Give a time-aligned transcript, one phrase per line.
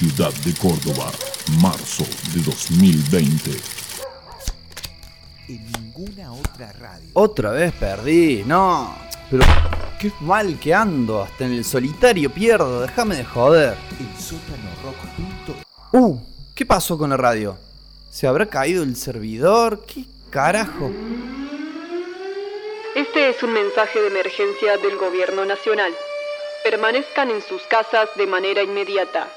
[0.00, 1.12] ciudad de Córdoba,
[1.60, 3.50] marzo de 2020.
[5.46, 7.10] En ninguna otra radio.
[7.12, 8.96] Otra vez perdí, no.
[9.30, 9.44] Pero
[10.00, 13.76] qué mal que ando, hasta en el solitario pierdo, déjame de joder.
[13.98, 15.56] En sótanorock.com.
[15.92, 16.18] Uh,
[16.54, 17.58] ¿qué pasó con la radio?
[18.10, 19.84] ¿Se habrá caído el servidor?
[19.84, 20.90] ¿Qué carajo?
[22.96, 25.92] Este es un mensaje de emergencia del Gobierno Nacional.
[26.64, 29.28] Permanezcan en sus casas de manera inmediata.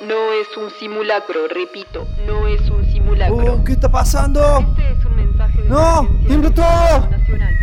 [0.00, 3.56] No es un simulacro, repito, no es un simulacro.
[3.56, 4.40] Uh, ¿qué está pasando?
[4.70, 6.08] Este es un mensaje de ¡No!
[6.26, 7.10] ¡Tiembla todo!
[7.10, 7.54] Nacional.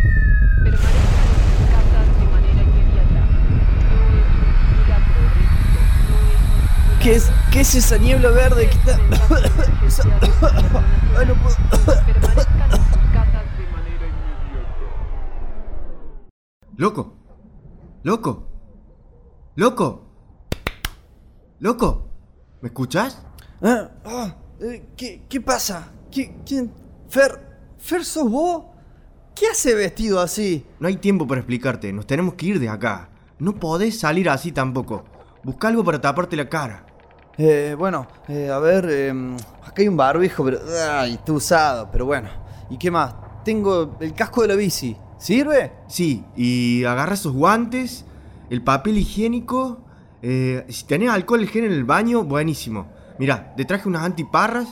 [7.02, 9.00] ¿Qué es, ¿Qué es esa niebla verde que está.?
[11.18, 11.56] Ay, no puedo.
[11.86, 14.68] Permanezcan en sus casas de manera inmediata.
[16.76, 17.16] ¡Loco!
[18.04, 18.48] ¡Loco!
[19.56, 20.04] ¡Loco!
[21.58, 22.07] ¡Loco!
[22.60, 23.22] ¿Me escuchas?
[23.62, 25.92] Ah, ah, eh, ¿qué, ¿Qué pasa?
[26.10, 26.72] ¿Qué, ¿Quién?
[27.08, 27.38] ¿Fer?
[27.78, 28.64] ¿Fer sos vos?
[29.34, 30.66] ¿Qué hace vestido así?
[30.80, 33.10] No hay tiempo para explicarte, nos tenemos que ir de acá.
[33.38, 35.04] No podés salir así tampoco.
[35.44, 36.84] Busca algo para taparte la cara.
[37.36, 40.58] Eh, bueno, eh, a ver, eh, acá hay un barbijo, pero.
[40.90, 42.28] Ay, está usado, pero bueno.
[42.68, 43.14] ¿Y qué más?
[43.44, 44.96] Tengo el casco de la bici.
[45.18, 45.72] ¿Sirve?
[45.86, 48.04] Sí, y agarra esos guantes,
[48.50, 49.84] el papel higiénico.
[50.22, 52.88] Eh, si tenés alcohol gel en el baño, buenísimo.
[53.18, 54.68] Mira, te traje unas antiparras,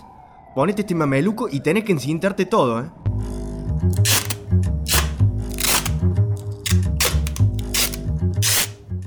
[0.55, 2.91] ponete este mameluco y tenés que encintarte todo, ¿eh?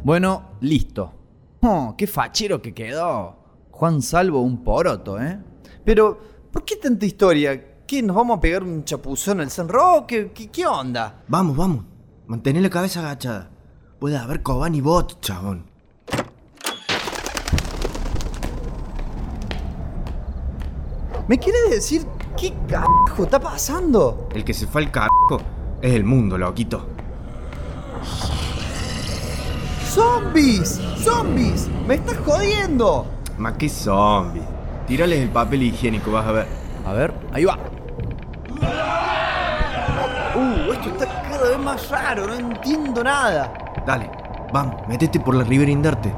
[0.03, 1.13] Bueno, listo.
[1.61, 3.37] Oh, qué fachero que quedó.
[3.69, 5.39] Juan Salvo un poroto, ¿eh?
[5.85, 6.19] Pero,
[6.51, 7.85] ¿por qué tanta historia?
[7.85, 10.31] ¿Qué, nos vamos a pegar un chapuzón al San Roque?
[10.33, 11.23] ¿Qué, qué onda?
[11.27, 11.85] Vamos, vamos.
[12.27, 13.51] Mantén la cabeza agachada.
[13.99, 15.68] Puede haber Coban y bot, chabón.
[21.29, 24.27] ¿Me quieres decir qué carajo está pasando?
[24.33, 25.39] El que se fue al carajo
[25.79, 26.87] es el mundo, loquito.
[29.87, 30.81] ¡Zombies!
[30.97, 31.69] ¡Zombies!
[31.85, 33.05] ¡Me estás jodiendo!
[33.37, 34.41] Ma qué zombie.
[34.87, 36.47] Tírales el papel higiénico, vas a ver.
[36.87, 37.59] A ver, ahí va.
[40.35, 43.53] Uh, esto está cada vez más raro, no entiendo nada.
[43.85, 44.09] Dale,
[44.51, 46.11] vamos, métete por la Ribera Indarte.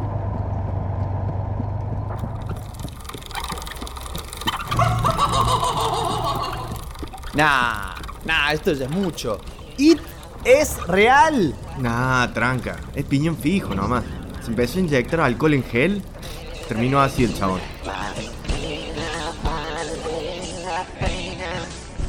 [7.33, 9.39] Nah, nah, esto ya es mucho.
[9.77, 9.99] ¡It
[10.43, 11.55] es real!
[11.79, 12.77] Nah, tranca.
[12.93, 14.03] Es piñón fijo nomás.
[14.41, 16.03] Se empezó a inyectar alcohol en gel.
[16.67, 17.61] Terminó así el chabón.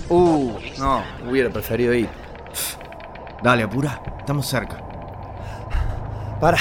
[0.09, 2.09] Uh, no, hubiera preferido ir.
[3.43, 4.03] Dale, apura.
[4.19, 4.79] Estamos cerca.
[6.41, 6.59] Para,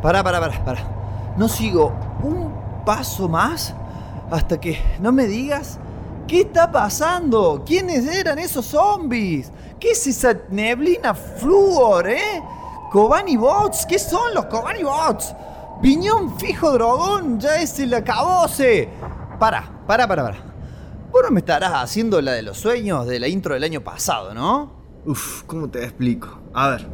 [0.00, 1.34] para, para, para, para.
[1.36, 1.92] No sigo
[2.22, 3.74] un paso más
[4.30, 5.78] hasta que no me digas
[6.26, 7.62] qué está pasando.
[7.66, 9.50] ¿Quiénes eran esos zombies?
[9.78, 12.42] ¿Qué es esa neblina flúor, eh?
[12.90, 15.34] Kobani Bots, ¿qué son los Kobani Bots?
[15.82, 18.88] Piñón fijo dragón, ya es el acabose.
[19.38, 20.36] Para, para, para, para.
[21.10, 24.32] Vos no me estarás haciendo la de los sueños de la intro del año pasado,
[24.32, 24.72] ¿no?
[25.04, 26.40] Uf, ¿cómo te explico?
[26.54, 26.86] A ver.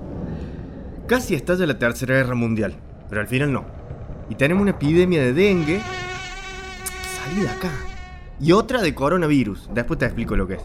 [1.07, 2.77] Casi estalla la Tercera Guerra Mundial,
[3.09, 3.65] pero al final no.
[4.29, 5.81] Y tenemos una epidemia de dengue.
[7.19, 7.71] Salí de acá.
[8.41, 9.69] Y otra de coronavirus.
[9.75, 10.63] Después te explico lo que es.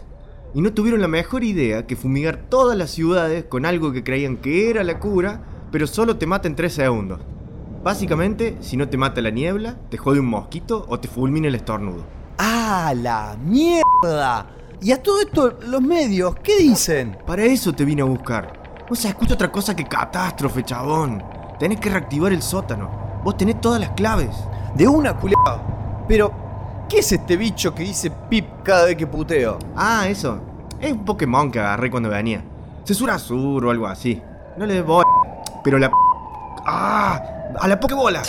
[0.54, 4.38] Y no tuvieron la mejor idea que fumigar todas las ciudades con algo que creían
[4.38, 7.20] que era la cura, pero solo te mata en 3 segundos.
[7.84, 11.54] Básicamente, si no te mata la niebla, te jode un mosquito o te fulmina el
[11.54, 12.04] estornudo.
[12.38, 14.46] ¡Ah, la mierda!
[14.80, 17.18] Y a todo esto, los medios, ¿qué dicen?
[17.26, 18.84] Para eso te vine a buscar.
[18.88, 21.22] No se escucha otra cosa que catástrofe, chabón.
[21.58, 23.20] Tenés que reactivar el sótano.
[23.22, 24.34] Vos tenés todas las claves.
[24.74, 26.04] De una culiao.
[26.08, 26.45] Pero,
[26.88, 29.58] ¿qué es este bicho que dice pip cada vez que puteo?
[29.76, 30.40] Ah, eso.
[30.80, 32.44] Es un Pokémon que agarré cuando venía.
[32.84, 34.20] Cesura Sur o algo así.
[34.56, 35.06] No le des bola.
[35.64, 35.90] Pero la...
[36.66, 37.22] ¡Ah!
[37.58, 38.22] ¡A la Pokébola!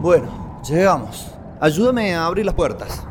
[0.00, 1.30] Bueno, llegamos.
[1.60, 3.04] Ayúdame a abrir las puertas.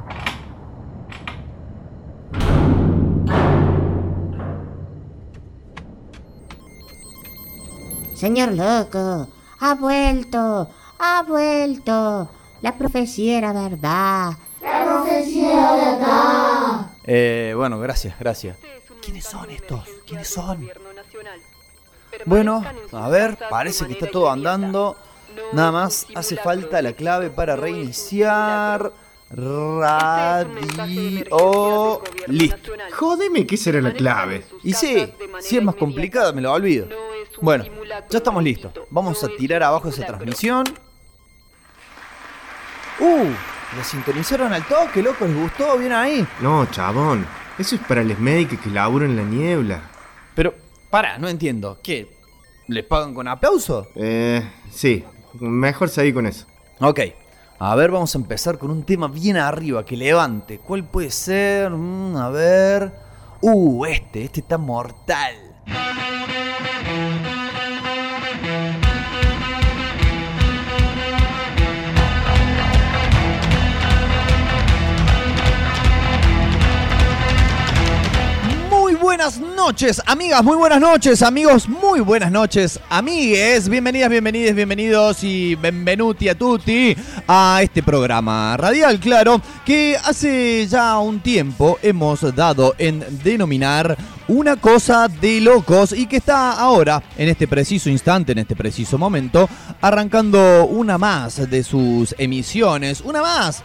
[8.16, 9.28] Señor loco,
[9.60, 10.70] ha vuelto,
[11.00, 12.30] ha vuelto.
[12.64, 14.32] La profecía era verdad.
[17.06, 18.58] Eh, bueno, gracias, gracias.
[19.02, 19.84] ¿Quiénes son estos?
[20.08, 20.70] ¿Quiénes son?
[22.26, 22.64] Bueno,
[22.94, 24.96] a ver, parece que está todo andando.
[25.52, 28.94] Nada más hace falta la clave para reiniciar.
[29.30, 30.42] Radio.
[32.28, 32.72] Listo.
[32.94, 34.46] Jódeme que esa era la clave.
[34.64, 35.12] Y sí,
[35.42, 36.88] si es más complicada me lo olvido.
[37.42, 37.66] Bueno,
[38.10, 38.72] ya estamos listos.
[38.90, 40.64] Vamos a tirar abajo esa transmisión.
[43.00, 43.30] Uh,
[43.76, 46.26] lo sintonizaron al toque, loco, les gustó, bien ahí.
[46.42, 47.26] No, chabón.
[47.58, 49.82] Eso es para los médicos que laburan en la niebla.
[50.36, 50.54] Pero,
[50.90, 51.80] para, no entiendo.
[51.84, 52.16] ¿Qué?
[52.68, 53.88] ¿Les pagan con aplauso?
[53.96, 54.42] Eh,
[54.72, 55.04] sí.
[55.40, 56.46] Mejor seguir con eso.
[56.80, 57.00] Ok.
[57.60, 60.60] A ver, vamos a empezar con un tema bien arriba, que levante.
[60.60, 61.72] ¿Cuál puede ser?
[61.72, 62.92] Mm, a ver.
[63.42, 65.36] Uh, este, este está mortal.
[79.16, 83.70] Buenas noches, amigas, muy buenas noches, amigos, muy buenas noches, amigues.
[83.70, 90.98] Bienvenidas, bienvenidos, bienvenidos y benvenuti a tutti a este programa radial, claro, que hace ya
[90.98, 93.96] un tiempo hemos dado en denominar
[94.30, 98.98] una cosa de locos y que está ahora, en este preciso instante, en este preciso
[98.98, 99.48] momento,
[99.80, 103.64] arrancando una más de sus emisiones, una más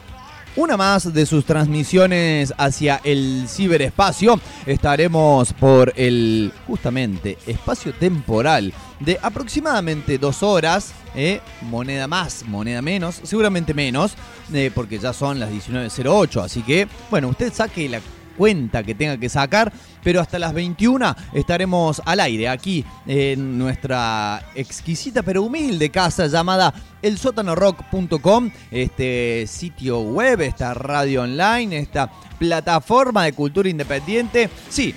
[0.58, 4.40] una más de sus transmisiones hacia el ciberespacio.
[4.66, 10.93] Estaremos por el justamente espacio temporal de aproximadamente dos horas.
[11.14, 14.14] eh, moneda más, moneda menos, seguramente menos,
[14.52, 16.43] eh, porque ya son las 19.08.
[16.43, 18.00] Así que, bueno, usted saque la
[18.38, 24.43] cuenta que tenga que sacar, pero hasta las 21 estaremos al aire aquí en nuestra
[24.55, 33.32] exquisita pero humilde casa llamada elsotanorock.com, este sitio web, esta radio online, esta plataforma de
[33.32, 34.49] cultura independiente.
[34.69, 34.94] Sí,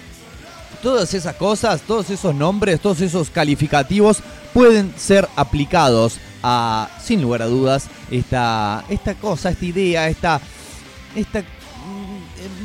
[0.82, 4.22] todas esas cosas, todos esos nombres, todos esos calificativos
[4.54, 10.42] pueden ser aplicados a, sin lugar a dudas, esta, esta cosa, esta idea, esta,
[11.16, 11.44] esta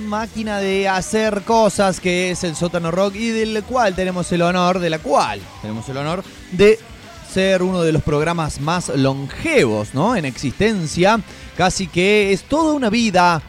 [0.06, 4.78] máquina de hacer cosas que es el sótano rock y del cual tenemos el honor,
[4.78, 6.78] de la cual tenemos el honor de
[7.32, 10.16] ser uno de los programas más longevos, ¿no?
[10.16, 11.20] En existencia,
[11.56, 13.42] casi que es toda una vida,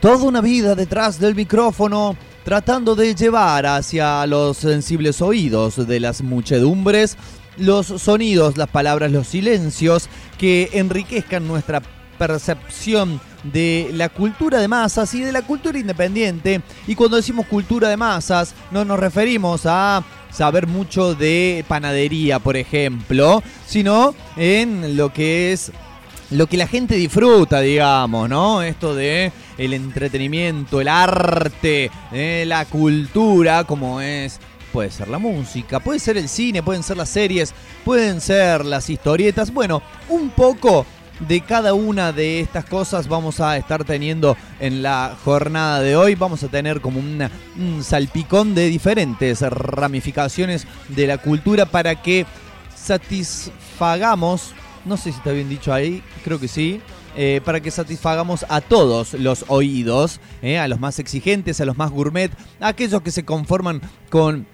[0.00, 6.22] toda una vida detrás del micrófono, tratando de llevar hacia los sensibles oídos de las
[6.22, 7.16] muchedumbres
[7.58, 10.08] los sonidos, las palabras, los silencios
[10.38, 11.82] que enriquezcan nuestra
[12.18, 16.60] percepción de la cultura de masas y de la cultura independiente.
[16.86, 22.56] Y cuando decimos cultura de masas, no nos referimos a saber mucho de panadería, por
[22.56, 25.72] ejemplo, sino en lo que es
[26.30, 28.62] lo que la gente disfruta, digamos, ¿no?
[28.62, 34.38] Esto de el entretenimiento, el arte, eh, la cultura, como es
[34.72, 38.90] puede ser la música, puede ser el cine, pueden ser las series, pueden ser las
[38.90, 39.52] historietas.
[39.52, 40.84] Bueno, un poco
[41.20, 46.14] de cada una de estas cosas vamos a estar teniendo en la jornada de hoy.
[46.14, 52.26] Vamos a tener como un salpicón de diferentes ramificaciones de la cultura para que
[52.76, 54.54] satisfagamos,
[54.84, 56.80] no sé si está bien dicho ahí, creo que sí,
[57.16, 61.76] eh, para que satisfagamos a todos los oídos, eh, a los más exigentes, a los
[61.76, 62.30] más gourmet,
[62.60, 64.46] a aquellos que se conforman con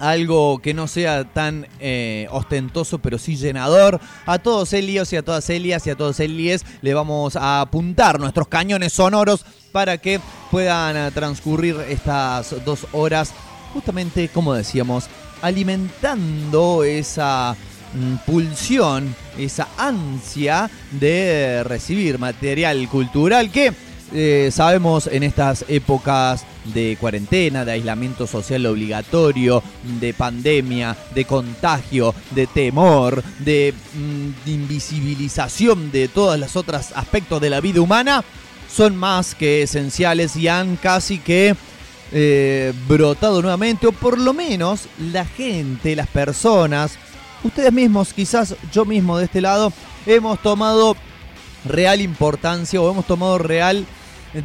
[0.00, 4.00] algo que no sea tan eh, ostentoso, pero sí llenador.
[4.26, 8.18] A todos Elios y a todas Elias y a todos Elies le vamos a apuntar
[8.18, 10.20] nuestros cañones sonoros para que
[10.50, 13.32] puedan eh, transcurrir estas dos horas,
[13.72, 15.04] justamente como decíamos,
[15.42, 17.54] alimentando esa
[17.94, 23.72] mm, pulsión, esa ansia de recibir material cultural que
[24.12, 29.62] eh, sabemos en estas épocas de cuarentena, de aislamiento social obligatorio,
[30.00, 37.50] de pandemia, de contagio, de temor, de mm, invisibilización de todos los otros aspectos de
[37.50, 38.24] la vida humana,
[38.72, 41.56] son más que esenciales y han casi que
[42.12, 46.98] eh, brotado nuevamente, o por lo menos la gente, las personas,
[47.42, 49.72] ustedes mismos, quizás yo mismo de este lado,
[50.06, 50.96] hemos tomado
[51.64, 53.86] real importancia o hemos tomado real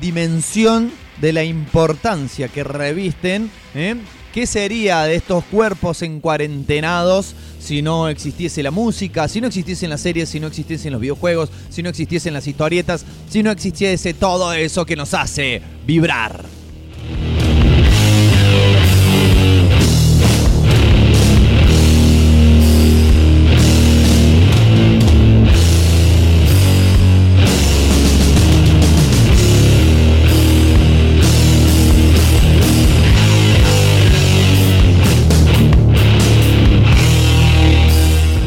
[0.02, 0.92] dimensión
[1.22, 3.50] de la importancia que revisten.
[3.74, 3.96] ¿eh?
[4.34, 9.90] ¿Qué sería de estos cuerpos en cuarentenados si no existiese la música, si no existiesen
[9.90, 14.14] las series, si no existiesen los videojuegos, si no existiesen las historietas, si no existiese
[14.14, 16.55] todo eso que nos hace vibrar?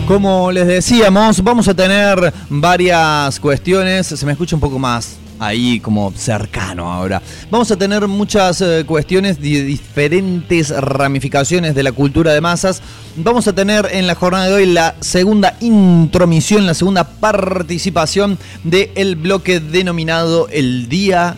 [0.09, 4.07] Como les decíamos, vamos a tener varias cuestiones.
[4.07, 7.21] Se me escucha un poco más ahí como cercano ahora.
[7.51, 12.81] Vamos a tener muchas eh, cuestiones de diferentes ramificaciones de la cultura de masas.
[13.17, 19.15] Vamos a tener en la jornada de hoy la segunda intromisión, la segunda participación del
[19.15, 21.37] bloque denominado El Día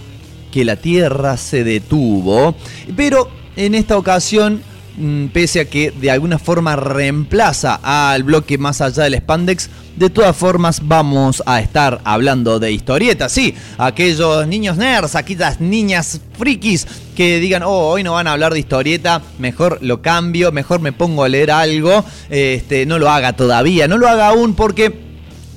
[0.53, 2.55] que la Tierra se detuvo.
[2.97, 4.63] Pero en esta ocasión
[5.33, 10.37] pese a que de alguna forma reemplaza al bloque más allá del spandex, de todas
[10.37, 17.39] formas vamos a estar hablando de historietas, sí, aquellos niños nerds, aquellas niñas frikis que
[17.39, 21.25] digan, oh, hoy no van a hablar de historieta, mejor lo cambio, mejor me pongo
[21.25, 25.10] a leer algo, este, no lo haga todavía, no lo haga aún porque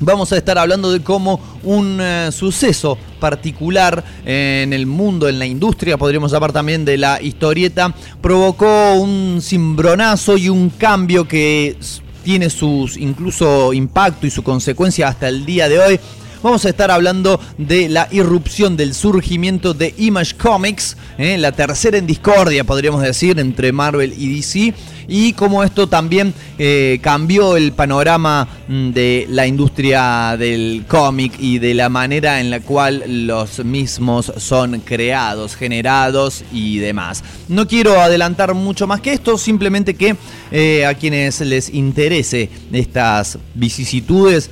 [0.06, 5.46] vamos a estar hablando de cómo un eh, suceso particular en el mundo, en la
[5.46, 11.78] industria, podríamos hablar también de la historieta, provocó un cimbronazo y un cambio que
[12.24, 16.00] tiene sus incluso impacto y su consecuencia hasta el día de hoy.
[16.44, 21.38] Vamos a estar hablando de la irrupción del surgimiento de Image Comics, ¿eh?
[21.38, 24.74] la tercera en discordia, podríamos decir, entre Marvel y DC,
[25.08, 31.60] y cómo esto también eh, cambió el panorama mm, de la industria del cómic y
[31.60, 37.24] de la manera en la cual los mismos son creados, generados y demás.
[37.48, 40.18] No quiero adelantar mucho más que esto, simplemente que
[40.52, 44.50] eh, a quienes les interese estas vicisitudes,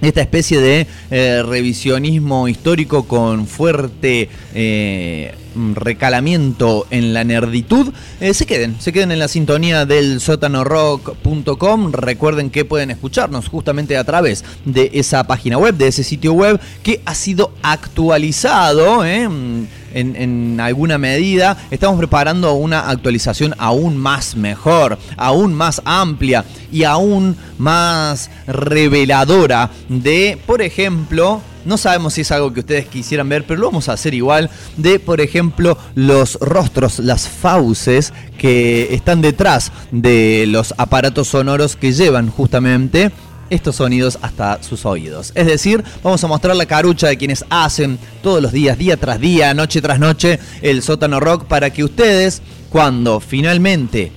[0.00, 5.34] esta especie de eh, revisionismo histórico con fuerte eh,
[5.74, 11.92] recalamiento en la nerditud, eh, se queden, se queden en la sintonía del sótanorock.com.
[11.92, 16.60] Recuerden que pueden escucharnos justamente a través de esa página web, de ese sitio web
[16.82, 19.04] que ha sido actualizado.
[19.94, 21.56] En alguna medida.
[21.70, 30.38] Estamos preparando una actualización aún más mejor, aún más amplia y aún más reveladora de,
[30.46, 33.94] por ejemplo, no sabemos si es algo que ustedes quisieran ver, pero lo vamos a
[33.94, 41.28] hacer igual, de, por ejemplo, los rostros, las fauces que están detrás de los aparatos
[41.28, 43.12] sonoros que llevan justamente
[43.50, 45.32] estos sonidos hasta sus oídos.
[45.34, 49.20] Es decir, vamos a mostrar la carucha de quienes hacen todos los días, día tras
[49.20, 54.12] día, noche tras noche, el sótano rock para que ustedes, cuando finalmente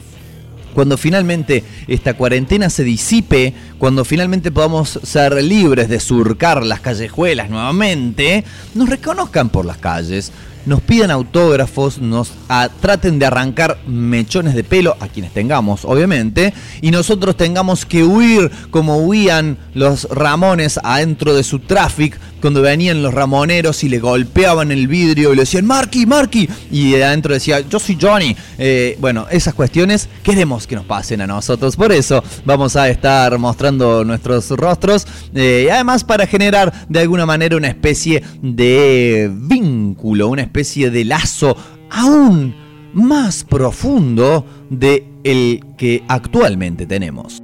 [0.77, 7.49] cuando finalmente esta cuarentena se disipe, cuando finalmente podamos ser libres de surcar las callejuelas
[7.49, 8.43] nuevamente,
[8.75, 10.31] nos reconozcan por las calles,
[10.67, 16.53] nos pidan autógrafos, nos ah, traten de arrancar mechones de pelo a quienes tengamos, obviamente,
[16.81, 23.01] y nosotros tengamos que huir como huían los Ramones adentro de su traffic cuando venían
[23.01, 27.33] los ramoneros y le golpeaban el vidrio y le decían Marky, Marky, y de adentro
[27.33, 28.35] decía yo soy Johnny.
[28.57, 33.37] Eh, bueno, esas cuestiones queremos que nos pasen a nosotros, por eso vamos a estar
[33.39, 40.41] mostrando nuestros rostros eh, además para generar de alguna manera una especie de vínculo, una
[40.43, 41.55] especie de lazo
[41.91, 42.55] aún
[42.93, 47.43] más profundo de el que actualmente tenemos.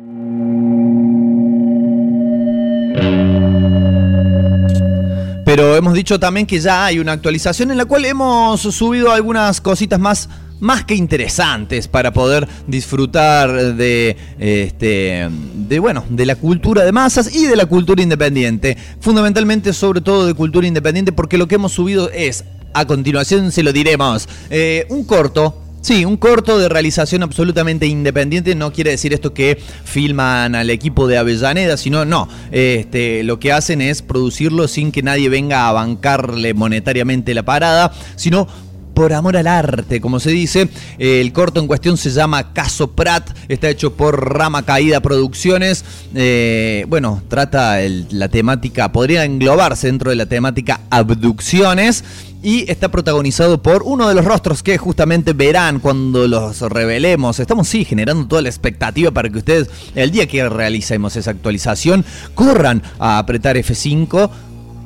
[5.45, 9.61] Pero hemos dicho también que ya hay una actualización en la cual hemos subido algunas
[9.61, 10.27] cositas más
[10.63, 17.35] más que interesantes para poder disfrutar de este de bueno de la cultura de masas
[17.35, 21.73] y de la cultura independiente fundamentalmente sobre todo de cultura independiente porque lo que hemos
[21.73, 27.23] subido es a continuación se lo diremos eh, un corto Sí, un corto de realización
[27.23, 28.55] absolutamente independiente.
[28.55, 32.29] No quiere decir esto que filman al equipo de Avellaneda, sino no.
[32.53, 37.91] Este, lo que hacen es producirlo sin que nadie venga a bancarle monetariamente la parada,
[38.15, 38.47] sino
[38.93, 40.69] por amor al arte, como se dice.
[40.97, 45.83] El corto en cuestión se llama Caso Prat, está hecho por Rama Caída Producciones.
[46.15, 52.03] Eh, bueno, trata el- la temática, podría englobarse dentro de la temática abducciones.
[52.45, 57.39] Y está protagonizado por uno de los rostros que justamente verán cuando los revelemos.
[57.39, 62.03] Estamos, sí, generando toda la expectativa para que ustedes, el día que realicemos esa actualización,
[62.35, 64.29] corran a apretar F5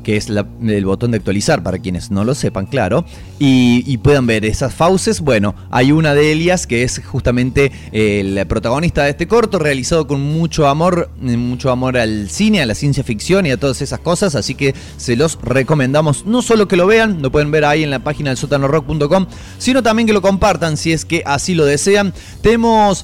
[0.07, 3.03] que es el botón de actualizar para quienes no lo sepan, claro,
[3.39, 5.19] y, puedan ver esas fauces.
[5.19, 10.21] Bueno, hay una de ellas que es justamente el protagonista de este corto, realizado con
[10.21, 13.99] mucho amor, eh, mucho amor al cine, a la ciencia ficción y a todas esas
[13.99, 16.25] cosas, así que se los recomendamos.
[16.25, 19.25] No solo que lo vean, lo pueden ver ahí en la página del sotanorock.com,
[19.57, 22.13] sino también que lo compartan si es que así lo desean.
[22.41, 23.03] Tenemos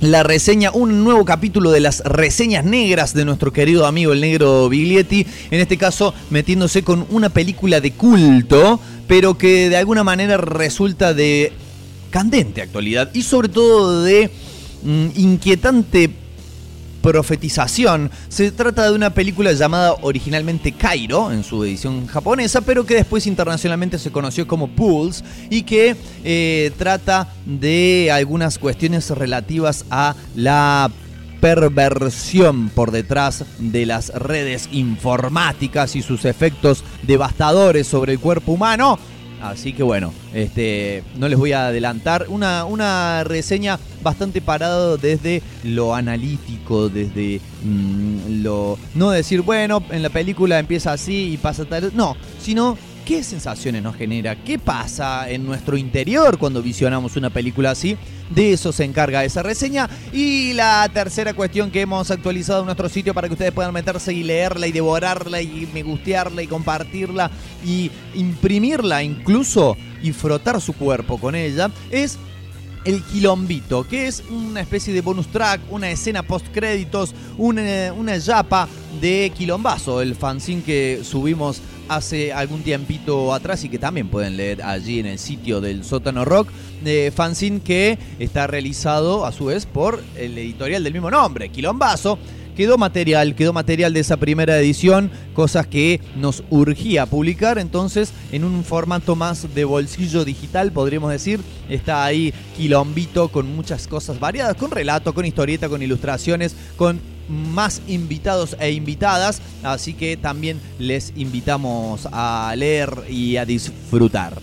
[0.00, 4.68] la reseña, un nuevo capítulo de las reseñas negras de nuestro querido amigo el negro
[4.68, 10.36] Biglietti, en este caso metiéndose con una película de culto, pero que de alguna manera
[10.36, 11.52] resulta de
[12.10, 14.30] candente actualidad y sobre todo de
[14.82, 16.10] mm, inquietante
[17.02, 18.10] profetización.
[18.28, 23.26] Se trata de una película llamada originalmente Cairo, en su edición japonesa, pero que después
[23.26, 30.90] internacionalmente se conoció como Pools y que eh, trata de algunas cuestiones relativas a la
[31.40, 38.98] perversión por detrás de las redes informáticas y sus efectos devastadores sobre el cuerpo humano.
[39.40, 42.26] Así que bueno, este, no les voy a adelantar.
[42.28, 48.78] Una, una reseña bastante parado desde lo analítico, desde mm, lo...
[48.94, 51.92] No decir, bueno, en la película empieza así y pasa tal...
[51.94, 52.76] No, sino
[53.08, 57.96] qué sensaciones nos genera, qué pasa en nuestro interior cuando visionamos una película así.
[58.28, 59.88] De eso se encarga esa reseña.
[60.12, 64.12] Y la tercera cuestión que hemos actualizado en nuestro sitio para que ustedes puedan meterse
[64.12, 67.30] y leerla y devorarla y me gustearla y compartirla
[67.64, 72.18] y imprimirla incluso y frotar su cuerpo con ella es
[72.84, 78.18] el Quilombito, que es una especie de bonus track, una escena post créditos, una, una
[78.18, 78.68] yapa
[79.00, 84.62] de Quilombazo, el fanzine que subimos hace algún tiempito atrás y que también pueden leer
[84.62, 86.48] allí en el sitio del Sótano Rock,
[86.82, 92.18] de fanzine que está realizado a su vez por el editorial del mismo nombre, Quilombazo.
[92.56, 98.42] Quedó material, quedó material de esa primera edición, cosas que nos urgía publicar, entonces en
[98.42, 104.56] un formato más de bolsillo digital, podríamos decir, está ahí Quilombito con muchas cosas variadas,
[104.56, 111.12] con relato, con historieta, con ilustraciones, con más invitados e invitadas, así que también les
[111.16, 114.40] invitamos a leer y a disfrutar.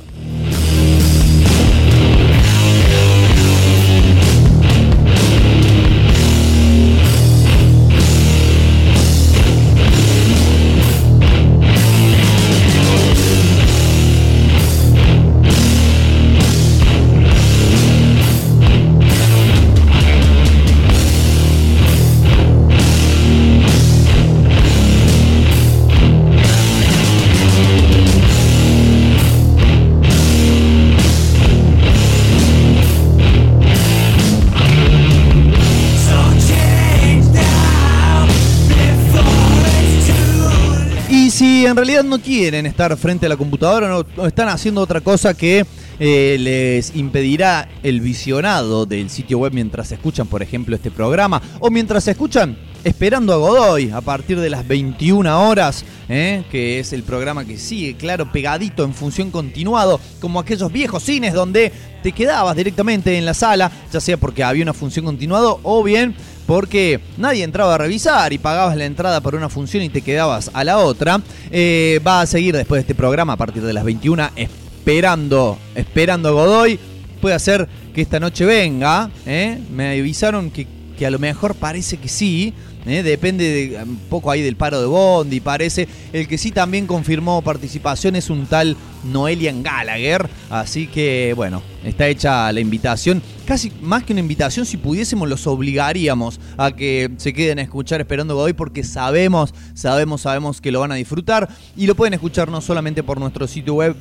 [41.76, 45.34] En realidad no quieren estar frente a la computadora, no, no están haciendo otra cosa
[45.34, 45.66] que
[46.00, 51.70] eh, les impedirá el visionado del sitio web mientras escuchan, por ejemplo, este programa, o
[51.70, 56.44] mientras escuchan Esperando a Godoy a partir de las 21 horas, ¿eh?
[56.52, 61.34] que es el programa que sigue, claro, pegadito en función continuado, como aquellos viejos cines
[61.34, 61.72] donde
[62.04, 66.16] te quedabas directamente en la sala, ya sea porque había una función continuado o bien
[66.46, 70.52] porque nadie entraba a revisar y pagabas la entrada para una función y te quedabas
[70.54, 71.22] a la otra.
[71.52, 76.30] Eh, va a seguir después de este programa a partir de las 21 esperando, esperando
[76.30, 76.80] a Godoy.
[77.22, 79.58] Puede ser que esta noche venga, ¿eh?
[79.72, 82.54] me avisaron que, que a lo mejor parece que sí.
[82.86, 83.04] ¿Eh?
[83.04, 85.88] Depende de, un poco ahí del paro de Bondi, parece.
[86.14, 90.30] El que sí también confirmó participación es un tal Noelian Gallagher.
[90.50, 93.22] Así que, bueno, está hecha la invitación.
[93.46, 98.02] Casi más que una invitación, si pudiésemos, los obligaríamos a que se queden a escuchar
[98.02, 101.50] Esperando Godoy porque sabemos, sabemos, sabemos que lo van a disfrutar.
[101.76, 103.96] Y lo pueden escuchar no solamente por nuestro sitio web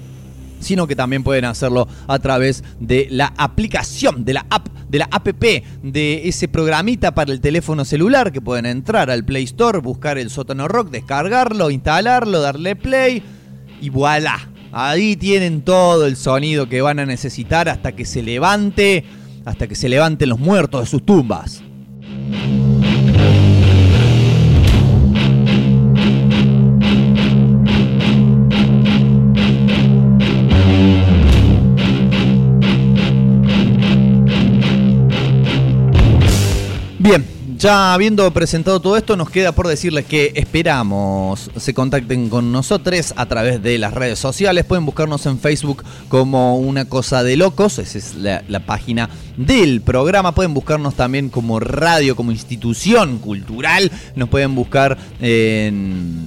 [0.64, 5.09] sino que también pueden hacerlo a través de la aplicación, de la app, de la
[5.11, 10.18] app, de ese programita para el teléfono celular que pueden entrar al Play Store, buscar
[10.18, 13.22] el sótano rock, descargarlo, instalarlo, darle play
[13.81, 14.48] y voilà.
[14.72, 19.05] Ahí tienen todo el sonido que van a necesitar hasta que se levante,
[19.44, 21.62] hasta que se levanten los muertos de sus tumbas.
[37.05, 37.23] Bien,
[37.59, 43.12] ya habiendo presentado todo esto, nos queda por decirles que esperamos se contacten con nosotros
[43.14, 44.64] a través de las redes sociales.
[44.64, 50.35] Pueden buscarnos en Facebook como Una Cosa de Locos, esa es la, página del programa.
[50.35, 53.93] Pueden buscarnos también como radio, como institución cultural.
[54.17, 56.27] Nos pueden buscar en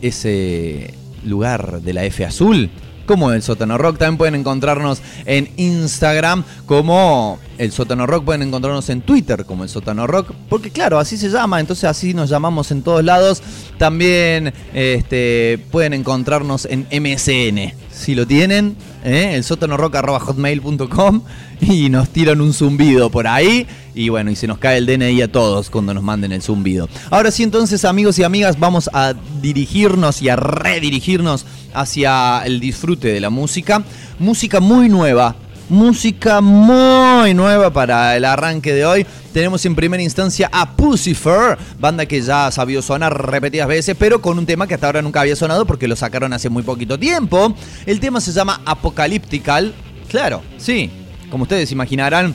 [0.00, 0.94] ese
[1.26, 2.70] lugar de la F azul
[3.06, 3.98] como el Sótano Rock.
[3.98, 8.24] También pueden encontrarnos en Instagram como el Sótano Rock.
[8.24, 10.32] Pueden encontrarnos en Twitter como el Sótano Rock.
[10.48, 11.60] Porque claro, así se llama.
[11.60, 13.42] Entonces así nos llamamos en todos lados.
[13.78, 17.83] También este, pueden encontrarnos en MSN.
[18.04, 19.32] Si lo tienen, ¿eh?
[19.34, 21.22] el sótanorock.hotmail.com
[21.62, 23.66] y nos tiran un zumbido por ahí.
[23.94, 26.86] Y bueno, y se nos cae el DNI a todos cuando nos manden el zumbido.
[27.08, 33.08] Ahora sí, entonces, amigos y amigas, vamos a dirigirnos y a redirigirnos hacia el disfrute
[33.08, 33.82] de la música.
[34.18, 35.36] Música muy nueva,
[35.68, 39.06] música muy nueva para el arranque de hoy.
[39.32, 44.20] Tenemos en primera instancia a Pucifer, banda que ya ha sabido sonar repetidas veces, pero
[44.20, 46.98] con un tema que hasta ahora nunca había sonado porque lo sacaron hace muy poquito
[46.98, 47.54] tiempo.
[47.86, 49.74] El tema se llama Apocalyptical.
[50.08, 50.90] Claro, sí,
[51.30, 52.34] como ustedes imaginarán,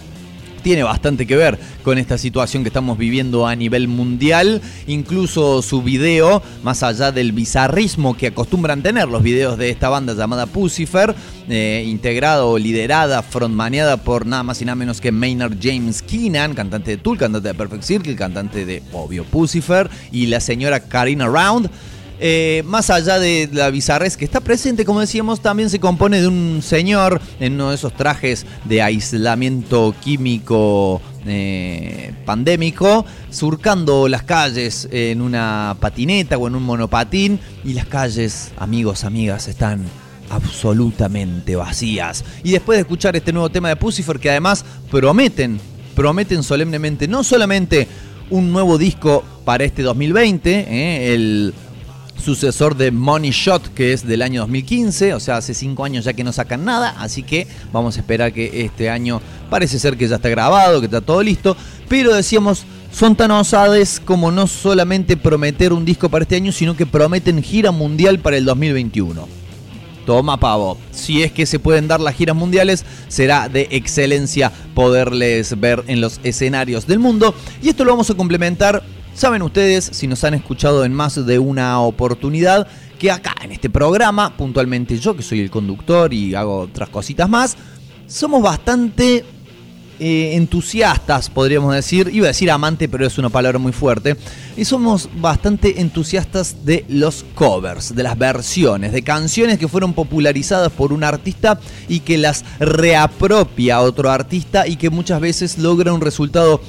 [0.62, 4.62] tiene bastante que ver con esta situación que estamos viviendo a nivel mundial.
[4.88, 10.14] Incluso su video, más allá del bizarrismo que acostumbran tener los videos de esta banda
[10.14, 11.16] llamada Pucifer,
[11.50, 16.92] eh, integrado, liderada, frontmaneada por nada más y nada menos que Maynard James Keenan, cantante
[16.92, 21.70] de Tool, cantante de Perfect Circle, cantante de, obvio, Pucifer, y la señora Karina Round.
[22.22, 26.28] Eh, más allá de la bizarrez que está presente, como decíamos, también se compone de
[26.28, 34.90] un señor en uno de esos trajes de aislamiento químico eh, pandémico, surcando las calles
[34.92, 39.86] en una patineta o en un monopatín, y las calles, amigos, amigas, están
[40.30, 42.26] absolutamente vacías.
[42.44, 45.60] Y después de escuchar este nuevo tema de Pucifer, que además prometen,
[45.96, 47.88] prometen solemnemente no solamente
[48.30, 51.54] un nuevo disco para este 2020, eh, el
[52.20, 56.14] sucesor de Money Shot, que es del año 2015, o sea, hace cinco años ya
[56.14, 60.08] que no sacan nada, así que vamos a esperar que este año parece ser que
[60.08, 61.56] ya está grabado, que está todo listo,
[61.88, 66.76] pero decíamos, son tan osades como no solamente prometer un disco para este año, sino
[66.76, 69.28] que prometen gira mundial para el 2021.
[70.06, 75.60] Toma pavo, si es que se pueden dar las giras mundiales, será de excelencia poderles
[75.60, 77.36] ver en los escenarios del mundo.
[77.62, 78.82] Y esto lo vamos a complementar
[79.20, 82.66] Saben ustedes, si nos han escuchado en más de una oportunidad,
[82.98, 87.28] que acá en este programa, puntualmente yo que soy el conductor y hago otras cositas
[87.28, 87.58] más,
[88.08, 89.26] somos bastante
[90.00, 94.16] eh, entusiastas, podríamos decir, iba a decir amante, pero es una palabra muy fuerte,
[94.56, 100.72] y somos bastante entusiastas de los covers, de las versiones, de canciones que fueron popularizadas
[100.72, 106.00] por un artista y que las reapropia otro artista y que muchas veces logra un
[106.00, 106.62] resultado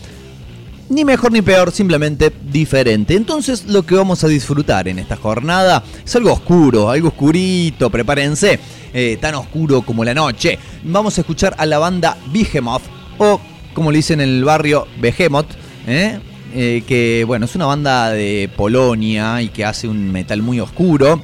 [0.90, 3.14] ni mejor ni peor, simplemente diferente.
[3.14, 8.59] Entonces lo que vamos a disfrutar en esta jornada es algo oscuro, algo oscurito, prepárense,
[8.92, 10.59] eh, tan oscuro como la noche.
[10.83, 12.83] Vamos a escuchar a la banda Behemoth,
[13.18, 13.40] o
[13.72, 15.53] como le dicen en el barrio, Behemoth,
[15.87, 16.18] ¿eh?
[16.53, 21.22] Eh, que bueno, es una banda de Polonia y que hace un metal muy oscuro.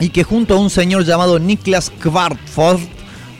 [0.00, 2.80] Y que junto a un señor llamado Niklas Kvartford,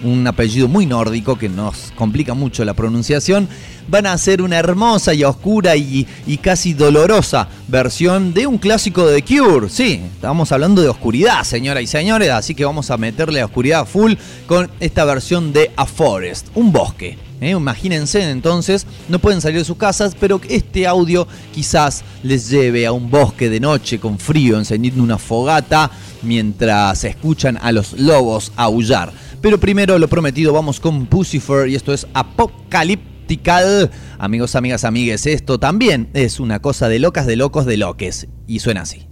[0.02, 3.48] un apellido muy nórdico que nos complica mucho la pronunciación,
[3.88, 6.06] van a hacer una hermosa y oscura y,
[6.42, 9.68] casi dolorosa versión de un clásico de The Cure.
[9.68, 13.86] Sí, estamos hablando de oscuridad, señoras y señores, así que vamos a meterle a oscuridad
[13.86, 14.14] full
[14.46, 17.18] con esta versión de A Forest, un bosque.
[17.40, 17.50] ¿eh?
[17.50, 22.92] Imagínense entonces, no pueden salir de sus casas, pero este audio quizás les lleve a
[22.92, 25.90] un bosque de noche con frío, encendiendo una fogata
[26.22, 29.12] mientras escuchan a los lobos aullar.
[29.40, 33.18] Pero primero lo prometido, vamos con Pucifer y esto es Apocalypse
[34.18, 38.26] Amigos, amigas, amigues, esto también es una cosa de locas, de locos, de loques.
[38.46, 39.07] Y suena así.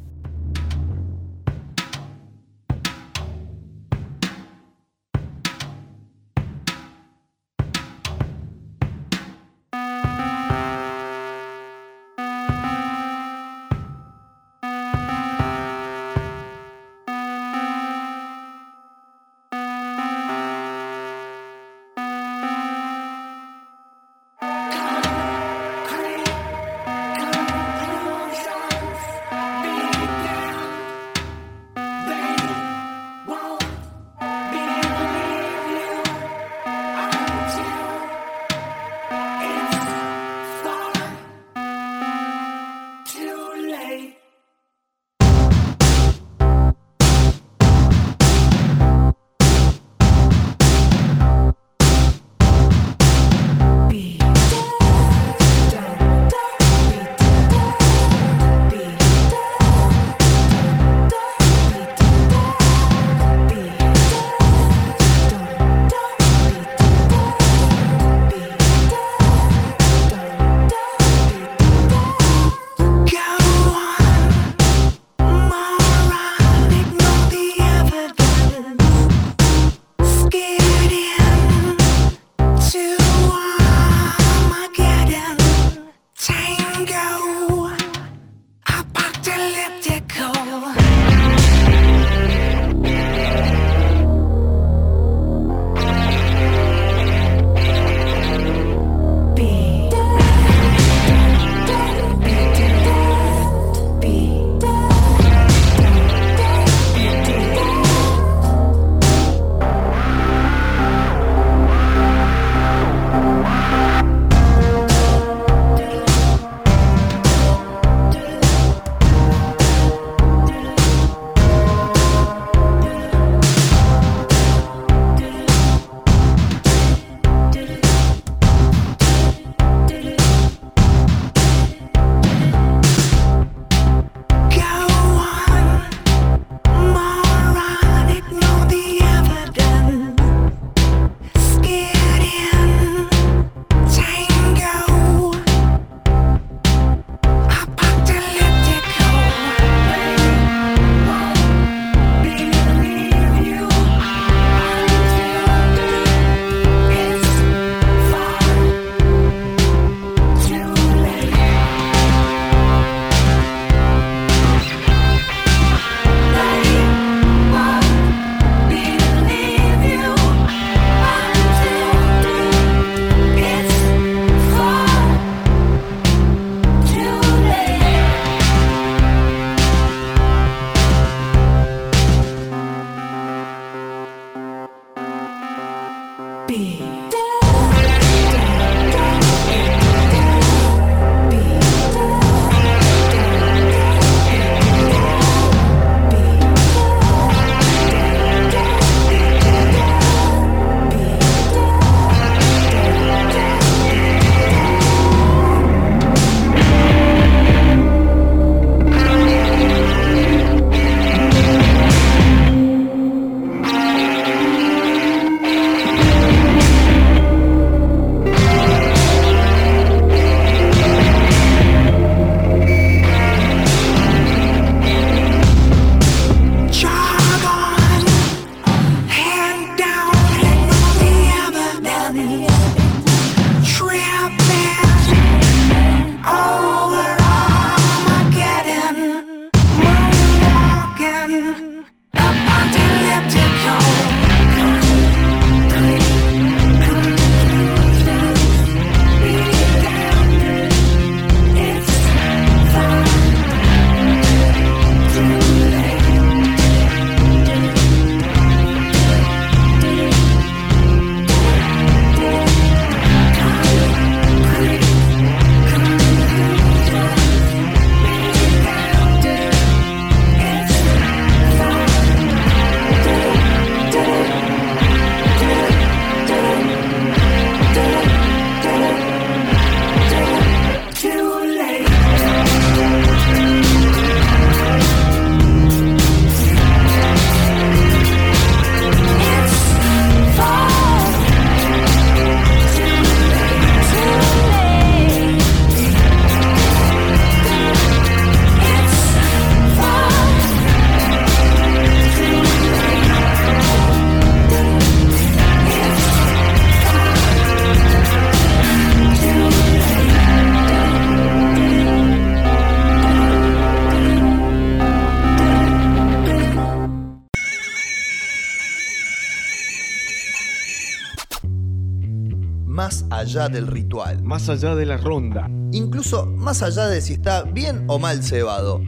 [323.47, 325.49] Allá del ritual, Más allá de la ronda.
[325.73, 328.81] incluso más allá de si está bien o mal cebado.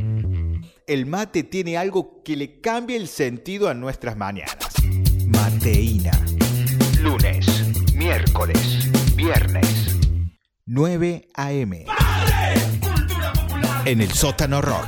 [0.87, 4.57] El mate tiene algo que le cambia el sentido a nuestras mañanas.
[5.27, 6.11] Mateína.
[7.03, 7.47] Lunes,
[7.95, 9.97] miércoles, viernes.
[10.67, 11.85] 9 a.m.
[13.85, 14.87] En el sótano rock.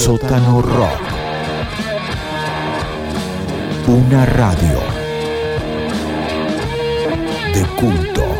[0.00, 1.02] Sótano rock.
[3.86, 4.80] Una radio
[7.52, 8.39] de culto.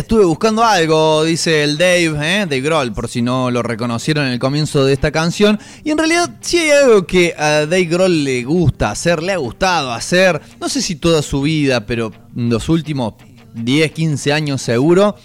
[0.00, 2.40] Estuve buscando algo, dice el Dave, ¿eh?
[2.40, 5.58] Dave Grohl, por si no lo reconocieron en el comienzo de esta canción.
[5.84, 9.36] Y en realidad sí hay algo que a Dave Grohl le gusta hacer, le ha
[9.36, 13.14] gustado hacer, no sé si toda su vida, pero los últimos
[13.54, 15.16] 10, 15 años seguro,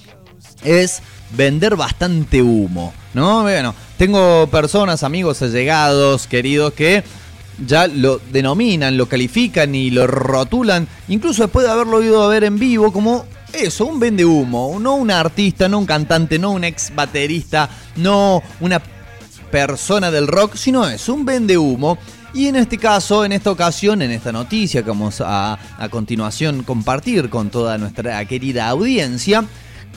[0.64, 1.02] es
[1.32, 3.44] vender bastante humo, ¿no?
[3.44, 7.04] Bueno, tengo personas, amigos, allegados, queridos, que
[7.66, 12.44] ya lo denominan, lo califican y lo rotulan, incluso después de haberlo oído a ver
[12.44, 13.26] en vivo, como
[13.56, 18.44] eso, un vende humo, no un artista, no un cantante, no un ex baterista, no
[18.60, 18.82] una
[19.52, 21.98] persona del rock, sino es un vende humo.
[22.34, 26.64] Y en este caso, en esta ocasión, en esta noticia que vamos a, a continuación
[26.64, 29.46] compartir con toda nuestra querida audiencia,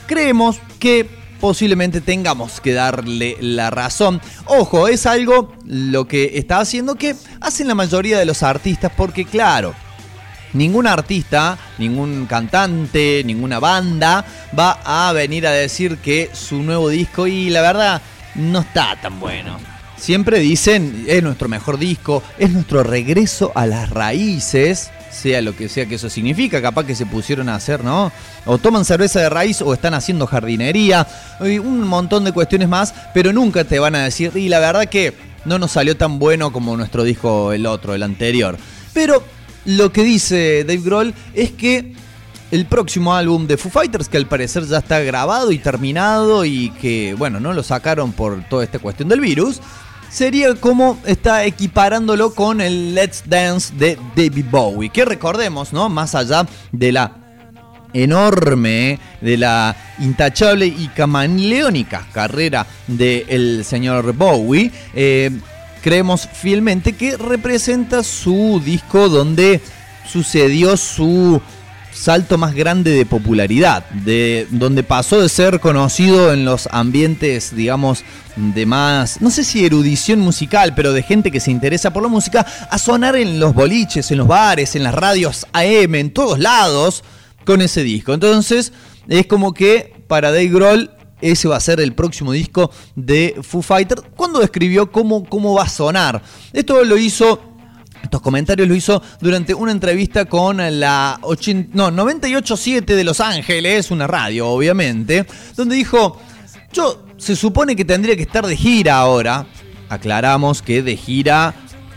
[0.07, 4.21] creemos que posiblemente tengamos que darle la razón.
[4.45, 9.25] Ojo, es algo lo que está haciendo que hacen la mayoría de los artistas porque
[9.25, 9.73] claro,
[10.53, 14.25] ningún artista, ningún cantante, ninguna banda
[14.57, 18.01] va a venir a decir que su nuevo disco y la verdad
[18.35, 19.57] no está tan bueno.
[19.97, 25.67] Siempre dicen, es nuestro mejor disco, es nuestro regreso a las raíces, sea lo que
[25.67, 28.09] sea que eso significa, capaz que se pusieron a hacer, ¿no?
[28.45, 31.05] O toman cerveza de raíz o están haciendo jardinería,
[31.41, 34.85] y un montón de cuestiones más, pero nunca te van a decir, y la verdad
[34.85, 38.57] que no nos salió tan bueno como nuestro disco el otro, el anterior.
[38.93, 39.21] Pero
[39.69, 41.93] lo que dice Dave Grohl es que
[42.51, 46.71] el próximo álbum de Foo Fighters, que al parecer ya está grabado y terminado y
[46.81, 49.61] que, bueno, no lo sacaron por toda esta cuestión del virus,
[50.09, 54.89] sería como está equiparándolo con el Let's Dance de David Bowie.
[54.89, 55.87] Que recordemos, ¿no?
[55.89, 57.15] Más allá de la
[57.93, 65.29] enorme, de la intachable y camaleónica carrera del señor Bowie, eh,
[65.81, 69.61] creemos fielmente que representa su disco donde
[70.07, 71.41] sucedió su
[71.91, 78.03] salto más grande de popularidad, de donde pasó de ser conocido en los ambientes, digamos,
[78.35, 82.09] de más, no sé si erudición musical, pero de gente que se interesa por la
[82.09, 86.39] música, a sonar en los boliches, en los bares, en las radios AM, en todos
[86.39, 87.03] lados,
[87.45, 88.13] con ese disco.
[88.13, 88.71] Entonces,
[89.07, 90.91] es como que para Dave Grohl
[91.21, 94.03] ese va a ser el próximo disco de Foo Fighters.
[94.15, 96.21] Cuando describió cómo, cómo va a sonar.
[96.53, 97.49] Esto lo hizo
[98.01, 103.91] estos comentarios lo hizo durante una entrevista con la 80, no, 98.7 de Los Ángeles,
[103.91, 106.19] una radio obviamente, donde dijo,
[106.71, 109.45] yo se supone que tendría que estar de gira ahora.
[109.89, 111.53] Aclaramos que de gira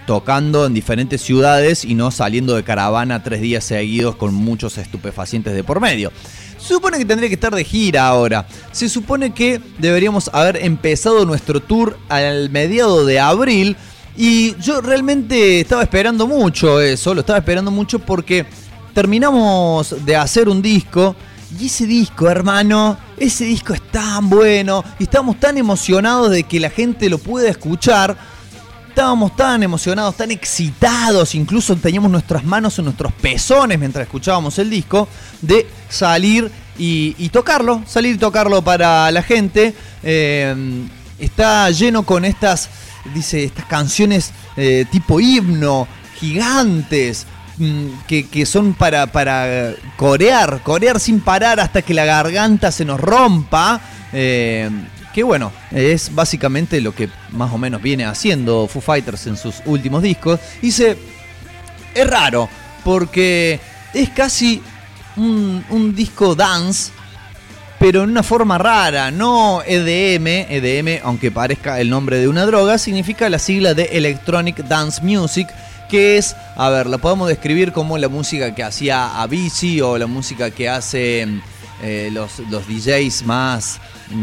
[0.06, 5.54] tocando en diferentes ciudades y no saliendo de caravana tres días seguidos con muchos estupefacientes
[5.54, 6.10] de por medio.
[6.62, 8.46] Se supone que tendría que estar de gira ahora.
[8.70, 13.76] Se supone que deberíamos haber empezado nuestro tour al mediado de abril.
[14.16, 18.46] Y yo realmente estaba esperando mucho eso, lo estaba esperando mucho porque
[18.94, 21.16] terminamos de hacer un disco
[21.58, 26.60] y ese disco, hermano, ese disco es tan bueno y estamos tan emocionados de que
[26.60, 28.16] la gente lo pueda escuchar.
[28.88, 34.68] Estábamos tan emocionados, tan excitados, incluso teníamos nuestras manos en nuestros pezones mientras escuchábamos el
[34.68, 35.08] disco,
[35.40, 39.74] de salir y, y tocarlo, salir y tocarlo para la gente.
[40.02, 40.54] Eh,
[41.18, 42.68] está lleno con estas
[43.14, 45.86] dice, estas canciones eh, tipo himno,
[46.18, 47.26] gigantes,
[47.58, 52.84] mm, que, que, son para, para corear, corear sin parar hasta que la garganta se
[52.84, 53.80] nos rompa.
[54.12, 54.70] Eh,
[55.12, 59.56] que bueno, es básicamente lo que más o menos viene haciendo Foo Fighters en sus
[59.66, 60.40] últimos discos.
[60.62, 60.96] Dice,
[61.94, 62.48] es raro,
[62.82, 63.60] porque
[63.92, 64.62] es casi
[65.16, 66.90] un, disco dance
[67.78, 72.78] pero en una forma rara, no EDM, EDM, aunque parezca el nombre de una droga,
[72.78, 75.48] significa la sigla de Electronic Dance Music,
[75.90, 80.06] que es, a ver, la podemos describir como la música que hacía Avicii o la
[80.06, 81.42] música que hacen
[81.82, 83.80] eh, los, los DJs más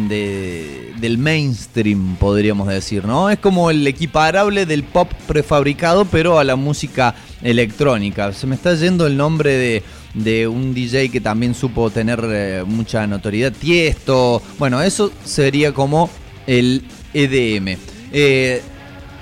[0.08, 3.30] de- del mainstream, podríamos decir, ¿no?
[3.30, 8.32] Es como el equiparable del pop prefabricado, pero a la música electrónica.
[8.32, 9.84] Se me está yendo el nombre de,
[10.14, 14.41] de un DJ que también supo tener eh, mucha notoriedad, Tiesto.
[14.57, 16.10] Bueno, eso sería como
[16.47, 16.84] el
[17.14, 17.78] EDM.
[18.12, 18.62] Eh,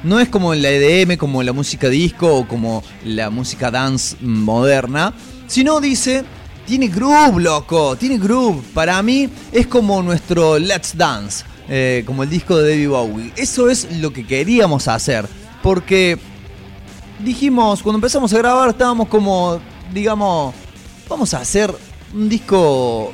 [0.03, 5.13] no es como la EDM, como la música disco o como la música dance moderna,
[5.47, 6.23] sino dice,
[6.65, 8.61] tiene groove, loco, tiene groove.
[8.73, 13.33] Para mí es como nuestro Let's Dance, eh, como el disco de David Bowie.
[13.35, 15.27] Eso es lo que queríamos hacer,
[15.63, 16.17] porque
[17.19, 19.59] dijimos, cuando empezamos a grabar, estábamos como,
[19.93, 20.53] digamos,
[21.07, 21.73] vamos a hacer
[22.13, 23.13] un disco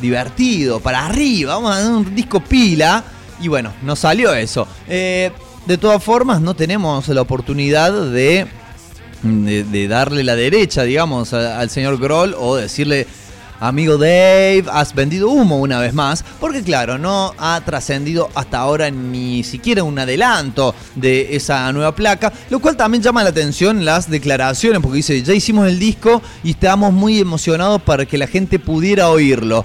[0.00, 3.04] divertido, para arriba, vamos a hacer un disco pila.
[3.40, 4.66] Y bueno, nos salió eso.
[4.88, 5.30] Eh,
[5.66, 8.46] de todas formas, no tenemos la oportunidad de,
[9.22, 13.06] de, de darle la derecha, digamos, al señor Groll o decirle,
[13.60, 18.90] amigo Dave, has vendido humo una vez más, porque claro, no ha trascendido hasta ahora
[18.90, 24.10] ni siquiera un adelanto de esa nueva placa, lo cual también llama la atención las
[24.10, 28.58] declaraciones, porque dice, ya hicimos el disco y estábamos muy emocionados para que la gente
[28.58, 29.64] pudiera oírlo.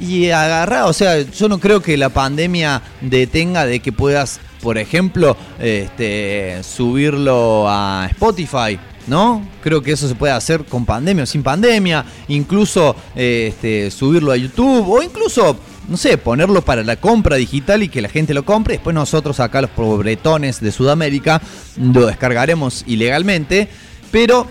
[0.00, 4.78] Y agarra, o sea, yo no creo que la pandemia detenga de que puedas, por
[4.78, 8.78] ejemplo, este, subirlo a Spotify,
[9.08, 9.46] ¿no?
[9.62, 14.32] Creo que eso se puede hacer con pandemia o sin pandemia, incluso eh, este, subirlo
[14.32, 15.56] a YouTube o incluso,
[15.88, 18.74] no sé, ponerlo para la compra digital y que la gente lo compre.
[18.74, 21.40] Después nosotros acá los pobretones de Sudamérica
[21.76, 23.68] lo descargaremos ilegalmente,
[24.10, 24.46] pero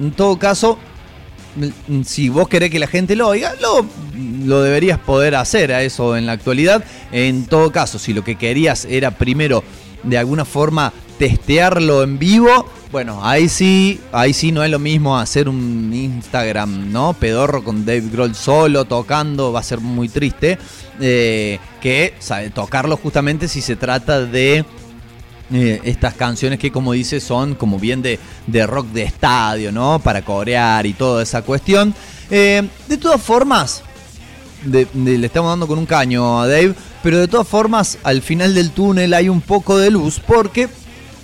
[0.00, 0.78] en todo caso
[2.04, 3.84] si vos querés que la gente lo oiga, lo,
[4.46, 6.82] lo deberías poder hacer a eso en la actualidad.
[7.12, 9.62] En todo caso, si lo que querías era primero
[10.02, 10.92] de alguna forma
[11.22, 16.90] testearlo en vivo, bueno, ahí sí, ahí sí no es lo mismo hacer un Instagram,
[16.90, 17.12] ¿no?
[17.12, 20.58] Pedorro con Dave Grohl solo tocando, va a ser muy triste.
[20.98, 22.14] eh, que
[22.52, 24.64] tocarlo justamente si se trata de
[25.52, 28.18] eh, estas canciones que como dice son como bien de,
[28.48, 30.00] de rock de estadio, ¿no?
[30.00, 31.94] Para corear y toda esa cuestión.
[32.32, 33.84] Eh, de todas formas,
[34.64, 38.72] le estamos dando con un caño a Dave, pero de todas formas al final del
[38.72, 40.68] túnel hay un poco de luz porque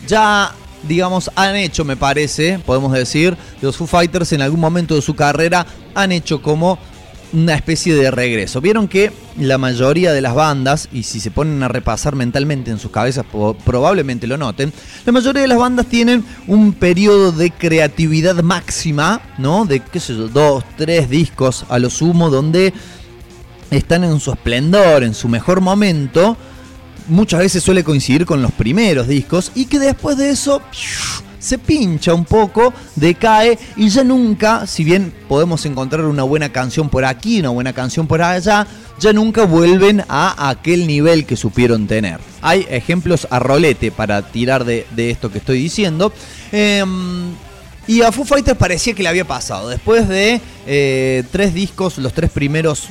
[0.08, 0.52] ya,
[0.88, 5.14] digamos, han hecho, me parece, podemos decir, los Foo Fighters en algún momento de su
[5.14, 6.78] carrera han hecho como
[7.32, 8.60] una especie de regreso.
[8.60, 12.78] Vieron que la mayoría de las bandas, y si se ponen a repasar mentalmente en
[12.78, 13.26] sus cabezas,
[13.64, 14.72] probablemente lo noten,
[15.04, 19.66] la mayoría de las bandas tienen un periodo de creatividad máxima, ¿no?
[19.66, 22.72] De, qué sé yo, dos, tres discos a lo sumo, donde
[23.70, 26.36] están en su esplendor, en su mejor momento.
[27.08, 30.60] Muchas veces suele coincidir con los primeros discos y que después de eso
[31.38, 36.88] se pincha un poco, decae y ya nunca, si bien podemos encontrar una buena canción
[36.88, 38.66] por aquí, una buena canción por allá,
[38.98, 42.18] ya nunca vuelven a aquel nivel que supieron tener.
[42.42, 46.12] Hay ejemplos a rolete para tirar de, esto que estoy diciendo.
[46.52, 47.30] Em,
[47.86, 49.68] y a Foo Fighters parecía que le había pasado.
[49.68, 52.88] Después de eh, tres discos, los tres primeros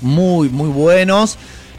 [0.00, 1.36] muy, muy buenos.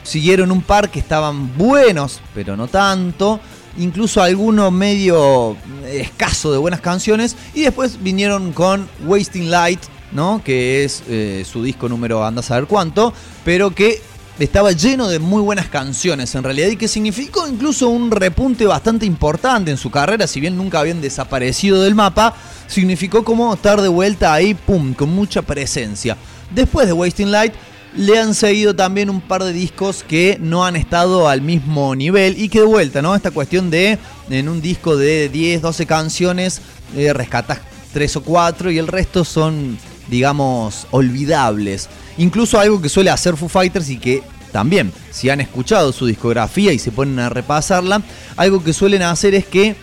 [0.10, 3.40] Siguieron un par que estaban buenos, pero no tanto.
[3.78, 5.56] Incluso alguno medio
[5.88, 7.36] escaso de buenas canciones.
[7.54, 9.82] Y después vinieron con Wasting Light,
[10.12, 10.42] ¿no?
[10.44, 13.14] Que es eh, su disco número, anda a saber cuánto.
[13.46, 14.02] Pero que
[14.40, 19.06] estaba lleno de muy buenas canciones en realidad y que significó incluso un repunte bastante
[19.06, 22.34] importante en su carrera, si bien nunca habían desaparecido del mapa,
[22.66, 26.18] significó como estar de vuelta ahí, pum, con mucha presencia.
[26.50, 27.54] Después de Wasting Light,
[27.96, 32.40] le han seguido también un par de discos que no han estado al mismo nivel
[32.40, 33.16] y que de vuelta, ¿no?
[33.16, 33.98] Esta cuestión de
[34.30, 36.62] en un disco de 10, 12 canciones,
[36.96, 37.60] eh, rescatas
[37.94, 39.78] 3 o 4 y el resto son,
[40.08, 41.90] digamos, olvidables.
[42.18, 46.74] Incluso algo que suele hacer Foo Fighters y que también, si han escuchado su discografía
[46.74, 48.02] y se ponen a repasarla,
[48.36, 49.76] algo que suelen hacer es que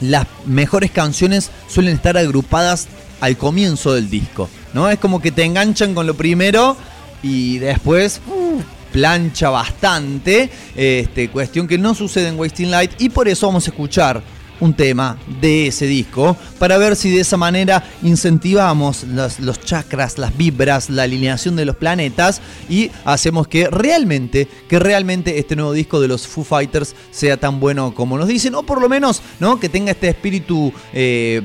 [0.00, 2.86] las mejores canciones suelen estar agrupadas
[3.20, 4.88] al comienzo del disco, ¿no?
[4.88, 6.76] Es como que te enganchan con lo primero
[7.22, 8.60] y después uh,
[8.92, 13.70] plancha bastante, este, cuestión que no sucede en Wasting Light y por eso vamos a
[13.70, 14.22] escuchar
[14.60, 20.36] un tema de ese disco para ver si de esa manera incentivamos los, chakras, las
[20.36, 26.00] vibras, la alineación de los planetas y hacemos que realmente, que realmente este nuevo disco
[26.00, 29.60] de los Foo Fighters sea tan bueno como nos dicen o por lo menos, ¿no?
[29.60, 31.42] Que tenga este espíritu eh,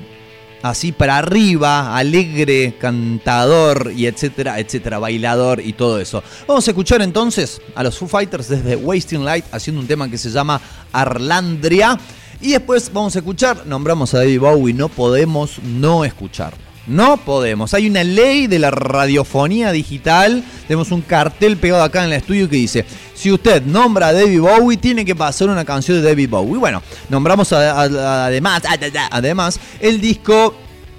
[0.64, 6.24] así para arriba, alegre, cantador y etcétera, etcétera, bailador y todo eso.
[6.48, 10.18] Vamos a escuchar entonces a los Foo Fighters desde Wasting Light haciendo un tema que
[10.18, 10.60] se llama
[10.92, 12.00] Arlandria.
[12.42, 16.73] Y después vamos a escuchar, nombramos a David Bowie, no podemos no escucharlo.
[16.86, 17.74] No podemos.
[17.74, 20.44] Hay una ley de la radiofonía digital.
[20.68, 24.42] Tenemos un cartel pegado acá en el estudio que dice, si usted nombra a David
[24.42, 26.58] Bowie, tiene que pasar una canción de David Bowie.
[26.60, 28.64] Bueno, nombramos a- además,
[29.12, 30.56] además el disco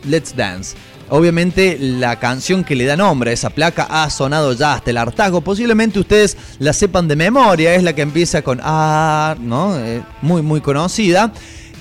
[0.09, 0.75] Let's Dance.
[1.11, 4.97] Obviamente la canción que le da nombre a esa placa ha sonado ya hasta el
[4.97, 5.43] hartazgo.
[5.43, 7.75] Posiblemente ustedes la sepan de memoria.
[7.75, 9.79] Es la que empieza con Ah, ¿no?
[9.79, 11.31] Eh, muy, muy conocida.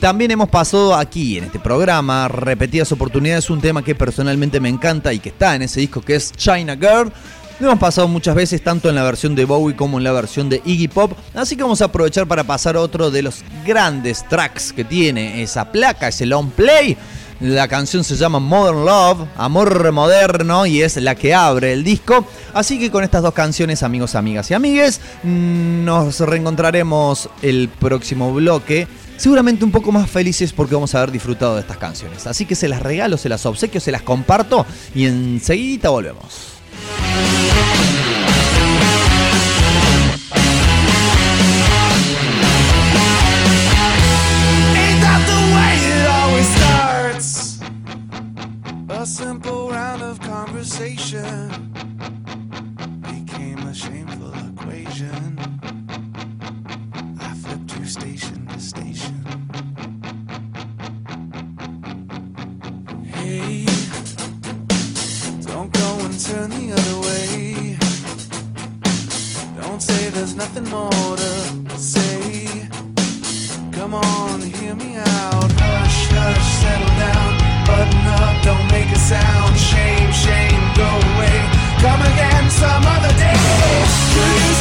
[0.03, 5.13] También hemos pasado aquí en este programa repetidas oportunidades un tema que personalmente me encanta
[5.13, 7.09] y que está en ese disco que es China Girl.
[7.61, 10.49] Lo hemos pasado muchas veces tanto en la versión de Bowie como en la versión
[10.49, 14.73] de Iggy Pop, así que vamos a aprovechar para pasar otro de los grandes tracks
[14.73, 16.97] que tiene esa placa, ese long play.
[17.39, 22.27] La canción se llama Modern Love, Amor Moderno, y es la que abre el disco.
[22.53, 28.33] Así que con estas dos canciones, amigos, amigas y amigues, mm, nos reencontraremos el próximo
[28.33, 28.87] bloque.
[29.17, 32.27] Seguramente un poco más felices porque vamos a haber disfrutado de estas canciones.
[32.27, 36.53] Así que se las regalo, se las obsequio, se las comparto y enseguida volvemos.
[66.13, 67.77] And turn the other way.
[69.61, 72.67] Don't say there's nothing more to say.
[73.71, 75.51] Come on, hear me out.
[75.65, 77.31] Hush, hush, settle down.
[77.65, 79.57] Button up, don't make a sound.
[79.57, 81.37] Shame, shame, go away.
[81.81, 84.52] Come again some other day.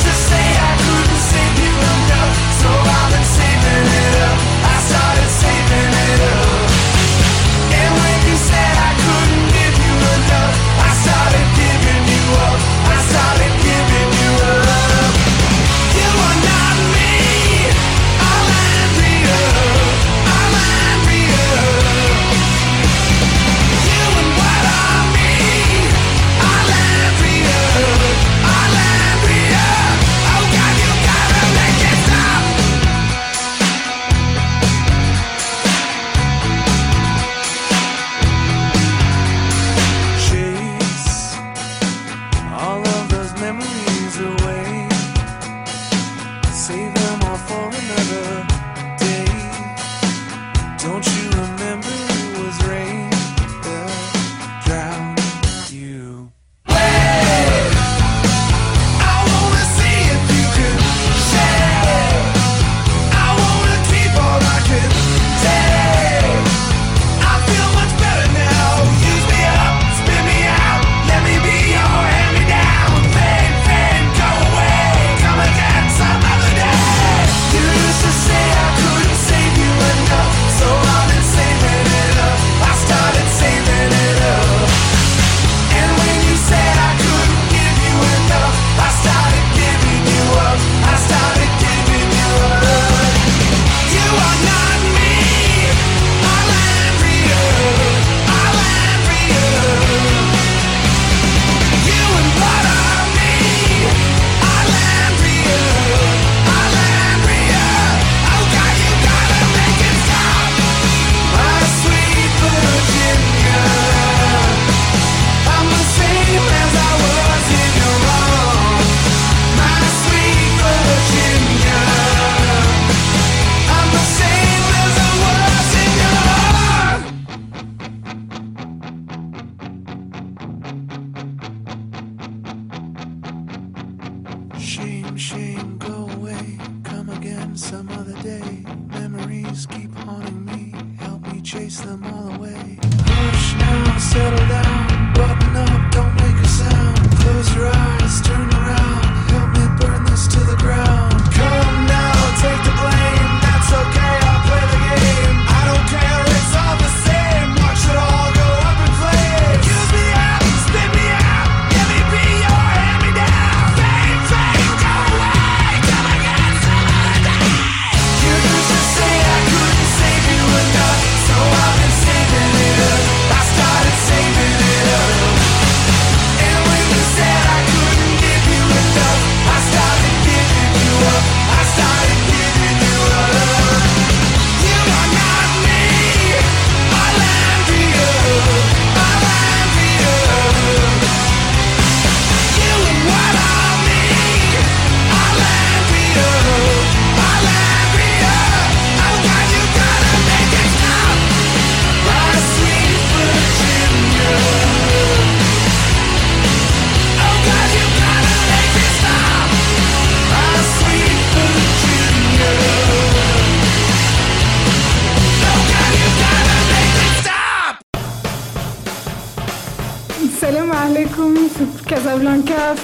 [221.87, 222.75] Casablanca,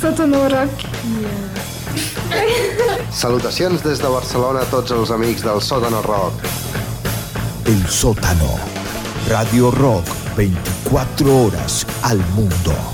[0.00, 0.68] Sotonora
[3.10, 6.48] Salutacions des de Barcelona a tots els amics del Sótano Rock.
[7.66, 8.58] El Sótano.
[9.28, 12.93] Radio Rock, 24 horas al mundo.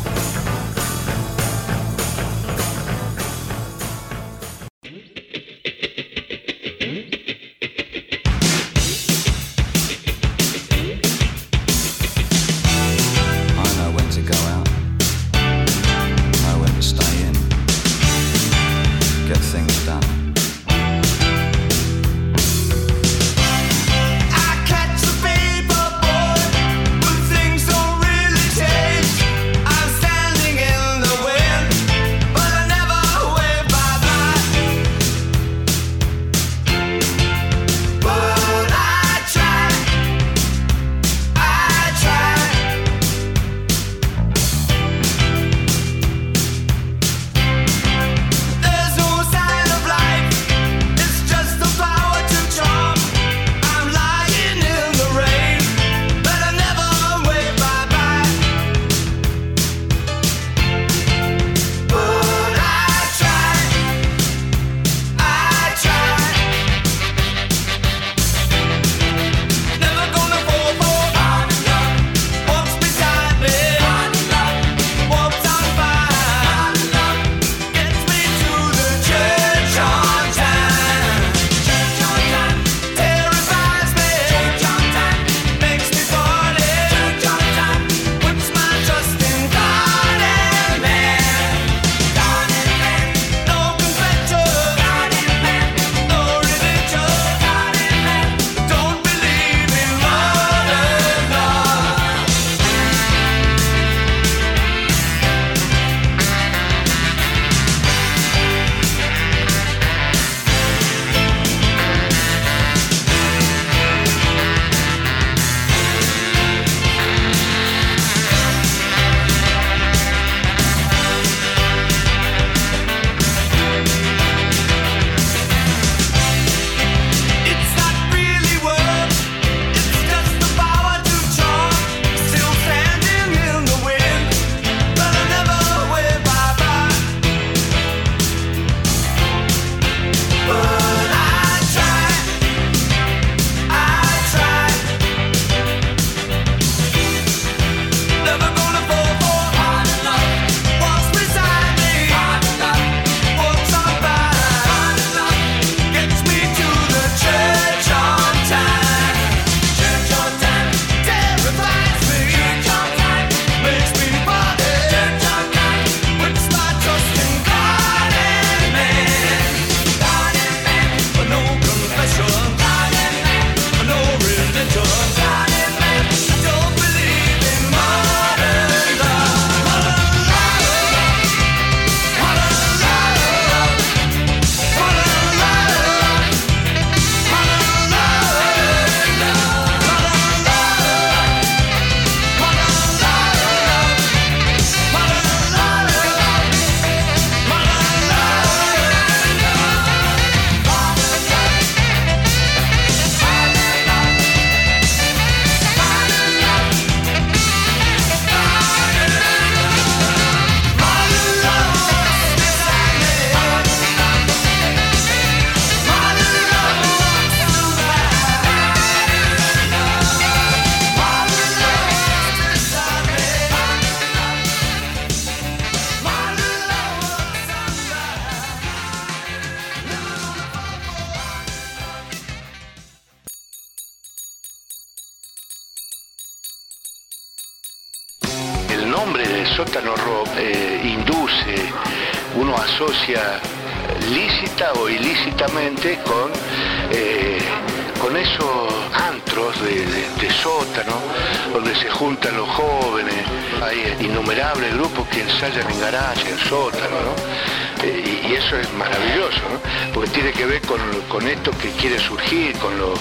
[255.42, 257.82] en garaje, en sótano, ¿no?
[257.82, 259.92] Eh, y, eso es maravilloso, ¿no?
[259.94, 260.78] Porque tiene que ver con,
[261.08, 262.92] con esto que quiere surgir, con lo,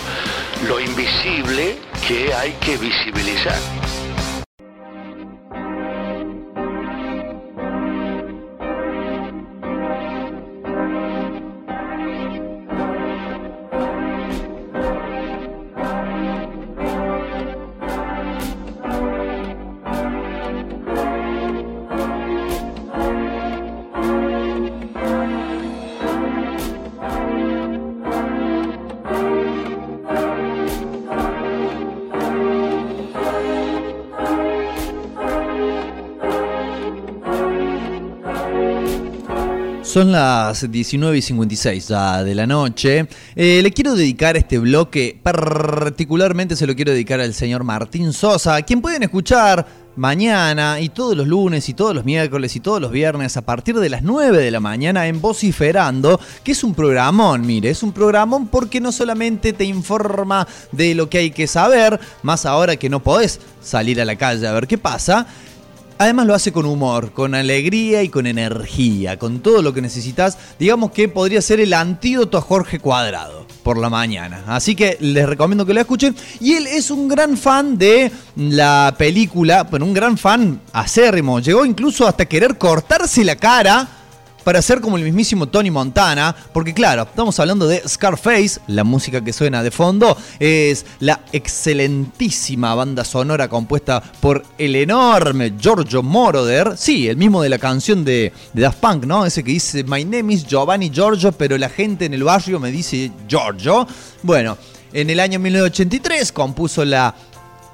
[0.66, 1.78] lo invisible
[2.08, 3.89] que hay que visibilizar.
[39.90, 43.08] Son las 19 y 56 ya de la noche.
[43.36, 48.62] Eh, le quiero dedicar este bloque, particularmente se lo quiero dedicar al señor Martín Sosa,
[48.62, 49.66] quien pueden escuchar
[49.96, 53.80] mañana y todos los lunes y todos los miércoles y todos los viernes a partir
[53.80, 57.92] de las 9 de la mañana en Vociferando, que es un programón, mire, es un
[57.92, 62.92] programón porque no solamente te informa de lo que hay que saber, más ahora que
[62.92, 65.26] no podés salir a la calle a ver qué pasa,
[66.02, 70.38] Además lo hace con humor, con alegría y con energía, con todo lo que necesitas.
[70.58, 74.46] Digamos que podría ser el antídoto a Jorge Cuadrado por la mañana.
[74.48, 76.16] Así que les recomiendo que lo escuchen.
[76.40, 81.42] Y él es un gran fan de la película, bueno, un gran fan acérrimo.
[81.42, 83.86] Llegó incluso hasta querer cortarse la cara
[84.44, 89.24] para ser como el mismísimo Tony Montana, porque claro, estamos hablando de Scarface, la música
[89.24, 96.78] que suena de fondo es la excelentísima banda sonora compuesta por el enorme Giorgio Moroder,
[96.78, 99.26] sí, el mismo de la canción de, de Daft Punk, ¿no?
[99.26, 102.72] Ese que dice My name is Giovanni Giorgio, pero la gente en el barrio me
[102.72, 103.88] dice Giorgio.
[104.24, 104.58] Bueno,
[104.92, 107.14] en el año 1983 compuso la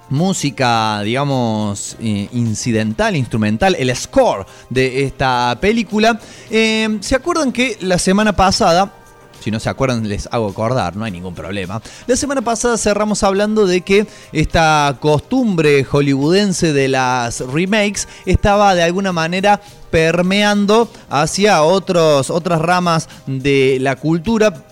[0.10, 6.20] música, digamos, eh, incidental, instrumental, el score de esta película.
[6.50, 8.94] Eh, ¿Se acuerdan que la semana pasada,
[9.40, 13.24] si no se acuerdan les hago acordar, no hay ningún problema, la semana pasada cerramos
[13.24, 21.64] hablando de que esta costumbre hollywoodense de las remakes estaba de alguna manera permeando hacia
[21.64, 24.66] otros, otras ramas de la cultura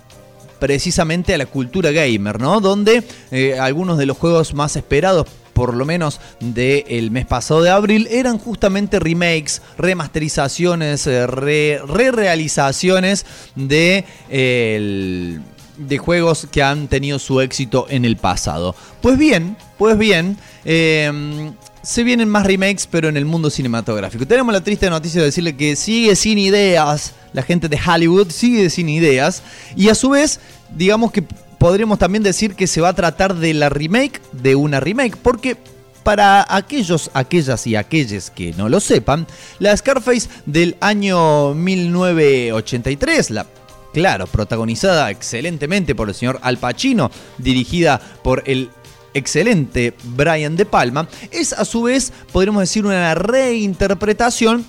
[0.63, 2.61] precisamente a la cultura gamer, ¿no?
[2.61, 7.69] Donde eh, algunos de los juegos más esperados por lo menos del mes pasado de
[7.69, 17.85] abril, eran justamente remakes, remasterizaciones, eh, re-realizaciones de, de juegos que han tenido su éxito
[17.89, 18.73] en el pasado.
[19.01, 21.51] Pues bien, pues bien, em,
[21.81, 24.25] se vienen más remakes, pero en el mundo cinematográfico.
[24.25, 28.69] Tenemos la triste noticia de decirle que sigue sin ideas, la gente de Hollywood sigue
[28.69, 29.43] sin ideas,
[29.75, 30.39] y a su vez,
[30.75, 31.23] digamos que
[31.59, 35.57] podríamos también decir que se va a tratar de la remake de una remake, porque
[36.03, 39.25] para aquellos, aquellas y aquellos que no lo sepan,
[39.59, 43.45] la Scarface del año 1983, la
[43.93, 48.69] claro, protagonizada excelentemente por el señor Al Pacino, dirigida por el
[49.13, 54.65] excelente Brian De Palma, es a su vez, podríamos decir, una reinterpretación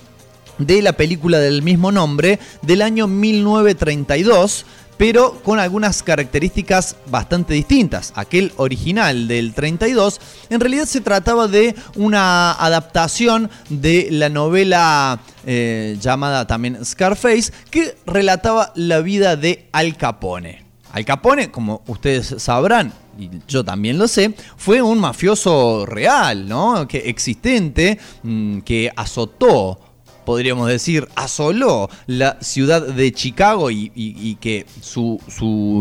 [0.58, 8.12] de la película del mismo nombre del año 1932 pero con algunas características bastante distintas.
[8.14, 15.96] Aquel original del 32 en realidad se trataba de una adaptación de la novela eh,
[16.00, 20.64] llamada también Scarface que relataba la vida de Al Capone.
[20.92, 26.86] Al Capone, como ustedes sabrán, y yo también lo sé, fue un mafioso real, ¿no?
[26.86, 29.80] Que existente, mm, que azotó
[30.24, 35.20] podríamos decir, asoló la ciudad de Chicago y, que su,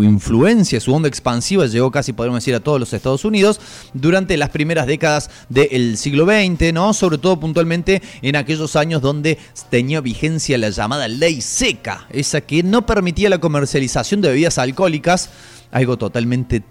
[0.04, 3.60] influencia, su onda expansiva llegó casi, podríamos decir, a todos los Estados Unidos
[3.94, 6.94] durante las primeras décadas del siglo XX, ¿no?
[6.94, 9.38] Sobre todo puntualmente en aquellos años donde
[9.70, 15.30] tenía vigencia la llamada ley seca, esa que no permitía la comercialización de bebidas alcohólicas,
[15.72, 16.64] algo totalmente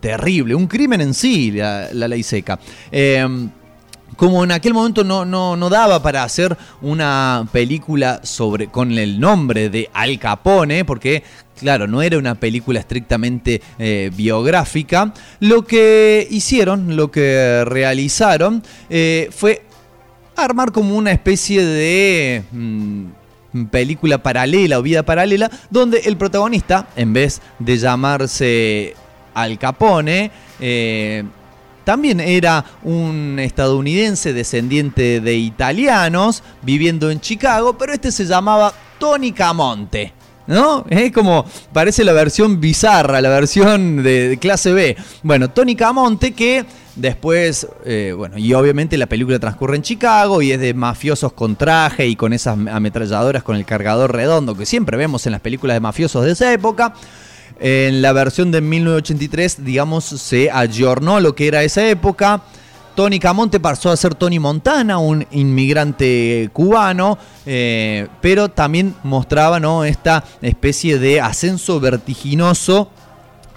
[0.00, 2.58] terrible, un crimen en sí, la, ley seca.
[2.90, 3.50] Em,
[4.16, 9.70] como en aquel momento no, no, daba para hacer una película sobre con el nombre
[9.70, 11.22] de Al Capone, porque
[11.58, 19.28] claro, no era una película estrictamente eh, biográfica, lo que hicieron, lo que realizaron, eh,
[19.30, 19.62] fue
[20.36, 22.44] armar como una especie de...
[22.52, 23.04] Mm,
[23.70, 28.94] película paralela o vida paralela, donde el protagonista, en vez de llamarse
[29.32, 31.22] Al Capone, eh,
[31.84, 39.32] también era un estadounidense descendiente de italianos viviendo en Chicago, pero este se llamaba Tony
[39.32, 40.12] Camonte.
[40.46, 40.84] ¿No?
[40.90, 44.94] Es como, parece la versión bizarra, la versión de, clase B.
[45.22, 46.66] Bueno, Tony Camonte que
[46.96, 51.56] después, eh, bueno, y obviamente la película transcurre en Chicago y es de mafiosos con
[51.56, 55.76] traje y con esas ametralladoras con el cargador redondo que siempre vemos en las películas
[55.76, 56.92] de mafiosos de esa época.
[57.60, 62.42] En la versión de 1983, digamos, se ayornó lo que era esa época.
[62.94, 69.84] Tony Camonte pasó a ser Tony Montana, un inmigrante cubano, eh, pero también mostraba ¿no?
[69.84, 72.90] esta especie de ascenso vertiginoso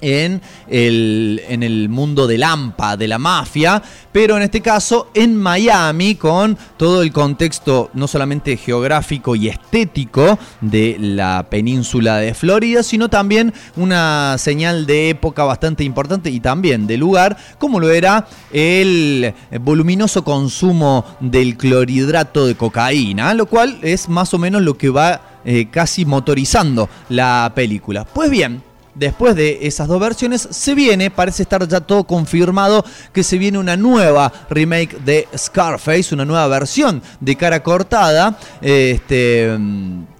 [0.02, 3.82] en el, en el mundo del AMPA, de la mafia,
[4.12, 10.38] pero en este caso en Miami, con todo el contexto no solamente geográfico y estético
[10.62, 16.88] de la península de Florida, sino también una señal de época bastante importante y también
[16.88, 24.10] de lugar, como lo era el voluminoso consumo del clorhidrato de cocaína, lo cual es
[24.10, 28.04] más o menos lo que va eh, casi motorizando la película.
[28.06, 28.64] Pues bien,
[28.98, 32.84] después de esas dos versiones, se viene, parece estar ya todo confirmado,
[33.14, 39.58] que se viene una nueva remake de Scarface, una nueva versión de cara cortada, este,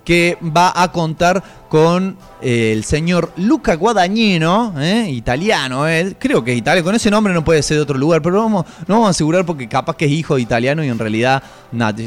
[0.07, 5.09] que va a contar con eh, el señor Luca Guadagnino, ¿eh?
[5.09, 5.84] italiano,
[6.17, 8.65] creo que es italiano, con ese nombre no puede ser de otro lugar, pero vamos,
[8.88, 11.43] no vamos a asegurar porque capaz que es hijo de italiano y en realidad,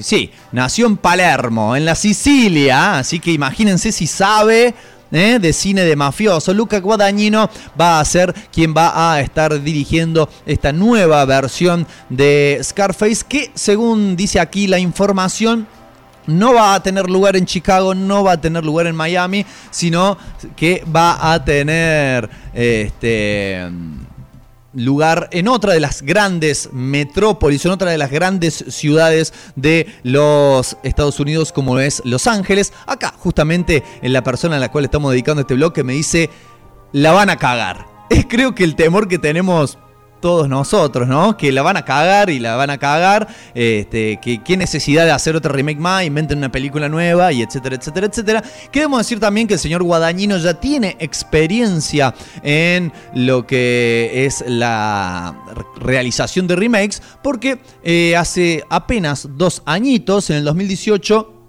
[0.00, 4.74] sí, nació en Palermo, en la Sicilia, así que imagínense si sabe
[5.12, 5.38] ¿eh?
[5.40, 6.52] de cine de mafioso.
[6.54, 7.50] Luca Guadagnino
[7.80, 14.16] va a ser quien va a estar dirigiendo esta nueva versión de Scarface que según
[14.16, 15.66] dice aquí la información
[16.26, 20.16] no va a tener lugar en Chicago, no va a tener lugar en Miami, sino
[20.54, 23.68] que va a tener este
[24.72, 30.76] lugar en otra de las grandes metrópolis, en otra de las grandes ciudades de los
[30.82, 32.72] Estados Unidos como es Los Ángeles.
[32.86, 36.30] Acá, justamente, en la persona a la cual estamos dedicando este bloque me dice,
[36.92, 37.86] la van a cagar.
[38.10, 39.78] Es creo que el temor que tenemos
[40.20, 41.36] todos nosotros, ¿no?
[41.36, 43.28] Que la van a cagar y la van a cagar.
[43.54, 47.76] Este, que qué necesidad de hacer otra remake más, inventen una película nueva y etcétera,
[47.76, 48.44] etcétera, etcétera.
[48.70, 55.36] Queremos decir también que el señor Guadañino ya tiene experiencia en lo que es la
[55.76, 61.40] realización de remakes, porque eh, hace apenas dos añitos, en el 2018,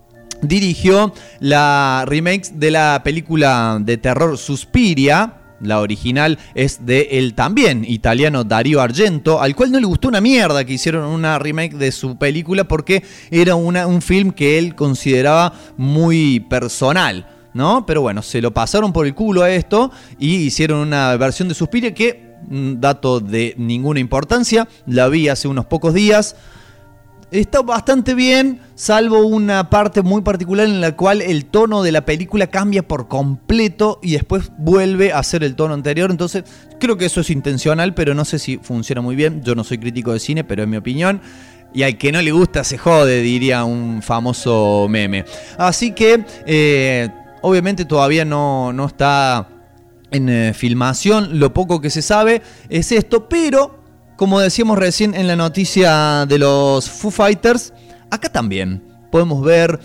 [0.42, 5.41] dirigió la remake de la película de terror Suspiria.
[5.62, 10.22] La original es de el también italiano Dario Argento, al cual no le gustó una
[10.22, 15.54] mierda que hicieron una remake de su película porque era un film que él consideraba
[15.78, 17.28] muy personal.
[17.54, 17.86] ¿No?
[17.86, 21.54] Pero bueno, se lo pasaron por el culo a esto y hicieron una versión de
[21.54, 26.38] Suspiria que, mm, dato de ninguna importancia, la vi hace unos pocos días.
[27.32, 32.04] Está bastante bien, salvo una parte muy particular en la cual el tono de la
[32.04, 36.12] película cambia por completo y después vuelve a ser el tono anterior.
[36.12, 36.44] Entonces,
[36.78, 39.42] creo que eso es intencional, pero no sé si funciona muy bien.
[39.46, 41.22] Yo no soy crítico de cine, pero es mi opinión.
[41.74, 45.24] Y al que no le gusta se jode, diría un famoso meme.
[45.58, 47.08] Así que, eh,
[47.44, 49.48] obviamente todavía no, no está
[50.12, 51.40] en eh, filmación.
[51.40, 53.81] Lo poco que se sabe es esto, pero
[54.22, 57.74] como decíamos recién en la noticia de los Foo Fighters,
[58.12, 59.80] acá también podemos ver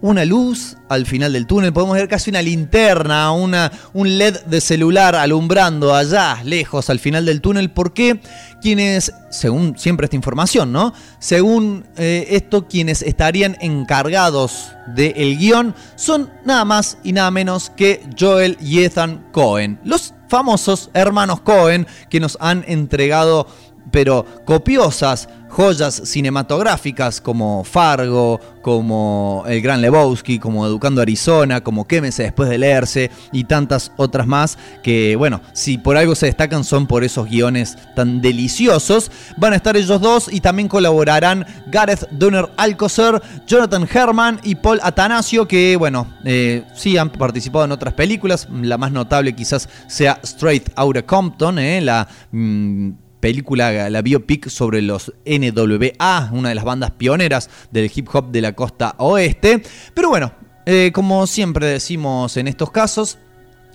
[0.00, 4.60] una luz al final del túnel, podemos ver casi una linterna, una, un LED de
[4.60, 8.20] celular alumbrando allá, lejos, al final del túnel, porque
[8.62, 10.94] quienes, según siempre esta información, ¿no?
[11.18, 18.04] Según eh, esto, quienes estarían encargados del guion son nada más y nada menos que
[18.16, 23.48] Joel y Ethan Cohen, los famosos hermanos Cohen que nos han entregado
[23.90, 32.22] pero copiosas joyas cinematográficas como Fargo, como El Gran Lebowski, como Educando Arizona, como Quémese
[32.22, 36.86] después de leerse y tantas otras más que, bueno, si por algo se destacan son
[36.86, 39.10] por esos guiones tan deliciosos.
[39.36, 44.78] Van a estar ellos dos y también colaborarán Gareth Donner Alcocer, Jonathan Herman y Paul
[44.82, 48.48] Atanasio, que, bueno, eh, sí han participado en otras películas.
[48.62, 52.06] La más notable quizás sea Straight Outta Compton, eh, la...
[52.30, 52.90] mm,
[53.20, 58.40] película, la biopic sobre los NWA, una de las bandas pioneras del hip hop de
[58.40, 59.62] la costa oeste.
[59.94, 60.32] Pero bueno,
[60.66, 63.18] eh, como siempre decimos en estos casos,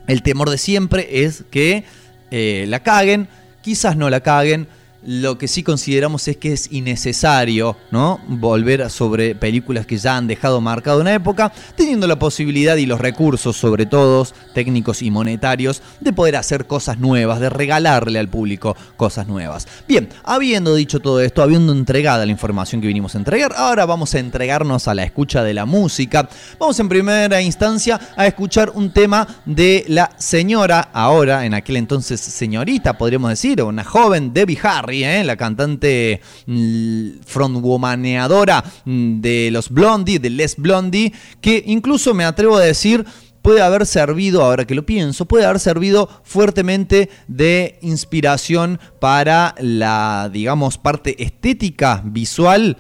[0.08, 1.84] el temor de siempre es que
[2.32, 3.28] eh, la caguen,
[3.62, 4.68] quizás no la caguen.
[5.06, 8.20] Lo que sí consideramos es que es innecesario, ¿no?
[8.28, 13.00] Volver sobre películas que ya han dejado marcado una época, teniendo la posibilidad y los
[13.00, 18.76] recursos, sobre todo técnicos y monetarios, de poder hacer cosas nuevas, de regalarle al público
[18.98, 19.68] cosas nuevas.
[19.88, 24.16] Bien, habiendo dicho todo esto, habiendo entregada la información que vinimos a entregar, ahora vamos
[24.16, 26.28] a entregarnos a la escucha de la música.
[26.60, 32.20] Vamos en primera instancia a escuchar un tema de la señora, ahora en aquel entonces
[32.20, 35.24] señorita, podríamos decir, o una joven Debbie Harry, ¿eh?
[35.24, 42.58] la cantante mm, frontwomaneadora mm, de los Blondie, de Les Blondie, que incluso me atrevo
[42.58, 43.06] a decir
[43.46, 50.32] puede haber servido, ahora que lo pienso, puede haber servido fuertemente de inspiración para la,
[50.34, 52.76] digamos, parte estética visual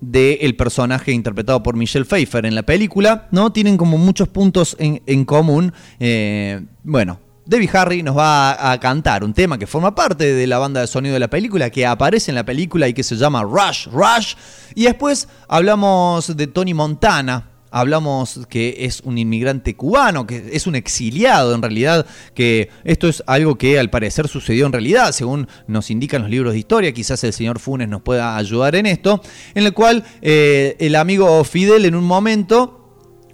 [0.00, 3.52] del personaje interpretado por Michelle Pfeiffer en la película, ¿no?
[3.52, 5.72] Tienen como muchos puntos en, común.
[6.00, 10.60] Eh, bueno, Debbie Harry nos va a, cantar un tema que forma parte de la
[10.60, 13.42] banda de sonido de la película, que aparece en la película y que se llama
[13.42, 14.34] Rush, Rush.
[14.76, 20.74] Y después hablamos de Tony Montana, Hablamos que es un inmigrante cubano, que es un
[20.74, 25.88] exiliado en realidad, que esto es algo que al parecer sucedió en realidad, según nos
[25.90, 29.22] indican los libros de historia, quizás el señor Funes nos pueda ayudar en esto,
[29.54, 32.79] en el cual eh, el amigo Fidel en un momento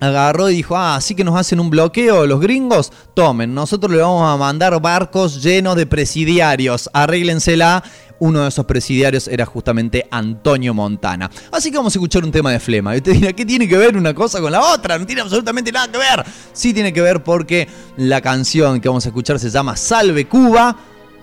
[0.00, 3.98] agarró y dijo, ah, así que nos hacen un bloqueo los gringos, tomen, nosotros le
[3.98, 7.82] vamos a mandar barcos llenos de presidiarios, arréglensela.
[8.18, 11.30] Uno de esos presidiarios era justamente Antonio Montana.
[11.52, 12.94] Así que vamos a escuchar un tema de flema.
[12.94, 14.98] Y usted dirá, ¿qué tiene que ver una cosa con la otra?
[14.98, 16.24] No tiene absolutamente nada que ver.
[16.54, 17.68] Sí tiene que ver porque
[17.98, 20.74] la canción que vamos a escuchar se llama Salve Cuba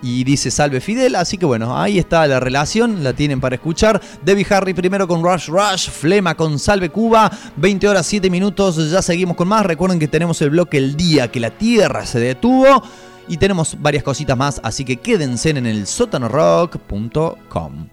[0.03, 1.15] y dice Salve Fidel.
[1.15, 3.99] Así que bueno, ahí está la relación, la tienen para escuchar.
[4.23, 9.01] Debbie Harry primero con Rush Rush, Flema con Salve Cuba, 20 horas 7 minutos, ya
[9.01, 9.65] seguimos con más.
[9.65, 12.83] Recuerden que tenemos el bloque El Día que la Tierra se detuvo.
[13.25, 17.92] Y tenemos varias cositas más, así que quédense en el sotanorock.com.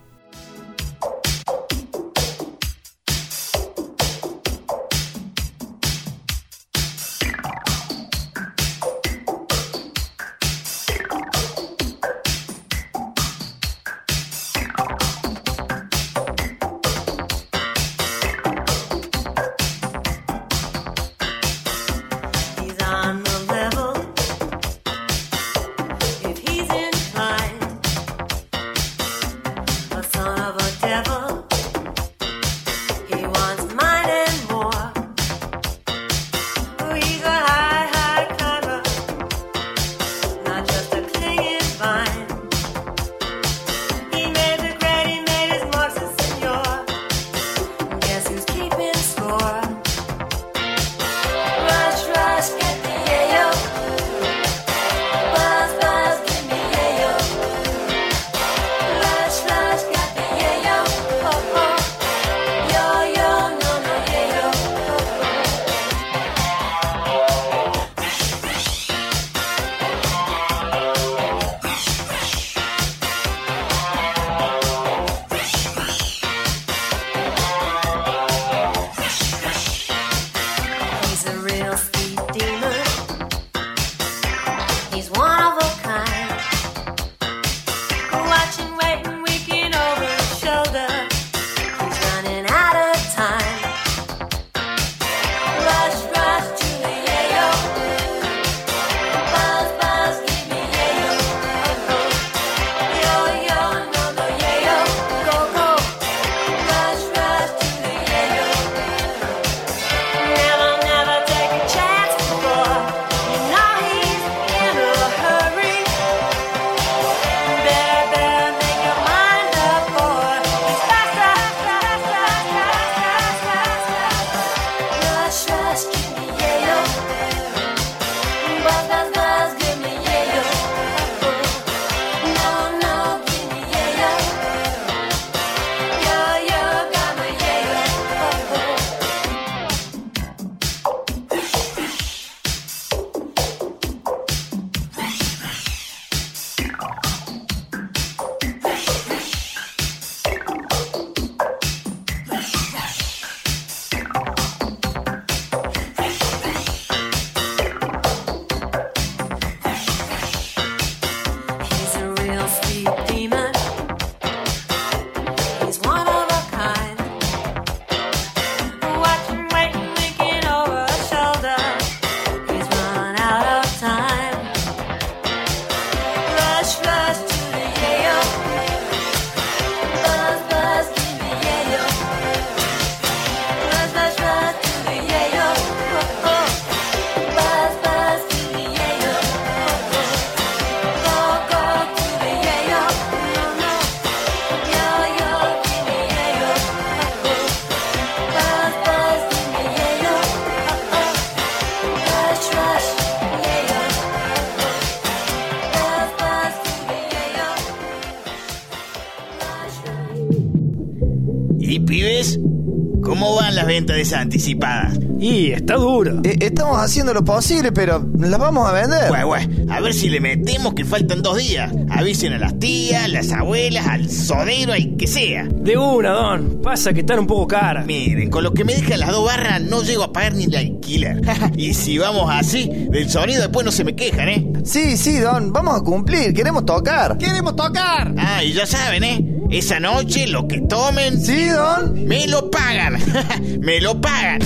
[214.12, 214.98] anticipadas?
[215.18, 216.20] Y está duro.
[216.24, 219.08] Eh, estamos haciendo lo posible, pero las vamos a vender.
[219.08, 221.72] Güey, güey, a ver si le metemos que faltan dos días.
[221.90, 225.46] Avisen a las tías, las abuelas, al sodero, al que sea.
[225.50, 226.60] De una, Don.
[226.62, 227.86] Pasa que están un poco caras.
[227.86, 230.56] Miren, con lo que me dejan las dos barras no llego a pagar ni el
[230.56, 231.20] alquiler.
[231.56, 234.52] y si vamos así, del sonido después no se me quejan, ¿eh?
[234.64, 237.18] Sí, sí, Don, vamos a cumplir, queremos tocar.
[237.18, 238.14] ¡Queremos tocar!
[238.16, 239.29] Ah, y ya saben, ¿eh?
[239.50, 241.20] Esa noche lo que tomen...
[241.20, 242.06] Sí, Don.
[242.06, 242.98] Me lo pagan.
[243.60, 244.40] me lo pagan.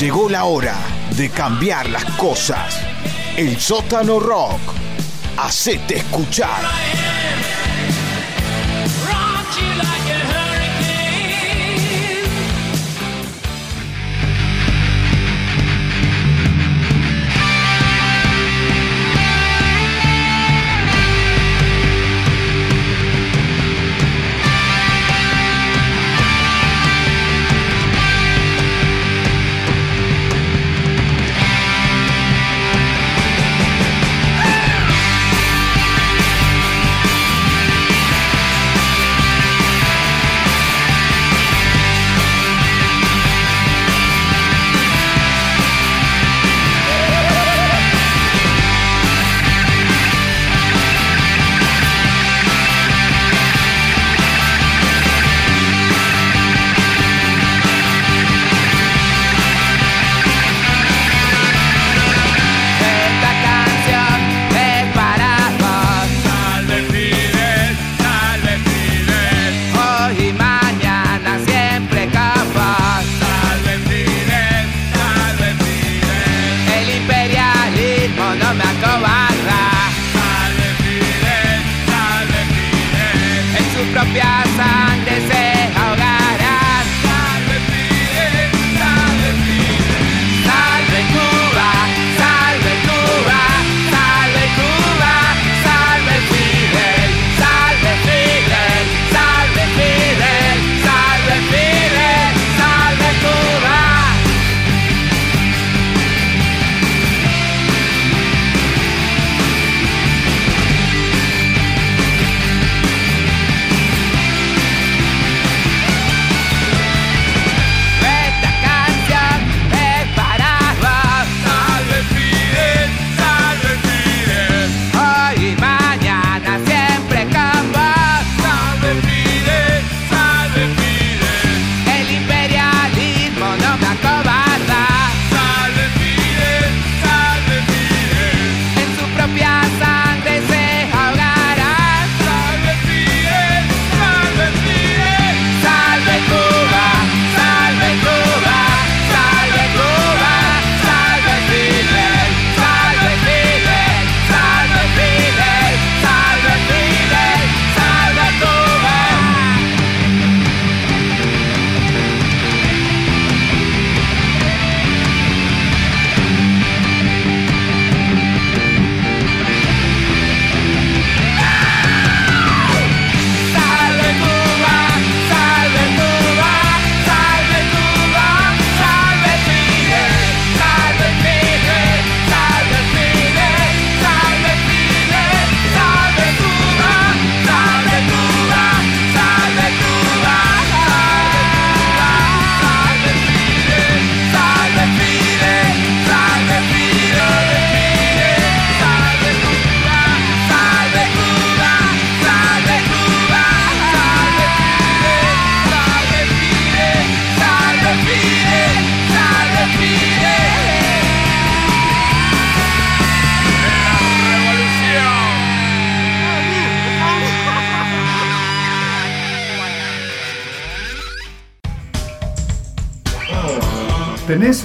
[0.00, 0.74] Llegó la hora
[1.14, 2.80] de cambiar las cosas.
[3.36, 4.60] El sótano rock.
[5.36, 6.62] Hacete escuchar.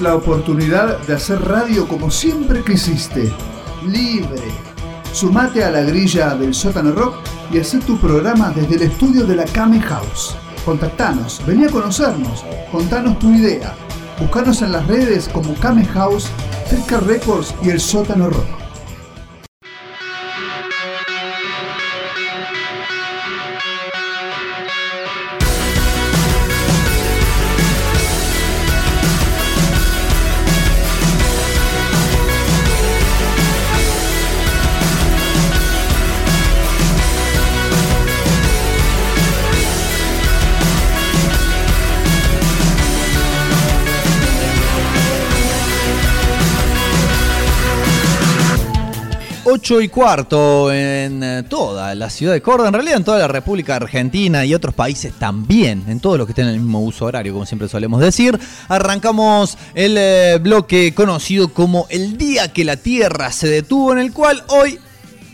[0.04, 3.32] La oportunidad de hacer radio como siempre quisiste,
[3.88, 4.42] libre.
[5.14, 7.16] Sumate a la grilla del sótano rock
[7.54, 10.36] y haz tu programa desde el estudio de la Kame House.
[10.66, 13.76] Contactanos, vení a conocernos, contanos tu idea.
[14.20, 16.28] Buscanos en las redes como Kame House,
[16.68, 18.62] Cerca Records y el sótano rock.
[49.64, 53.30] Ocho y cuarto en eh, toda la ciudad de Córdoba, en realidad en toda la
[53.30, 57.06] República Argentina y otros países también, en todos los que estén en el mismo uso
[57.06, 58.38] horario, como siempre solemos decir.
[58.68, 64.11] Arrancamos el eh, bloque conocido como El día que la Tierra se detuvo, en el
[64.11, 64.80] cual hoy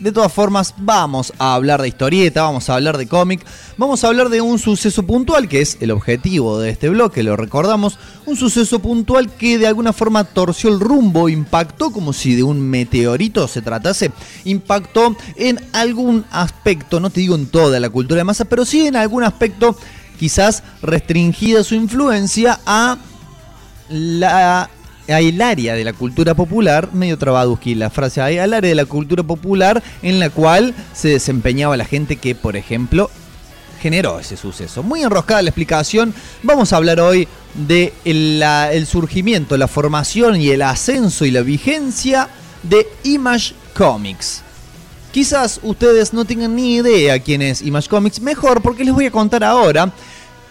[0.00, 3.44] de todas formas, vamos a hablar de historieta, vamos a hablar de cómic,
[3.76, 7.36] vamos a hablar de un suceso puntual, que es el objetivo de este bloque, lo
[7.36, 12.42] recordamos, un suceso puntual que de alguna forma torció el rumbo, impactó como si de
[12.42, 14.10] un meteorito se tratase,
[14.44, 18.86] impactó en algún aspecto, no te digo en toda la cultura de masa, pero sí
[18.86, 19.76] en algún aspecto
[20.18, 22.96] quizás restringida su influencia a
[23.90, 24.70] la
[25.18, 29.22] el área de la cultura popular, medio trabaduski la frase, al área de la cultura
[29.22, 33.10] popular en la cual se desempeñaba la gente que, por ejemplo,
[33.80, 34.82] generó ese suceso.
[34.82, 40.62] Muy enroscada la explicación, vamos a hablar hoy de el surgimiento, la formación y el
[40.62, 42.28] ascenso y la vigencia
[42.62, 44.42] de Image Comics.
[45.12, 49.10] Quizás ustedes no tengan ni idea quién es Image Comics, mejor porque les voy a
[49.10, 49.92] contar ahora.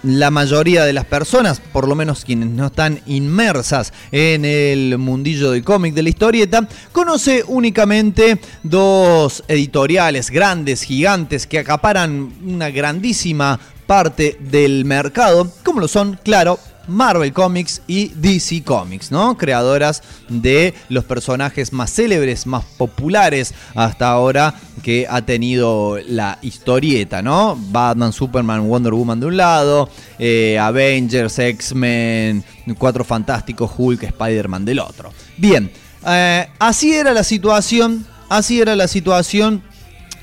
[0.03, 5.51] La mayoría de las personas, por lo menos quienes no están inmersas en el mundillo
[5.51, 13.59] del cómic de la historieta, conoce únicamente dos editoriales grandes, gigantes, que acaparan una grandísima
[13.87, 16.59] parte del mercado, como lo son, claro,
[16.89, 19.37] Marvel Comics y DC Comics, ¿no?
[19.37, 27.21] Creadoras de los personajes más célebres, más populares hasta ahora que ha tenido la historieta,
[27.21, 27.57] ¿no?
[27.57, 32.43] Batman, Superman, Wonder Woman de un lado, eh, Avengers, X-Men,
[32.77, 35.11] Cuatro Fantásticos, Hulk, Spider-Man del otro.
[35.37, 35.71] Bien,
[36.05, 39.63] eh, así era la situación, así era la situación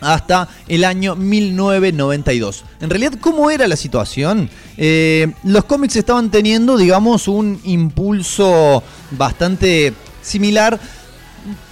[0.01, 2.65] hasta el año 1992.
[2.81, 4.51] En realidad, ¿cómo era la situación?
[4.77, 8.83] Eh, los cómics estaban teniendo, digamos, un impulso
[9.13, 10.79] bastante similar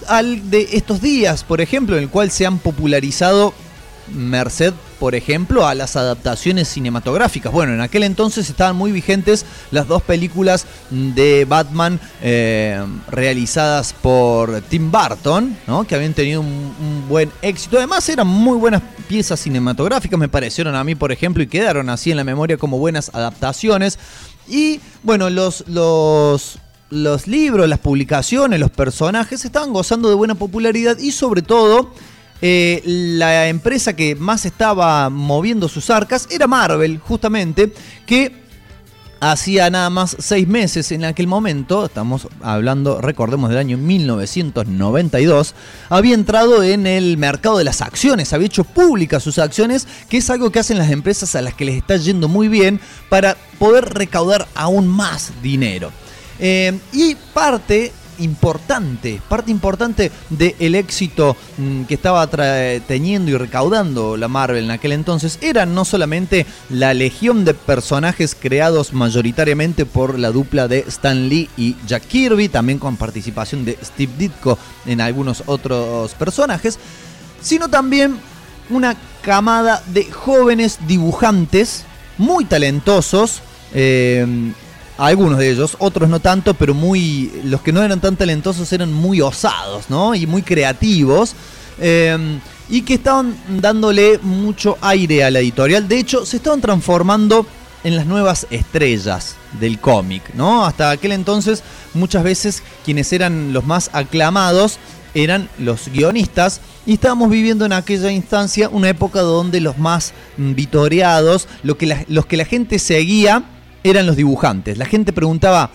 [0.06, 3.54] al de estos días, por ejemplo, en el cual se han popularizado
[4.12, 7.52] merced, por ejemplo, a las adaptaciones cinematográficas.
[7.52, 14.60] Bueno, en aquel entonces estaban muy vigentes las dos películas de Batman eh, realizadas por
[14.62, 15.84] Tim Burton, ¿no?
[15.84, 17.78] que habían tenido un, un buen éxito.
[17.78, 22.10] Además, eran muy buenas piezas cinematográficas, me parecieron a mí, por ejemplo, y quedaron así
[22.10, 23.98] en la memoria como buenas adaptaciones.
[24.48, 26.58] Y bueno, los, los,
[26.90, 31.90] los libros, las publicaciones, los personajes estaban gozando de buena popularidad y sobre todo
[32.46, 37.72] eh, la empresa que más estaba moviendo sus arcas era Marvel, justamente,
[38.04, 38.32] que
[39.18, 45.54] hacía nada más seis meses en aquel momento, estamos hablando, recordemos, del año 1992,
[45.88, 50.28] había entrado en el mercado de las acciones, había hecho públicas sus acciones, que es
[50.28, 53.94] algo que hacen las empresas a las que les está yendo muy bien para poder
[53.94, 55.92] recaudar aún más dinero.
[56.38, 64.28] Eh, y parte importante, parte importante del éxito mm, que estaba teniendo y recaudando la
[64.28, 70.30] Marvel en aquel entonces era no solamente la legión de personajes creados mayoritariamente por la
[70.30, 75.42] dupla de Stan Lee y Jack Kirby, también con participación de Steve Ditko en algunos
[75.46, 76.78] otros personajes,
[77.40, 78.18] sino también
[78.70, 81.84] una camada de jóvenes dibujantes
[82.18, 83.40] muy talentosos.
[83.74, 84.52] eh,
[84.96, 87.32] algunos de ellos, otros no tanto, pero muy.
[87.44, 90.14] Los que no eran tan talentosos eran muy osados, ¿no?
[90.14, 91.34] Y muy creativos.
[91.80, 92.38] eh,
[92.68, 95.86] y que estaban dándole mucho aire a la editorial.
[95.86, 97.46] De hecho, se estaban transformando
[97.82, 100.64] en las nuevas estrellas del cómic, ¿no?
[100.64, 101.62] Hasta aquel entonces,
[101.92, 104.78] muchas veces quienes eran los más aclamados
[105.12, 110.54] eran los guionistas y estábamos viviendo en aquella instancia una época donde los más mm,
[110.54, 113.44] vitoreados, lo que los que la gente seguía
[113.84, 114.76] eran los dibujantes.
[114.78, 115.70] La gente preguntaba,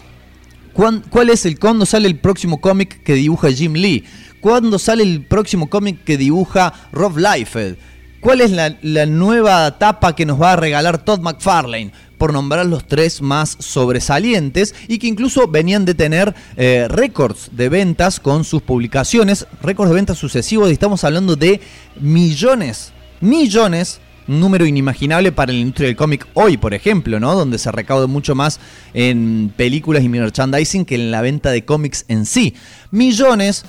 [0.73, 4.03] ¿cuán- ¿cuál es el cuándo sale el próximo cómic que dibuja Jim Lee?
[4.41, 7.77] ¿Cuándo sale el próximo cómic que dibuja Rob Liefeld?
[8.19, 11.91] ¿Cuál es la, la nueva tapa que nos va a regalar Todd McFarlane?
[12.19, 17.69] por nombrar los tres más sobresalientes y que incluso venían de tener eh, récords de
[17.69, 21.61] ventas con sus publicaciones, récords de ventas sucesivos y estamos hablando de
[22.02, 22.91] millones,
[23.22, 27.35] millones número inimaginable para la industria del cómic hoy, por ejemplo, ¿no?
[27.35, 28.60] Donde se recauda mucho más
[28.93, 32.53] en películas y merchandising que en la venta de cómics en sí.
[32.91, 33.65] Millones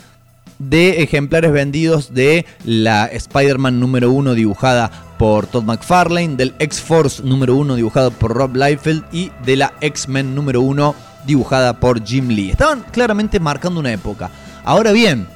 [0.58, 7.56] de ejemplares vendidos de la Spider-Man número 1 dibujada por Todd McFarlane, del X-Force número
[7.56, 10.94] 1 dibujado por Rob Liefeld y de la X-Men número 1
[11.26, 12.50] dibujada por Jim Lee.
[12.50, 14.30] Estaban claramente marcando una época.
[14.64, 15.26] Ahora bien,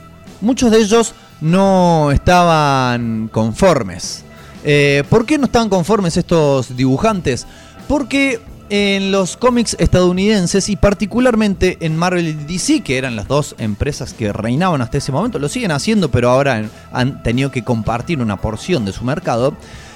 [0.43, 4.25] muchos de ellos no estaban conformes.
[4.65, 7.47] Eh, ¿Por qué no estaban conformes estos dibujantes?
[7.87, 13.55] Porque en los cómics estadounidenses y particularmente en Marvel y DC, que eran las dos
[13.59, 18.21] empresas que reinaban hasta ese momento, lo siguen haciendo, pero ahora han tenido que compartir
[18.21, 19.55] una porción de su mercado.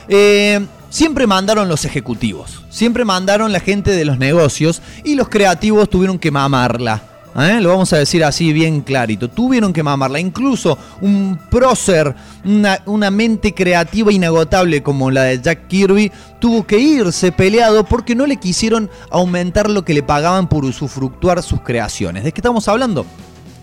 [0.08, 5.90] eh, siempre mandaron los ejecutivos, siempre mandaron la gente de los negocios y los creativos
[5.90, 7.17] tuvieron que mamarla.
[7.36, 7.60] ¿Eh?
[7.60, 9.28] Lo vamos a decir así bien clarito.
[9.28, 10.20] Tuvieron que mamarla.
[10.20, 12.14] Incluso un prócer,
[12.44, 18.14] una, una mente creativa inagotable como la de Jack Kirby, tuvo que irse peleado porque
[18.14, 22.24] no le quisieron aumentar lo que le pagaban por usufructuar sus creaciones.
[22.24, 23.06] ¿De qué estamos hablando?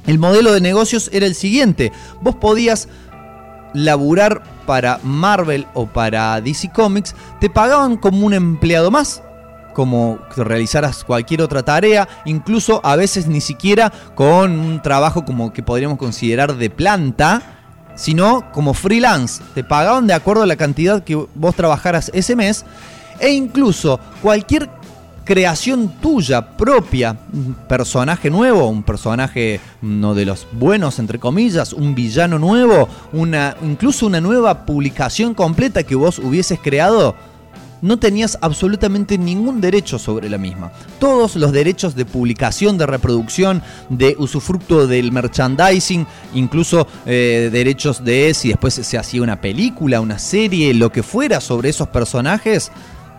[0.07, 1.91] El modelo de negocios era el siguiente.
[2.21, 2.87] Vos podías
[3.73, 9.21] laburar para Marvel o para DC Comics, te pagaban como un empleado más
[9.76, 15.61] como realizaras cualquier otra tarea, incluso a veces ni siquiera con un trabajo como que
[15.61, 17.41] podríamos considerar de planta,
[17.95, 19.43] sino como freelance.
[19.53, 22.65] Te pagaban de acuerdo a la cantidad que vos trabajaras ese mes
[23.19, 24.69] e incluso cualquier
[25.26, 31.95] creación tuya propia, un personaje nuevo, un personaje no de los buenos entre comillas, un
[31.95, 37.15] villano nuevo, una incluso una nueva publicación completa que vos hubieses creado,
[37.86, 40.72] no tenías absolutamente ningún derecho sobre la misma.
[40.99, 48.34] Todos los derechos de publicación, de reproducción, de usufructo del merchandising, incluso eh, derechos de
[48.34, 52.72] si después se hacía una película, una serie, lo que fuera sobre esos personajes,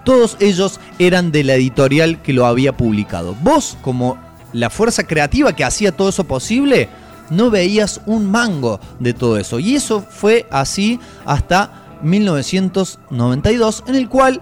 [0.04, 3.36] todos ellos eran de la editorial que lo había publicado.
[3.42, 4.18] Vos, como
[4.52, 6.88] la fuerza creativa que hacía todo eso posible,
[7.30, 9.60] no veías un mango de todo eso.
[9.60, 14.40] Y eso fue así hasta 1992, en el cual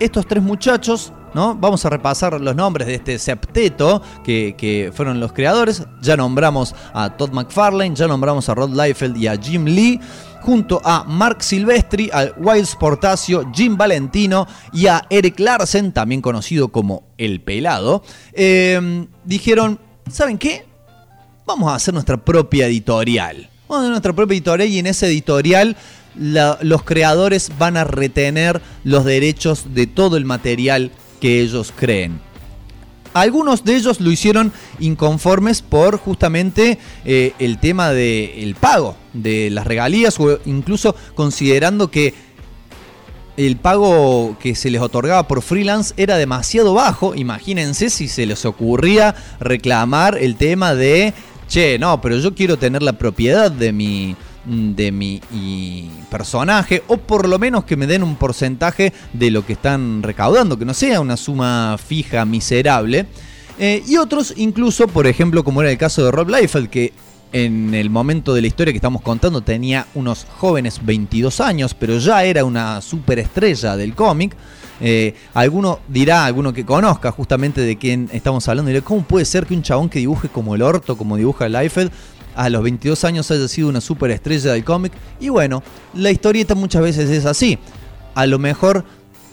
[0.00, 1.54] estos tres muchachos, ¿no?
[1.54, 5.84] Vamos a repasar los nombres de este septeto que, que fueron los creadores.
[6.00, 10.00] Ya nombramos a Todd McFarlane, ya nombramos a Rod Liefeld y a Jim Lee,
[10.42, 16.68] junto a Mark Silvestri, a Wiles Portacio, Jim Valentino y a Eric Larsen, también conocido
[16.68, 18.02] como El Pelado.
[18.32, 19.78] Eh, dijeron,
[20.10, 20.66] ¿saben qué?
[21.46, 23.48] Vamos a hacer nuestra propia editorial.
[23.68, 25.76] Vamos a hacer nuestra propia editorial y en esa editorial
[26.14, 30.90] los creadores van a retener los derechos de todo el material
[31.20, 32.20] que ellos creen.
[33.14, 39.66] Algunos de ellos lo hicieron inconformes por justamente eh, el tema del pago de las
[39.66, 42.14] regalías o incluso considerando que
[43.36, 47.14] el pago que se les otorgaba por freelance era demasiado bajo.
[47.14, 51.12] Imagínense si se les ocurría reclamar el tema de,
[51.48, 55.20] che, no, pero yo quiero tener la propiedad de mi, de mi
[56.10, 60.58] personaje, o por lo menos que me den un porcentaje de lo que están recaudando,
[60.58, 63.06] que no sea una suma fija miserable.
[63.58, 66.92] Eh, y otros incluso, por ejemplo, como era el caso de Rob Liefeld, que
[67.32, 71.98] en el momento de la historia que estamos contando tenía unos jóvenes 22 años, pero
[71.98, 74.36] ya era una superestrella del cómic.
[74.80, 79.46] Eh, alguno dirá, alguno que conozca justamente de quién estamos hablando, dirá, ¿cómo puede ser
[79.46, 81.92] que un chabón que dibuje como el orto, como dibuja Liefeld,
[82.34, 84.92] a los 22 años haya sido una superestrella del cómic?
[85.20, 85.62] Y bueno,
[85.94, 87.58] la historieta muchas veces es así.
[88.14, 88.84] A lo mejor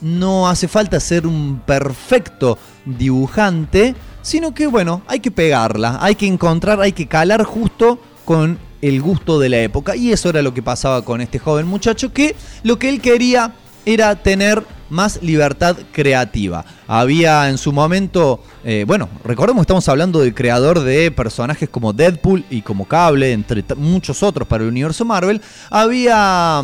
[0.02, 6.28] no hace falta ser un perfecto dibujante, sino que bueno, hay que pegarla, hay que
[6.28, 9.96] encontrar, hay que calar justo con el gusto de la época.
[9.96, 13.54] Y eso era lo que pasaba con este joven muchacho que lo que él quería
[13.86, 16.66] era tener más libertad creativa.
[16.88, 22.46] Había en su momento, eh, bueno, recordemos estamos hablando del creador de personajes como Deadpool
[22.50, 25.42] y como Cable, entre muchos otros para el universo Marvel.
[25.70, 26.64] Había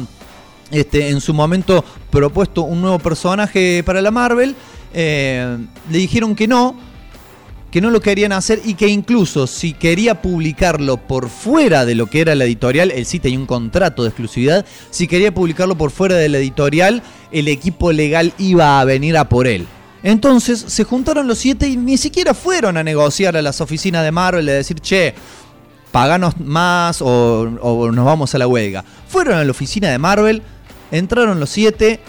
[0.72, 4.56] este, en su momento propuesto un nuevo personaje para la Marvel.
[4.94, 5.58] eh,
[5.90, 6.76] le dijeron que no,
[7.76, 12.06] que no lo querían hacer y que incluso si quería publicarlo por fuera de lo
[12.06, 15.92] que era la editorial, él sí tenía un contrato de exclusividad, si quería publicarlo por
[15.92, 17.04] fuera de la editorial,
[17.34, 19.68] el equipo legal iba a venir a por él.
[20.04, 24.12] Entonces se juntaron los siete y ni siquiera fueron a negociar a las oficinas de
[24.14, 25.14] Marvel, a decir, che,
[25.92, 28.86] paganos más o, o nos vamos a la huelga.
[29.10, 30.44] Fueron a la oficina de Marvel,
[30.92, 32.00] entraron los siete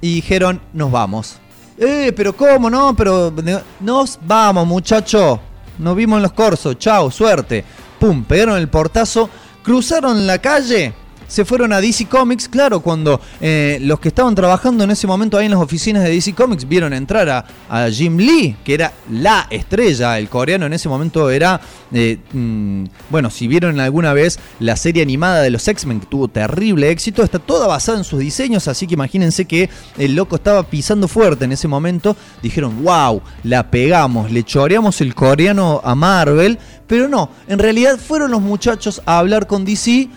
[0.00, 1.38] y dijeron, nos vamos.
[1.76, 2.94] Eh, pero ¿cómo no?
[2.94, 3.32] Pero
[3.80, 5.40] nos vamos, muchacho.
[5.78, 6.78] Nos vimos en los corsos.
[6.78, 7.64] Chao, suerte.
[7.98, 9.28] Pum, pegaron el portazo,
[9.62, 10.94] cruzaron la calle.
[11.34, 15.36] Se fueron a DC Comics, claro, cuando eh, los que estaban trabajando en ese momento
[15.36, 18.92] ahí en las oficinas de DC Comics vieron entrar a, a Jim Lee, que era
[19.10, 21.60] la estrella, el coreano en ese momento era,
[21.92, 26.28] eh, mm, bueno, si vieron alguna vez la serie animada de los X-Men, que tuvo
[26.28, 30.62] terrible éxito, está toda basada en sus diseños, así que imagínense que el loco estaba
[30.62, 36.60] pisando fuerte en ese momento, dijeron, wow, la pegamos, le choreamos el coreano a Marvel,
[36.86, 40.10] pero no, en realidad fueron los muchachos a hablar con DC,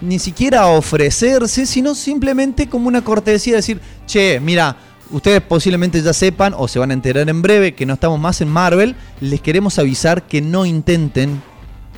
[0.00, 4.76] ni siquiera ofrecerse, sino simplemente como una cortesía, decir, che, mira,
[5.10, 8.40] ustedes posiblemente ya sepan o se van a enterar en breve que no estamos más
[8.40, 11.42] en Marvel, les queremos avisar que no intenten,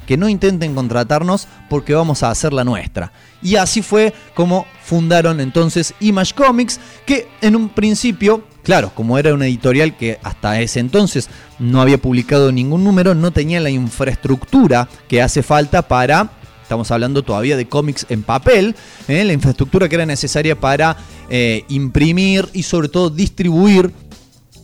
[0.06, 3.12] que no intenten contratarnos porque vamos a hacer la nuestra.
[3.42, 9.34] Y así fue como fundaron entonces Image Comics, que en un principio, claro, como era
[9.34, 14.88] una editorial que hasta ese entonces no había publicado ningún número, no tenía la infraestructura
[15.08, 16.41] que hace falta para
[16.72, 18.74] Estamos hablando todavía de cómics en papel,
[19.06, 19.22] ¿eh?
[19.24, 20.96] la infraestructura que era necesaria para
[21.28, 23.92] eh, imprimir y sobre todo distribuir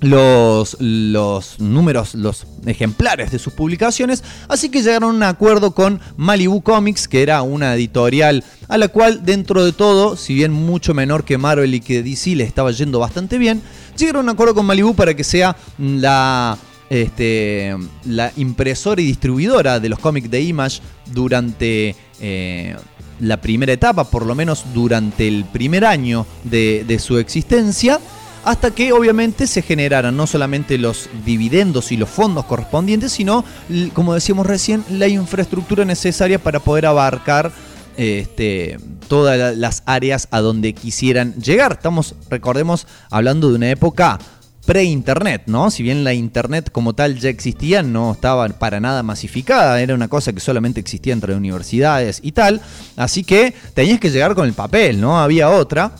[0.01, 6.01] los, los números, los ejemplares de sus publicaciones, así que llegaron a un acuerdo con
[6.17, 10.95] Malibu Comics, que era una editorial a la cual dentro de todo, si bien mucho
[10.95, 13.61] menor que Marvel y que DC le estaba yendo bastante bien,
[13.99, 16.57] llegaron a un acuerdo con Malibu para que sea la
[16.91, 20.81] este, la impresora y distribuidora de los cómics de Image
[21.13, 22.77] durante eh,
[23.21, 28.01] la primera etapa, por lo menos durante el primer año de, de su existencia,
[28.45, 33.45] hasta que obviamente se generaran no solamente los dividendos y los fondos correspondientes, sino,
[33.93, 37.53] como decíamos recién, la infraestructura necesaria para poder abarcar
[37.97, 38.79] este,
[39.09, 41.73] todas la- las áreas a donde quisieran llegar.
[41.73, 44.21] Estamos, recordemos, hablando de una época
[44.69, 45.71] pre-internet, ¿no?
[45.71, 50.09] Si bien la internet como tal ya existía, no estaba para nada masificada, era una
[50.09, 52.61] cosa que solamente existía entre universidades y tal,
[52.95, 55.19] así que tenías que llegar con el papel, ¿no?
[55.21, 55.93] Había otra.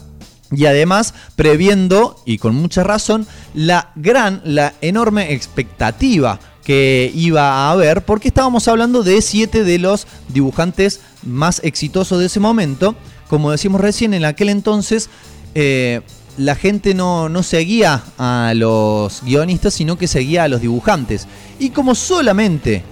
[0.51, 7.71] Y además, previendo, y con mucha razón, la gran, la enorme expectativa que iba a
[7.71, 12.95] haber, porque estábamos hablando de siete de los dibujantes más exitosos de ese momento.
[13.29, 15.09] Como decimos recién, en aquel entonces
[15.55, 16.03] eh,
[16.39, 21.27] la gente no, no seguía a los guionistas, sino que seguía a los dibujantes.
[21.59, 22.85] Y como solamente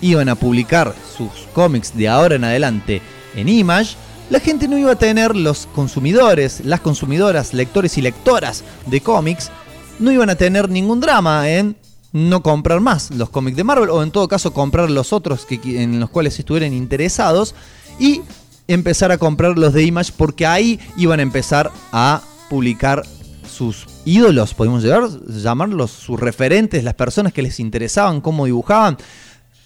[0.00, 3.00] iban a publicar sus cómics de ahora en adelante
[3.34, 3.96] en Image,
[4.30, 9.50] la gente no iba a tener los consumidores, las consumidoras, lectores y lectoras de cómics,
[9.98, 11.76] no iban a tener ningún drama en
[12.12, 15.82] no comprar más los cómics de Marvel o en todo caso comprar los otros que,
[15.82, 17.54] en los cuales estuvieran interesados
[17.98, 18.22] y
[18.66, 23.02] empezar a comprar los de Image porque ahí iban a empezar a publicar
[23.48, 28.96] sus ídolos, podemos llamarlos sus referentes, las personas que les interesaban cómo dibujaban.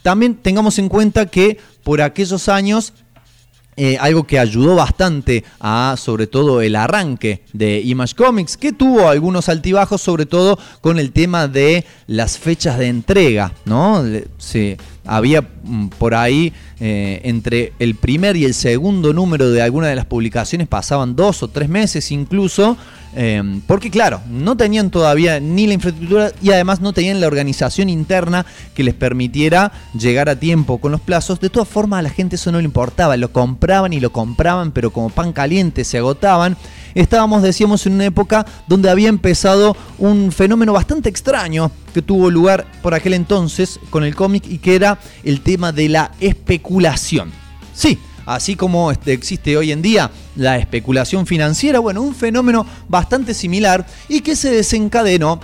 [0.03, 2.93] También tengamos en cuenta que por aquellos años
[3.77, 9.09] eh, algo que ayudó bastante a sobre todo el arranque de Image Comics, que tuvo
[9.09, 14.05] algunos altibajos, sobre todo con el tema de las fechas de entrega, ¿no?
[14.37, 19.89] Se, había mm, por ahí eh, entre el primer y el segundo número de alguna
[19.89, 22.77] de las publicaciones pasaban dos o tres meses incluso,
[23.15, 27.89] eh, porque claro, no tenían todavía ni la infraestructura y además no tenían la organización
[27.89, 31.41] interna que les permitiera llegar a tiempo con los plazos.
[31.41, 34.73] De todas formas a la gente eso no le importaba, lo compraban y lo compraban,
[34.73, 36.57] pero como pan caliente se agotaban.
[36.95, 42.67] Estábamos, decíamos, en una época donde había empezado un fenómeno bastante extraño que tuvo lugar
[42.83, 47.31] por aquel entonces con el cómic y que era el tema de la especulación.
[47.75, 53.35] Sí, así como este, existe hoy en día la especulación financiera, bueno, un fenómeno bastante
[53.35, 55.41] similar y que se desencadenó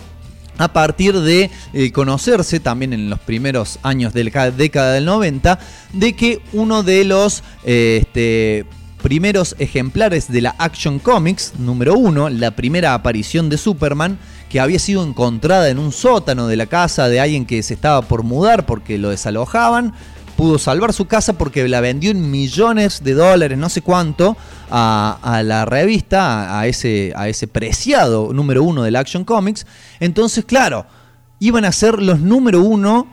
[0.59, 5.59] a partir de eh, conocerse también en los primeros años de la década del 90
[5.93, 8.67] de que uno de los eh, este,
[9.03, 14.19] primeros ejemplares de la Action Comics, número uno, la primera aparición de Superman,
[14.51, 18.03] que había sido encontrada en un sótano de la casa de alguien que se estaba
[18.03, 19.95] por mudar porque lo desalojaban,
[20.39, 24.37] pudo salvar su casa porque la vendió en millones de dólares, no sé cuánto,
[24.71, 29.67] a, la revista, a, ese, a ese preciado número uno de la Action Comics.
[29.99, 30.87] Entonces, claro,
[31.41, 33.09] iban a ser los número uno.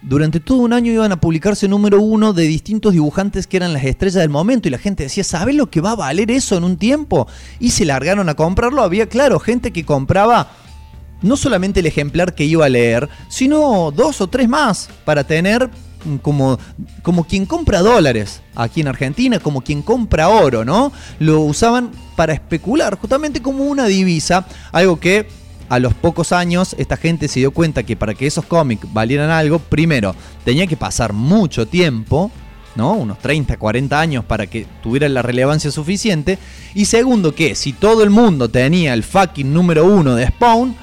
[0.00, 3.84] Durante todo un año iban a publicarse número uno de distintos dibujantes que eran las
[3.84, 6.64] estrellas del momento y la gente decía, ¿sabes lo que va a valer eso en
[6.64, 7.28] un tiempo?
[7.58, 8.82] Y se largaron a comprarlo.
[8.82, 10.48] Había, claro, gente que compraba
[11.20, 15.68] no solamente el ejemplar que iba a leer, sino dos o tres más para tener
[16.22, 16.58] como,
[17.02, 20.92] como quien compra dólares aquí en Argentina, como quien compra oro, ¿no?
[21.18, 25.26] Lo usaban para especular, justamente como una divisa, algo que
[25.70, 29.30] a los pocos años, esta gente se dio cuenta que para que esos cómics valieran
[29.30, 32.32] algo, primero, tenía que pasar mucho tiempo,
[32.74, 32.94] ¿no?
[32.94, 36.38] Unos 30, 40 años para que tuvieran la relevancia suficiente.
[36.74, 40.74] Y segundo, que si todo el mundo tenía el fucking número uno de Spawn,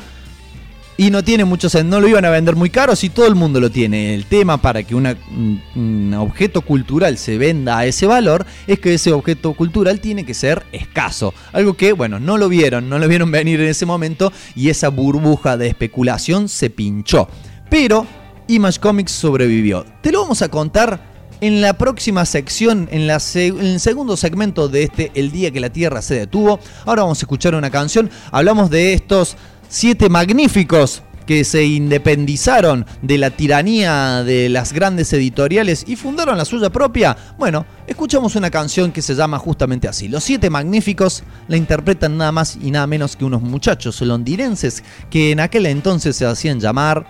[0.97, 3.35] y no tiene mucho sentido, no lo iban a vender muy caro si todo el
[3.35, 4.15] mundo lo tiene.
[4.15, 9.11] El tema para que un, objeto cultural se venda a ese valor es que ese
[9.13, 11.35] objeto cultural tiene que ser escaso.
[11.53, 14.89] Algo que, bueno, no lo vieron, no lo vieron venir en ese momento y esa
[14.89, 17.27] burbuja de especulación se pinchó.
[17.69, 18.07] Pero
[18.47, 19.85] Image Comics sobrevivió.
[20.01, 24.69] Te lo vamos a contar en la próxima sección, en, la en el segundo segmento
[24.69, 26.59] de este El día que la Tierra se detuvo.
[26.85, 28.09] Ahora vamos a escuchar una canción.
[28.31, 29.37] Hablamos de estos
[29.67, 36.45] siete magníficos que se independizaron de la tiranía de las grandes editoriales y fundaron la
[36.45, 37.15] suya propia.
[37.37, 40.07] Bueno, escuchamos una canción que se llama justamente así.
[40.07, 45.31] Los siete magníficos la interpretan nada más y nada menos que unos muchachos londinenses que
[45.31, 47.05] en aquel entonces se hacían llamar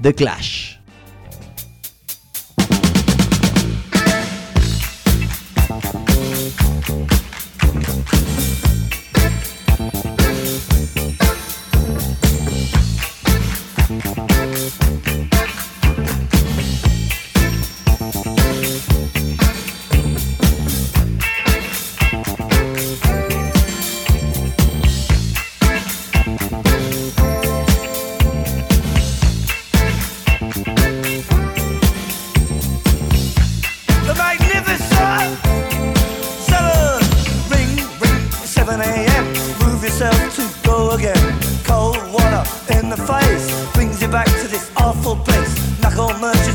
[0.00, 0.75] The Clash.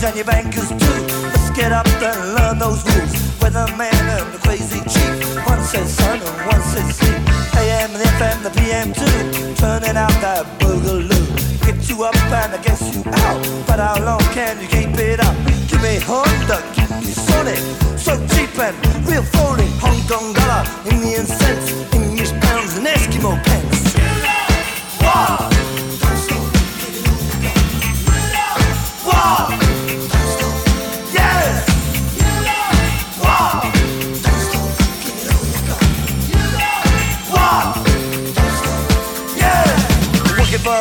[0.04, 1.02] And your bankers too.
[1.30, 3.14] Let's get up and learn those rules.
[3.38, 5.46] With the man and the crazy chief.
[5.46, 7.22] One says sun and one says sleep.
[7.62, 9.54] AM and FM, the PM too.
[9.62, 11.22] Turning out that boogaloo.
[11.68, 13.46] Get you up and I guess you out.
[13.68, 15.36] But how long can you keep it up?
[15.70, 17.62] Give me Honda, give me Sonic.
[17.96, 18.76] So cheap and
[19.06, 19.70] real phony.
[19.78, 21.28] Hong Kong dollar, Indian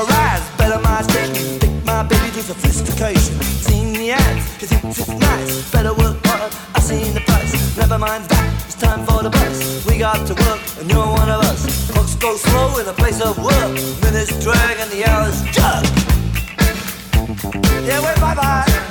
[0.05, 1.59] Rise, better my station.
[1.59, 3.35] Take my baby to sophistication.
[3.43, 5.70] Seen the ads, you think it's nice.
[5.70, 7.77] Better work hard, I seen the price.
[7.77, 9.86] Never mind that, it's time for the bus.
[9.86, 11.90] We got to work, and you're one of us.
[11.90, 13.72] Clocks go slow in a place of work.
[14.02, 15.85] Minutes drag and the hours jug.
[17.86, 18.90] Yeah, wait, bye bye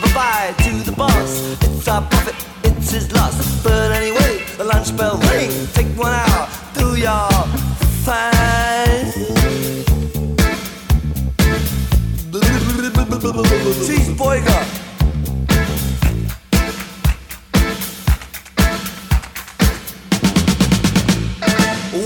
[0.00, 1.56] bye bye to the boss.
[1.62, 2.34] It's our profit,
[2.64, 3.62] it's his loss.
[3.62, 4.17] But anyway,
[4.58, 5.50] the lunch bell ring.
[5.72, 7.30] Take one hour, do your
[8.04, 8.88] fine.
[13.86, 14.62] Cheeseburger.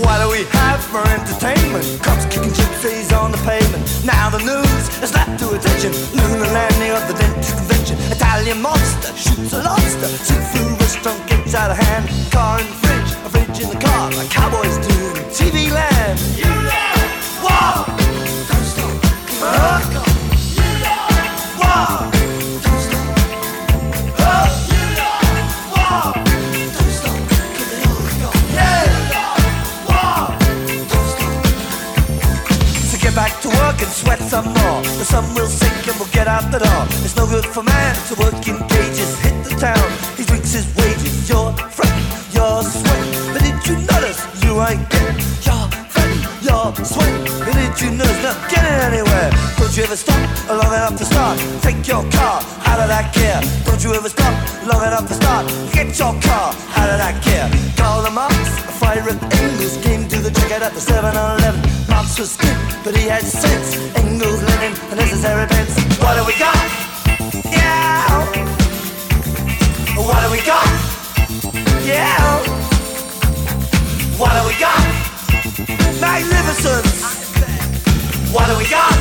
[0.03, 2.03] What do we have for entertainment?
[2.03, 3.62] Cops kicking gypsies on the pavement.
[4.05, 5.93] Now the news has slapped to attention.
[6.11, 7.97] Lunar landing of the dentist convention.
[8.11, 10.07] Italian monster shoots a lobster.
[10.07, 12.09] Seafood restaurant gets out of hand.
[12.29, 14.11] Car in the fridge, a fridge in the car.
[14.11, 16.19] Like cowboys do in TV land.
[16.35, 17.85] You know, wow.
[19.39, 19.79] Huh?
[19.93, 20.12] Wow.
[33.93, 34.81] Sweat some more.
[34.97, 36.83] The sun will sink and we'll get out the door.
[37.05, 39.19] It's no good for man to work in cages.
[39.21, 39.87] Hit the town,
[40.17, 41.29] he drinks his wages.
[41.29, 43.13] You're fretting, you're sweating.
[43.33, 45.21] But did you notice you ain't getting?
[45.45, 47.25] You're fretting, you're sweating.
[47.45, 49.29] But did you notice not getting anywhere?
[49.61, 51.37] Don't you ever stop long enough to start?
[51.61, 53.39] Take your car out of that gear.
[53.65, 54.33] Don't you ever stop
[54.65, 55.45] long enough to start?
[55.71, 56.49] Get your car
[56.81, 57.45] out of that gear.
[57.77, 61.59] Call the Marx, a fire at Engels came to the checkout at the 7-Eleven.
[61.89, 62.55] Marx was good,
[62.85, 63.75] but he had sense.
[63.99, 65.75] Engels, Lenin, the necessary pence.
[65.99, 66.55] What do we got?
[67.51, 68.07] Yeah.
[69.99, 70.63] What do we got?
[71.83, 72.39] Yeah.
[74.15, 74.83] What do we got?
[75.99, 77.03] Magnificence.
[78.31, 78.95] What do we got?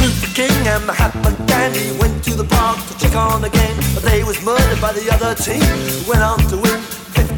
[0.00, 4.02] Luther King and Mahatma Gandhi went to the park to check on the game, but
[4.02, 5.60] they was murdered by the other team.
[6.08, 6.95] Went on to win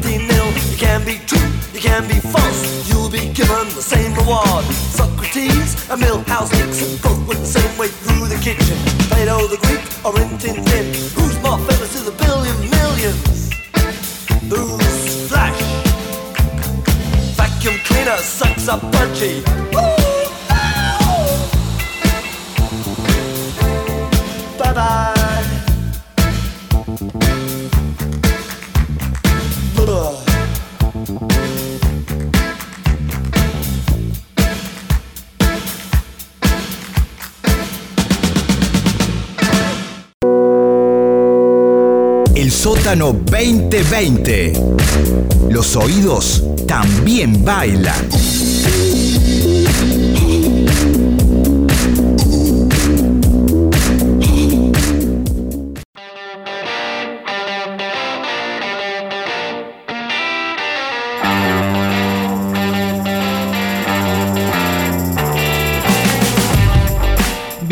[0.09, 0.45] 15 0.
[0.71, 2.89] You can be true, you can be false.
[2.89, 4.65] You'll be given the same reward.
[4.97, 8.77] Socrates and Milhouse Nixon both went the same way through the kitchen.
[9.09, 10.85] Plato the Greek or Rin Tin Tin.
[11.13, 13.53] Who's more famous to the billion millions?
[13.53, 13.57] million?
[13.61, 14.81] millions.
[14.81, 15.61] Ooze splash.
[17.37, 19.43] Vacuum cleaner sucks up punchy.
[24.57, 25.18] Bye bye.
[42.59, 44.51] Sótano 2020.
[45.49, 47.95] Los oídos también bailan.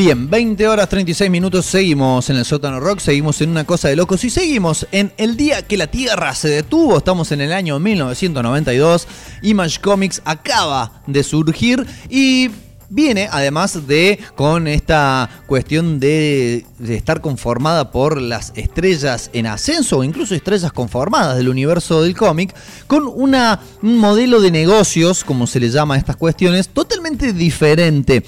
[0.07, 3.97] Bien, 20 horas 36 minutos, seguimos en el sótano rock, seguimos en una cosa de
[3.97, 7.77] locos y seguimos en el día que la Tierra se detuvo, estamos en el año
[7.77, 9.05] 1992,
[9.41, 12.49] Image Comics acaba de surgir y
[12.89, 20.03] viene además de con esta cuestión de, estar conformada por las estrellas en ascenso o
[20.03, 22.53] incluso estrellas conformadas del universo del cómic,
[22.87, 23.35] con un
[23.81, 28.23] modelo de negocios, como se le llama a estas cuestiones, totalmente diferente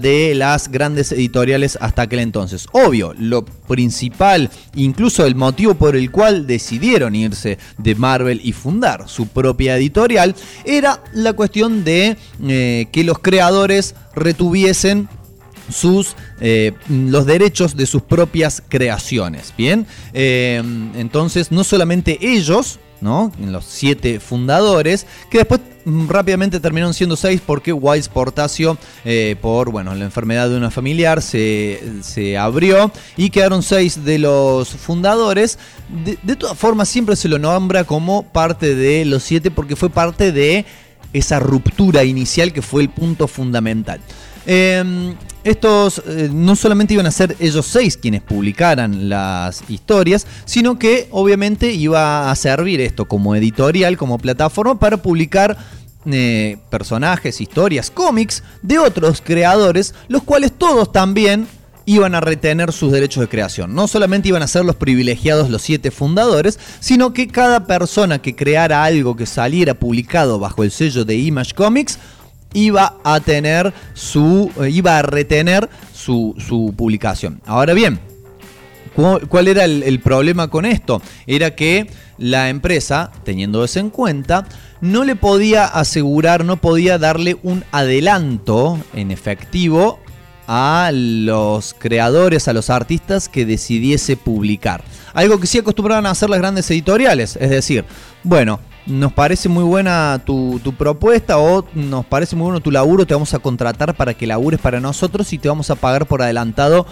[0.00, 2.66] de las grandes editoriales hasta aquel entonces.
[2.72, 9.08] Obvio, lo principal, incluso el motivo por el cual decidieron irse de Marvel y fundar
[9.08, 10.34] su propia editorial,
[10.64, 15.08] era la cuestión de eh, que los creadores retuviesen
[15.70, 19.52] sus eh, los derechos de sus propias creaciones.
[19.56, 20.62] Bien, Eh,
[20.96, 23.32] entonces no solamente ellos, ¿no?
[23.40, 29.70] Los siete fundadores, que después mm, rápidamente terminaron siendo seis porque Wise Portacio, eh, por
[29.70, 35.58] bueno, la enfermedad de una familiar, se, se abrió y quedaron seis de los fundadores.
[36.04, 39.90] De, de todas formas, siempre se lo nombra como parte de los siete porque fue
[39.90, 40.64] parte de
[41.12, 44.00] esa ruptura inicial que fue el punto fundamental.
[44.46, 45.14] Eh,
[45.44, 51.08] estos eh, no solamente iban a ser ellos seis quienes publicaran las historias, sino que
[51.10, 55.56] obviamente iba a servir esto como editorial, como plataforma para publicar
[56.06, 61.48] eh, personajes, historias, cómics de otros creadores, los cuales todos también
[61.84, 63.74] iban a retener sus derechos de creación.
[63.74, 68.36] No solamente iban a ser los privilegiados los siete fundadores, sino que cada persona que
[68.36, 71.98] creara algo que saliera publicado bajo el sello de Image Comics
[72.54, 74.50] iba a tener su.
[74.60, 77.40] eh, iba a retener su, su publicación.
[77.46, 77.98] Ahora bien.
[78.94, 81.00] ¿cu- ¿Cuál era el, el problema con esto?
[81.26, 81.88] Era que
[82.18, 84.46] la empresa, teniendo eso en cuenta,
[84.82, 89.98] no le podía asegurar, no podía darle un adelanto en efectivo
[90.46, 94.82] a los creadores, a los artistas que decidiese publicar.
[95.14, 97.84] Algo que sí acostumbraban a hacer las grandes editoriales, es decir,
[98.22, 103.14] bueno, nos parece muy buena tu, propuesta o nos parece muy bueno tu laburo, te
[103.14, 106.86] vamos a contratar para que labures para nosotros y te vamos a pagar por adelantado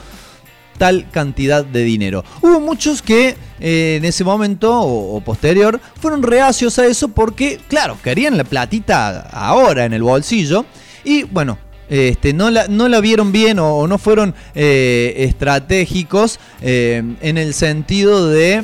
[0.79, 2.25] tal cantidad de dinero.
[2.41, 7.61] Hubo muchos que eh, en ese momento o, o posterior fueron reacios a eso porque,
[7.69, 10.65] claro, querían la platita ahora en el bolsillo
[11.05, 11.70] y bueno.
[11.91, 17.53] Este, no, la, no la vieron bien o, no fueron eh, estratégicos eh, en el
[17.53, 18.63] sentido de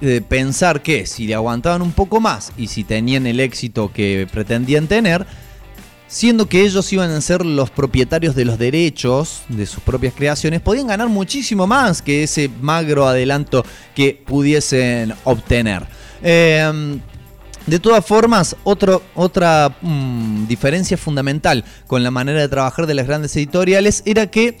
[0.00, 4.26] de pensar que si le aguantaban un poco más y si tenían el éxito que
[4.32, 5.26] pretendían tener,
[6.08, 10.60] siendo que ellos iban a ser los propietarios de los derechos de sus propias creaciones,
[10.60, 13.64] podían ganar muchísimo más que ese magro adelanto
[13.94, 15.84] que pudiesen obtener.
[16.22, 16.98] Eh,
[17.66, 23.36] de todas formas, otra mm, diferencia fundamental con la manera de trabajar de las grandes
[23.36, 24.58] editoriales era que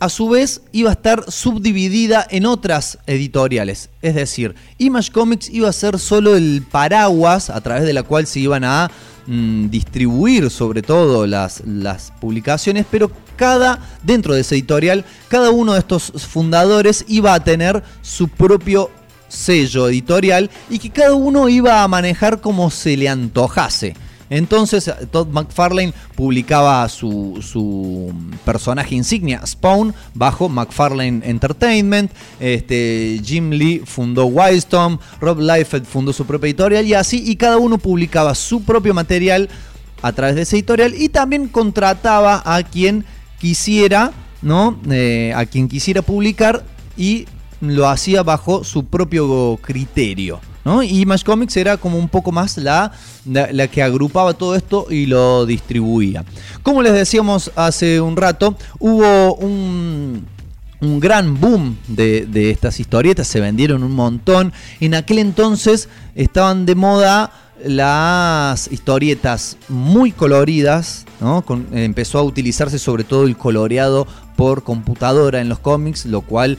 [0.00, 3.90] a su vez iba a estar subdividida en otras editoriales.
[4.02, 8.26] Es decir, Image Comics iba a ser solo el paraguas a través de la cual
[8.26, 8.90] se iban a
[9.26, 15.72] mm, distribuir sobre todo las, las publicaciones, pero cada, dentro de esa editorial, cada uno
[15.72, 18.90] de estos fundadores iba a tener su propio
[19.28, 23.94] sello editorial y que cada uno iba a manejar como se le antojase.
[24.30, 28.12] Entonces Todd McFarlane publicaba su, su
[28.44, 32.10] personaje insignia, Spawn, bajo McFarlane Entertainment.
[32.40, 37.58] Este, Jim Lee fundó Wildstorm, Rob Liefeld fundó su propia editorial y así, y cada
[37.58, 39.48] uno publicaba su propio material
[40.02, 43.04] a través de esa editorial y también contrataba a quien
[43.38, 44.78] quisiera, ¿no?
[44.90, 46.64] Eh, a quien quisiera publicar
[46.96, 47.26] y
[47.68, 50.40] lo hacía bajo su propio criterio.
[50.64, 50.82] ¿no?
[50.82, 52.90] Y Image Comics era como un poco más la,
[53.26, 56.24] la, la que agrupaba todo esto y lo distribuía.
[56.62, 60.24] Como les decíamos hace un rato, hubo un,
[60.80, 64.54] un gran boom de, de estas historietas, se vendieron un montón.
[64.80, 67.30] En aquel entonces estaban de moda
[67.62, 71.42] las historietas muy coloridas, ¿no?
[71.42, 76.58] Con- empezó a utilizarse sobre todo el coloreado por computadora en los cómics, lo cual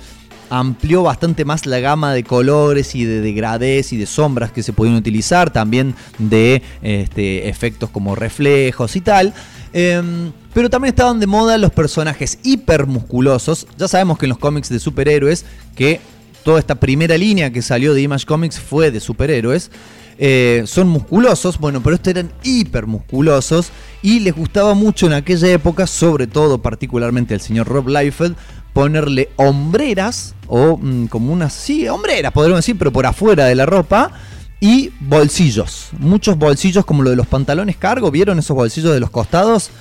[0.49, 4.73] amplió bastante más la gama de colores y de degradés y de sombras que se
[4.73, 9.33] podían utilizar, también de este, efectos como reflejos y tal.
[9.73, 13.67] Em, pero también estaban de moda los personajes hipermusculosos.
[13.77, 15.45] Ya sabemos que en los cómics de superhéroes,
[15.75, 15.99] que
[16.43, 19.71] toda esta primera línea que salió de Image Comics fue de superhéroes,
[20.17, 23.69] eh, son musculosos, bueno, pero estos eran hipermusculosos
[24.01, 28.37] y les gustaba mucho en aquella época, sobre todo particularmente al señor Rob Liefeld,
[28.75, 33.65] ponerle hombreras o mm, como unas, sí, hombreras podríamos decir, pero por afuera de la
[33.65, 34.11] ropa
[34.59, 39.09] y bolsillos, muchos bolsillos como lo de los pantalones cargo, ¿vieron esos bolsillos de los
[39.09, 39.71] costados?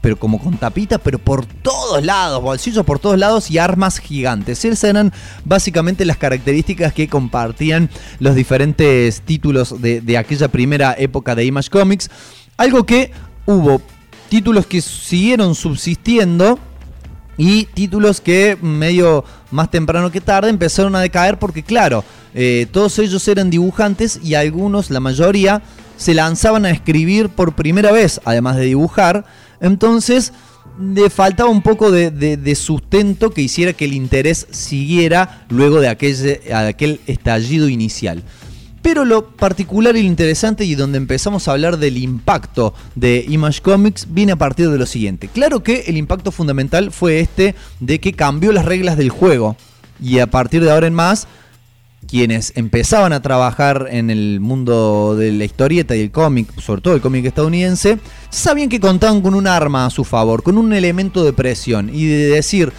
[0.00, 4.64] pero como con tapitas, pero por todos lados, bolsillos por todos lados y armas gigantes.
[4.64, 5.12] Esas eran
[5.44, 7.90] básicamente las características que compartían
[8.20, 12.08] los diferentes títulos de, de aquella primera época de Image Comics.
[12.56, 13.10] Algo que
[13.46, 13.82] hubo
[14.28, 16.60] títulos que siguieron subsistiendo
[17.38, 22.04] y títulos que medio más temprano que tarde empezaron a decaer porque claro,
[22.34, 25.62] eh, todos ellos eran dibujantes y algunos, la mayoría,
[25.96, 29.24] se lanzaban a escribir por primera vez, además de dibujar.
[29.60, 30.32] Entonces
[30.78, 35.80] le faltaba un poco de, de- de sustento que hiciera que el interés siguiera luego
[35.80, 38.22] de aquel, aquel estallido inicial.
[38.86, 43.60] Pero lo particular y lo interesante y donde empezamos a hablar del impacto de Image
[43.60, 45.26] Comics viene a partir de lo siguiente.
[45.26, 49.56] Claro que el impacto fundamental fue este de que cambió las reglas del juego
[50.00, 51.26] y a partir de ahora en más
[52.06, 56.94] quienes empezaban a trabajar en el mundo de la historieta y el cómic, sobre todo
[56.94, 57.98] el cómic estadounidense,
[58.30, 62.06] sabían que contaban con un arma a su favor, con un elemento de presión y
[62.06, 62.72] de decir,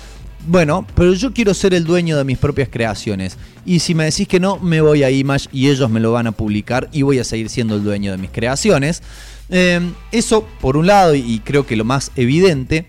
[0.47, 3.37] bueno, pero yo quiero ser el dueño de mis propias creaciones.
[3.65, 6.27] Y si me decís que no, me voy a Image y ellos me lo van
[6.27, 9.03] a publicar y voy a seguir siendo el dueño de mis creaciones.
[9.49, 9.79] Eh,
[10.11, 12.87] eso, por un lado, y creo que lo más evidente,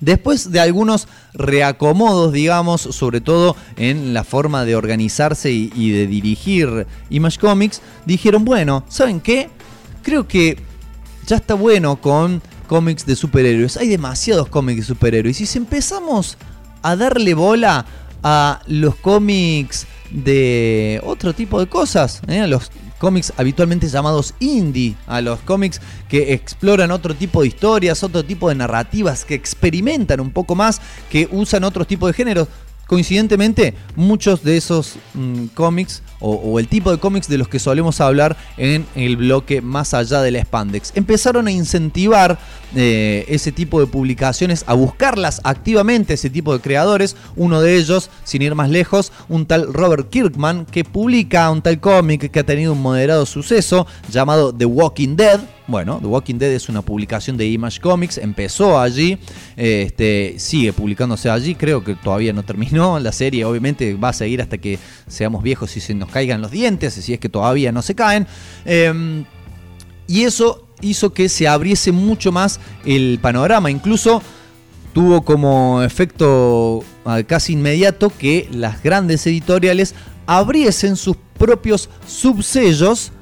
[0.00, 6.06] Después de algunos reacomodos, digamos, sobre todo en la forma de organizarse y, y de
[6.06, 9.48] dirigir Image Comics, dijeron, bueno, ¿saben qué?
[10.02, 10.58] Creo que
[11.26, 13.78] ya está bueno con cómics de superhéroes.
[13.78, 15.40] Hay demasiados cómics de superhéroes.
[15.40, 16.36] Y si empezamos
[16.84, 17.86] a darle bola
[18.22, 22.40] a los cómics de otro tipo de cosas, ¿eh?
[22.40, 28.04] a los cómics habitualmente llamados indie, a los cómics que exploran otro tipo de historias,
[28.04, 30.80] otro tipo de narrativas, que experimentan un poco más,
[31.10, 32.48] que usan otro tipo de géneros.
[32.86, 38.00] Coincidentemente, muchos de esos mm, cómics o, el tipo de cómics de los que solemos
[38.00, 42.38] hablar en el bloque más allá de la Spandex empezaron a incentivar
[42.76, 47.16] eh, ese tipo de publicaciones, a buscarlas activamente, ese tipo de creadores.
[47.36, 51.78] Uno de ellos, sin ir más lejos, un tal Robert Kirkman que publica un tal
[51.78, 55.40] cómic que ha tenido un moderado suceso llamado The Walking Dead.
[55.66, 59.18] Bueno, The Walking Dead es una publicación de Image Comics, empezó allí,
[59.56, 64.42] este, sigue publicándose allí, creo que todavía no terminó la serie, obviamente va a seguir
[64.42, 67.82] hasta que seamos viejos y se nos caigan los dientes, si es que todavía no
[67.82, 68.26] se caen.
[68.64, 69.24] Em,
[70.06, 74.22] y eso hizo que se abriese mucho más el panorama, incluso
[74.92, 79.94] tuvo como efecto ah, casi inmediato que las grandes editoriales
[80.26, 83.12] abriesen sus propios subsellos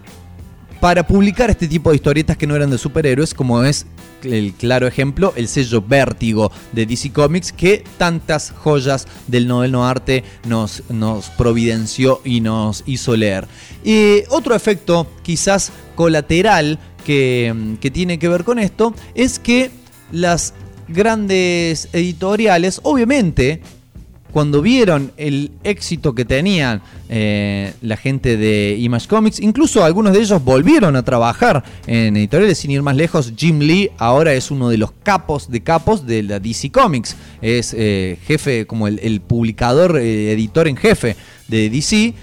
[0.83, 3.87] para publicar este tipo de historietas que no eran de superhéroes, como es
[4.25, 10.25] el claro ejemplo, el sello Vértigo de DC Comics, que tantas joyas del noveno arte
[10.45, 13.47] nos, nos providenció y nos hizo leer.
[13.85, 19.71] Y otro efecto quizás colateral que tiene que ver con esto es que
[20.11, 20.53] las
[20.89, 23.63] grandes editoriales, obviamente,
[24.33, 30.21] cuando vieron el éxito que tenían eh, la gente de Image Comics, incluso algunos de
[30.21, 34.71] ellos volvieron a trabajar en editoriales, sin ir más lejos, Jim Lee ahora es uno
[34.71, 39.99] de los capos de capos de la DC Comics, es eh, jefe, como el, publicador,
[39.99, 41.15] eh, editor en jefe
[41.49, 42.15] de DC.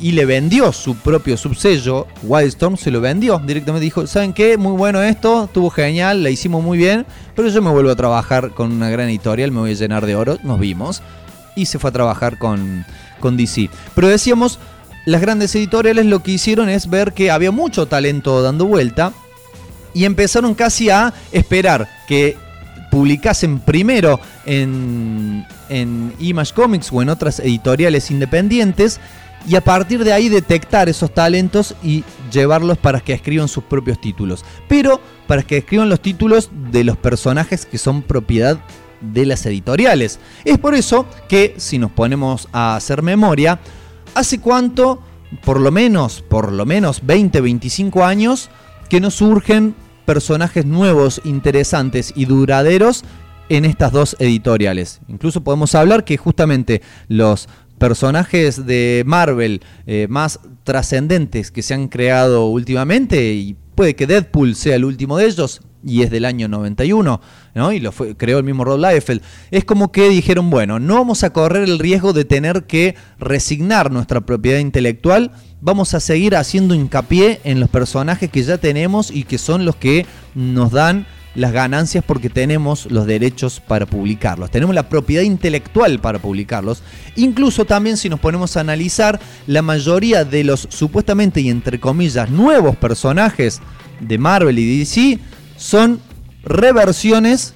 [0.00, 3.84] y le vendió su propio subsello, Wildstorm, se lo vendió directamente.
[3.84, 4.56] Dijo: ¿Saben qué?
[4.56, 8.50] Muy bueno esto, estuvo genial, la hicimos muy bien, pero yo me vuelvo a trabajar
[8.52, 10.38] con una gran editorial, me voy a llenar de oro.
[10.44, 11.02] Nos vimos
[11.58, 12.86] y se fue a trabajar con,
[13.20, 13.68] con DC.
[13.94, 14.58] Pero decíamos,
[15.04, 19.12] las grandes editoriales lo que hicieron es ver que había mucho talento dando vuelta
[19.94, 22.36] y empezaron casi a esperar que
[22.90, 29.00] publicasen primero en, en Image Comics o en otras editoriales independientes
[29.46, 34.00] y a partir de ahí detectar esos talentos y llevarlos para que escriban sus propios
[34.00, 34.44] títulos.
[34.68, 38.58] Pero para que escriban los títulos de los personajes que son propiedad
[39.00, 40.18] de las editoriales.
[40.44, 43.60] Es por eso que, si nos ponemos a hacer memoria,
[44.14, 45.02] ¿hace cuánto,
[45.44, 48.50] por lo menos, por lo menos 20, 25 años,
[48.88, 53.04] que nos surgen personajes nuevos, interesantes y duraderos
[53.48, 55.00] en estas dos editoriales?
[55.08, 57.48] Incluso podemos hablar que justamente los
[57.78, 64.54] personajes de Marvel eh, más trascendentes que se han creado últimamente, y puede que Deadpool
[64.54, 67.20] sea el último de ellos, y es del año 91,
[67.54, 69.20] Y lo creó el mismo Rod Liefeld.
[69.50, 73.90] Es como que dijeron, bueno, no vamos a correr el riesgo de tener que resignar
[73.90, 79.24] nuestra propiedad intelectual, vamos a seguir haciendo hincapié en los personajes que ya tenemos y
[79.24, 84.74] que son los que nos dan las ganancias porque tenemos los derechos para publicarlos, tenemos
[84.74, 86.82] la propiedad intelectual para publicarlos.
[87.16, 92.30] Incluso también si nos ponemos a analizar, la mayoría de los supuestamente y entre comillas
[92.30, 93.60] nuevos personajes
[94.00, 95.18] de Marvel y DC
[95.56, 96.00] son
[96.42, 97.54] reversiones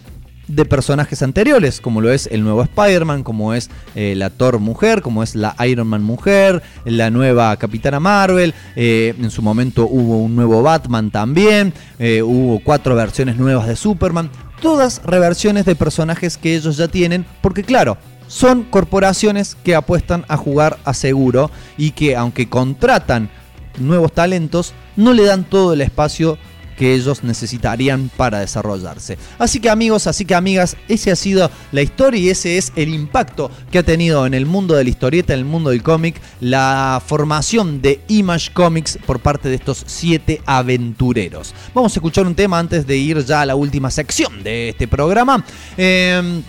[0.48, 5.00] de personajes anteriores, como lo es el nuevo Spider-Man, como es eh, la Thor mujer,
[5.00, 10.18] como es la Iron Man mujer, la nueva Capitana Marvel, eh, en su momento hubo
[10.18, 14.30] un nuevo Batman también, eh, hubo cuatro versiones nuevas de Superman,
[14.60, 17.96] todas reversiones de personajes que ellos ya tienen, porque claro,
[18.26, 23.30] son corporaciones que apuestan a jugar a seguro y que aunque contratan
[23.78, 26.36] nuevos talentos, no le dan todo el espacio
[26.76, 29.18] que ellos necesitarían para desarrollarse.
[29.38, 32.94] Así que amigos, así que amigas, esa ha sido la historia y ese es el
[32.94, 36.20] impacto que ha tenido en el mundo de la historieta, en el mundo del cómic,
[36.40, 41.54] la formación de Image Comics por parte de estos siete aventureros.
[41.74, 44.88] Vamos a escuchar un tema antes de ir ya a la última sección de este
[44.88, 45.44] programa.
[45.76, 46.42] Eh,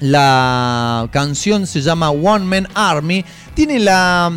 [0.00, 3.24] la canción se llama One Man Army.
[3.54, 4.32] Tiene la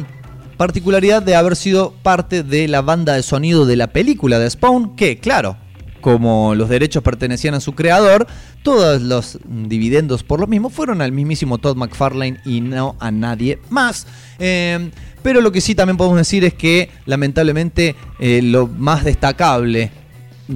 [0.62, 4.96] particularidad de haber sido parte de la banda de sonido de la película de Spawn,
[4.96, 5.58] que claro,
[6.02, 8.28] como los derechos pertenecían a su creador,
[8.62, 13.58] todos los dividendos por lo mismo fueron al mismísimo Todd McFarlane y no a nadie
[13.72, 14.06] más.
[14.38, 14.92] Eh,
[15.24, 19.90] pero lo que sí también podemos decir es que lamentablemente eh, lo más destacable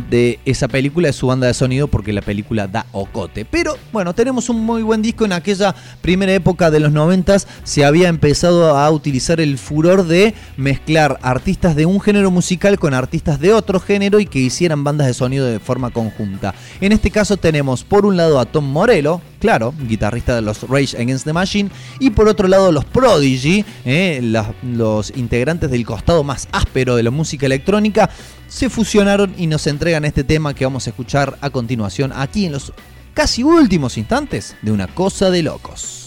[0.10, 3.46] de esa película es su banda de sonido porque la película da ocote.
[3.46, 7.86] Pero bueno, tenemos un muy buen disco en aquella primera época de los noventas se
[7.86, 13.40] había empezado a utilizar el furor de mezclar artistas de un género musical con artistas
[13.40, 16.54] de otro género y que hicieran bandas de sonido de forma conjunta.
[16.82, 20.98] En este caso tenemos por un lado a Tom Morello, claro, guitarrista de los Rage
[20.98, 21.70] Against the Machine,
[22.00, 24.20] y por otro lado los Prodigy, eh,
[24.64, 28.10] los integrantes del costado más áspero de la música electrónica,
[28.48, 32.54] se fusionaron y nos entregan este tema que vamos a escuchar a continuación aquí en
[32.54, 32.74] los
[33.14, 36.05] casi últimos instantes de una cosa de locos.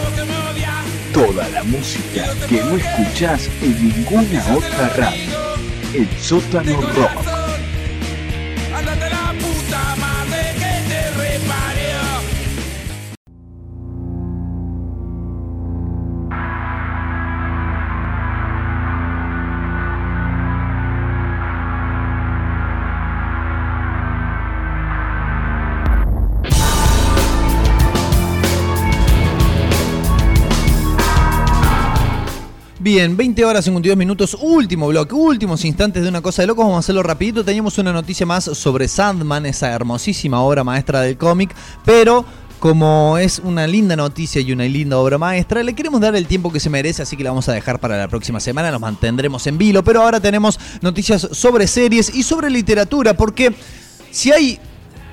[0.00, 0.84] Vos que me odias.
[1.12, 5.30] Toda la música que no escuchás en ninguna otra radio.
[5.94, 7.29] El sótano rock.
[33.00, 36.76] Bien, 20 horas 52 minutos, último bloque, últimos instantes de una cosa de locos, vamos
[36.76, 37.42] a hacerlo rapidito.
[37.42, 42.26] Teníamos una noticia más sobre Sandman, esa hermosísima obra maestra del cómic, pero
[42.58, 46.52] como es una linda noticia y una linda obra maestra, le queremos dar el tiempo
[46.52, 49.46] que se merece, así que la vamos a dejar para la próxima semana, nos mantendremos
[49.46, 53.54] en vilo, pero ahora tenemos noticias sobre series y sobre literatura, porque
[54.10, 54.60] si hay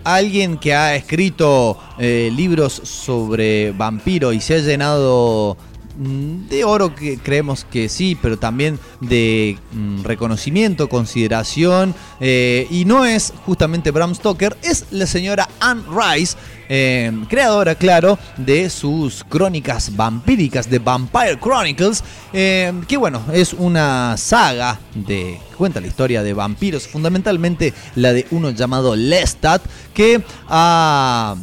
[0.03, 5.55] alguien que ha escrito eh, libros sobre vampiro y se ha llenado
[5.97, 13.05] de oro que creemos que sí, pero también de mm, reconocimiento, consideración, eh, y no
[13.05, 16.37] es justamente Bram Stoker, es la señora Anne Rice,
[16.69, 22.03] eh, creadora, claro, de sus crónicas vampíricas, de Vampire Chronicles,
[22.33, 28.27] eh, que bueno, es una saga de cuenta la historia de vampiros, fundamentalmente la de
[28.31, 29.63] uno llamado Lestat,
[29.93, 31.35] que ha,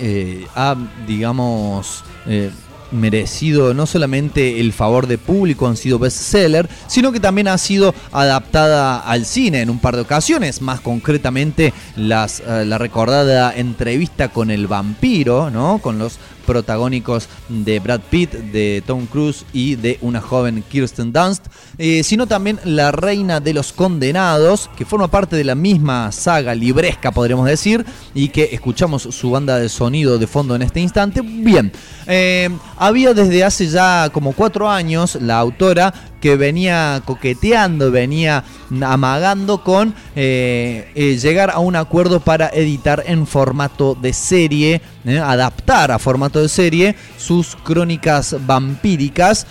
[0.00, 0.76] eh, ha
[1.06, 2.50] digamos, eh,
[2.92, 7.94] merecido no solamente el favor de público, han sido bestseller, sino que también ha sido
[8.12, 14.28] adaptada al cine en un par de ocasiones, más concretamente las, eh, la recordada entrevista
[14.28, 15.78] con el vampiro, ¿no?
[15.78, 16.18] Con los
[16.50, 21.46] protagónicos de Brad Pitt, de Tom Cruise y de una joven Kirsten Dunst,
[21.78, 26.52] eh, sino también La Reina de los Condenados, que forma parte de la misma saga
[26.52, 31.20] libresca, podríamos decir, y que escuchamos su banda de sonido de fondo en este instante.
[31.22, 31.70] Bien,
[32.08, 38.44] eh, había desde hace ya como cuatro años la autora que venía coqueteando, venía
[38.82, 45.18] amagando con eh, eh, llegar a un acuerdo para editar en formato de serie, eh,
[45.18, 49.46] adaptar a formato de serie sus crónicas vampíricas.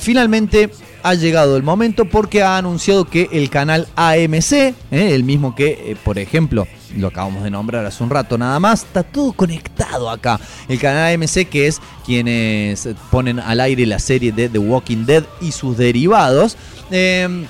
[0.00, 0.70] Finalmente
[1.02, 5.92] ha llegado el momento porque ha anunciado que el canal AMC, eh, el mismo que,
[5.92, 6.66] eh, por ejemplo,
[6.96, 10.40] lo acabamos de nombrar hace un rato nada más, está todo conectado acá.
[10.68, 15.24] El canal AMC que es quienes ponen al aire la serie de The Walking Dead
[15.40, 16.56] y sus derivados.
[16.90, 17.46] eh,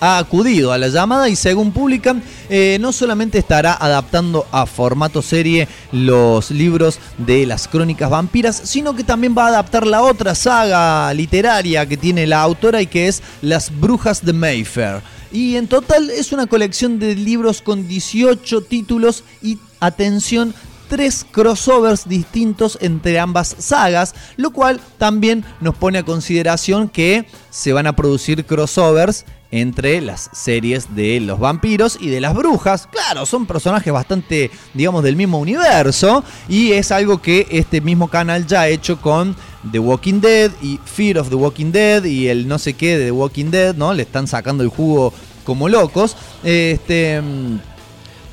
[0.00, 5.22] ha acudido a la llamada y según publican, eh, no solamente estará adaptando a formato
[5.22, 10.34] serie los libros de las crónicas vampiras, sino que también va a adaptar la otra
[10.34, 15.02] saga literaria que tiene la autora y que es Las Brujas de Mayfair.
[15.30, 20.54] Y en total es una colección de libros con 18 títulos y, atención,
[20.88, 27.72] tres crossovers distintos entre ambas sagas, lo cual también nos pone a consideración que se
[27.72, 32.86] van a producir crossovers entre las series de los vampiros y de las brujas.
[32.86, 38.46] Claro, son personajes bastante, digamos, del mismo universo y es algo que este mismo canal
[38.46, 39.34] ya ha hecho con
[39.70, 43.06] The Walking Dead y Fear of the Walking Dead y el no sé qué de
[43.06, 43.94] The Walking Dead, ¿no?
[43.94, 45.12] Le están sacando el jugo
[45.44, 46.16] como locos.
[46.44, 47.58] Este mm,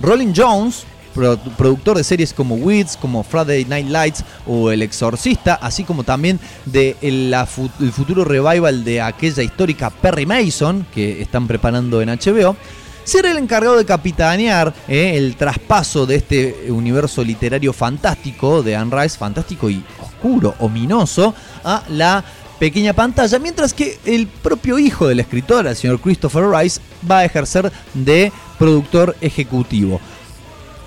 [0.02, 0.84] Rolling Jones,
[1.16, 6.04] pro- productor de series como Weeds, como Friday Night Lights o El Exorcista, así como
[6.04, 11.48] también de el, la fu- el futuro revival de aquella histórica Perry Mason que están
[11.48, 12.56] preparando en HBO.
[13.04, 19.04] Será el encargado de capitanear eh, el traspaso de este universo literario fantástico de Anne
[19.04, 21.34] Rice, fantástico y oscuro, ominoso,
[21.64, 22.24] a la
[22.58, 27.26] pequeña pantalla, mientras que el propio hijo del escritor, el señor Christopher Rice, va a
[27.26, 30.00] ejercer de productor ejecutivo.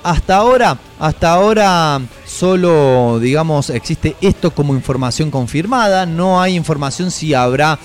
[0.02, 6.06] Hasta ahora, hasta ahora solo, digamos, existe esto como información confirmada.
[6.06, 7.78] No hay información si habrá,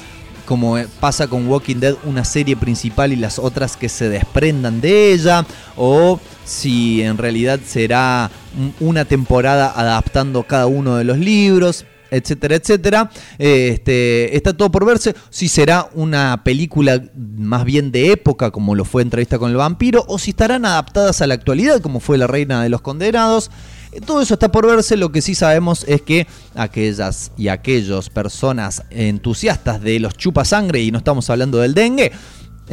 [0.45, 4.79] como eh, pasa con Walking Dead, una serie principal y las otras que se desprendan
[4.79, 5.45] de ella.
[5.75, 12.55] O si en realidad será un- una temporada adaptando cada uno de los libros etcétera,
[12.55, 13.11] etcétera.
[13.39, 15.15] Eh, Este, está todo por verse.
[15.29, 20.05] Si será una película más bien de época, como lo fue Entrevista con el vampiro,
[20.07, 23.51] o si estarán adaptadas a la actualidad, como fue La Reina de los Condenados.
[23.91, 24.97] Eh, Todo eso está por verse.
[24.97, 30.91] Lo que sí sabemos es que aquellas y aquellos personas entusiastas de los chupasangre, y
[30.91, 32.11] no estamos hablando del dengue,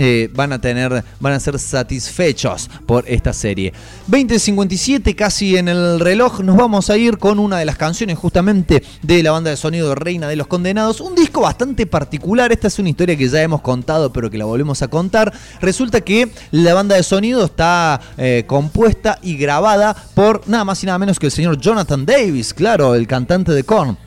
[0.03, 3.75] eh, van a tener, van a ser satisfechos por esta serie.
[4.07, 8.83] 2057, casi en el reloj, nos vamos a ir con una de las canciones justamente
[9.03, 11.03] de la banda de sonido Reina de los Condenados.
[11.03, 14.47] Un disco bastante particular, esta es una historia que ya hemos contado, pero que la
[14.47, 15.35] volvemos a contar.
[15.61, 20.87] Resulta que la banda de sonido está eh, compuesta y grabada por nada más y
[20.87, 23.99] nada menos que el señor Jonathan Davis, claro, el cantante de Korn.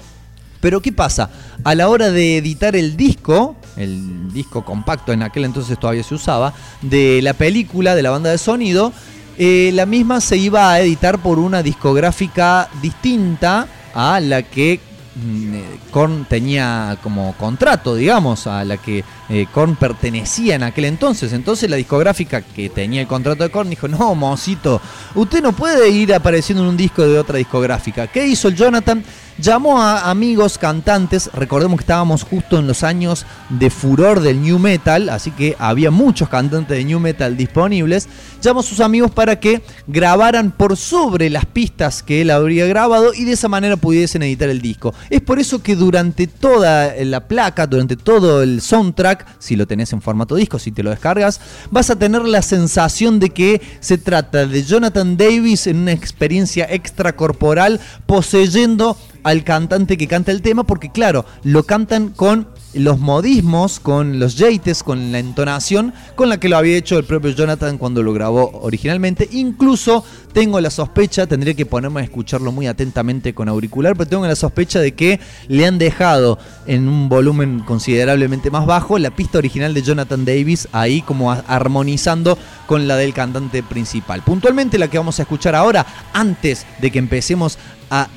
[0.59, 1.29] Pero ¿qué pasa?
[1.63, 6.15] A la hora de editar el disco, el disco compacto en aquel entonces todavía se
[6.15, 8.93] usaba, de la película de la banda de sonido,
[9.37, 14.79] eh, la misma se iba a editar por una discográfica distinta a la que
[15.15, 20.85] mm, eh, Korn tenía como contrato, digamos, a la que eh, Korn pertenecía en aquel
[20.85, 21.33] entonces.
[21.33, 24.79] Entonces la discográfica que tenía el contrato de Korn dijo, no, mocito,
[25.15, 28.05] usted no puede ir apareciendo en un disco de otra discográfica.
[28.05, 29.03] ¿Qué hizo el Jonathan?
[29.39, 34.59] Llamó a amigos cantantes, recordemos que estábamos justo en los años de furor del new
[34.59, 38.07] metal, así que había muchos cantantes de new metal disponibles.
[38.43, 43.13] Llamó a sus amigos para que grabaran por sobre las pistas que él habría grabado
[43.13, 44.93] y de esa manera pudiesen editar el disco.
[45.09, 49.93] Es por eso que durante toda la placa, durante todo el soundtrack, si lo tenés
[49.93, 51.39] en formato disco, si te lo descargas,
[51.71, 56.67] vas a tener la sensación de que se trata de Jonathan Davis en una experiencia
[56.69, 63.79] extracorporal poseyendo al cantante que canta el tema, porque claro, lo cantan con los modismos,
[63.79, 67.77] con los jeites, con la entonación con la que lo había hecho el propio Jonathan
[67.77, 69.27] cuando lo grabó originalmente.
[69.31, 74.25] Incluso tengo la sospecha, tendría que ponerme a escucharlo muy atentamente con auricular, pero tengo
[74.25, 79.37] la sospecha de que le han dejado en un volumen considerablemente más bajo la pista
[79.37, 82.37] original de Jonathan Davis ahí como armonizando
[82.67, 84.21] con la del cantante principal.
[84.23, 87.57] Puntualmente la que vamos a escuchar ahora, antes de que empecemos
[87.89, 88.07] a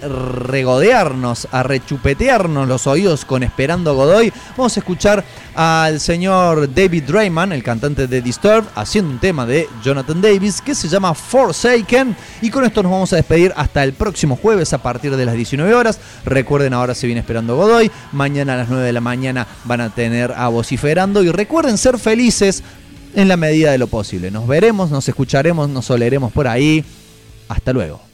[0.00, 5.24] regodearnos, a rechupetearnos los oídos con Esperando Godoy, vamos a escuchar
[5.54, 10.74] al señor David Drayman, el cantante de Disturbed, haciendo un tema de Jonathan Davis que
[10.74, 12.16] se llama Forsaken.
[12.40, 15.34] Y con esto nos vamos a despedir hasta el próximo jueves a partir de las
[15.34, 15.98] 19 horas.
[16.24, 17.90] Recuerden, ahora se viene Esperando Godoy.
[18.12, 21.22] Mañana a las 9 de la mañana van a tener a Vociferando.
[21.22, 22.62] Y recuerden ser felices
[23.14, 24.30] en la medida de lo posible.
[24.30, 26.84] Nos veremos, nos escucharemos, nos oleremos por ahí.
[27.48, 28.09] Hasta luego.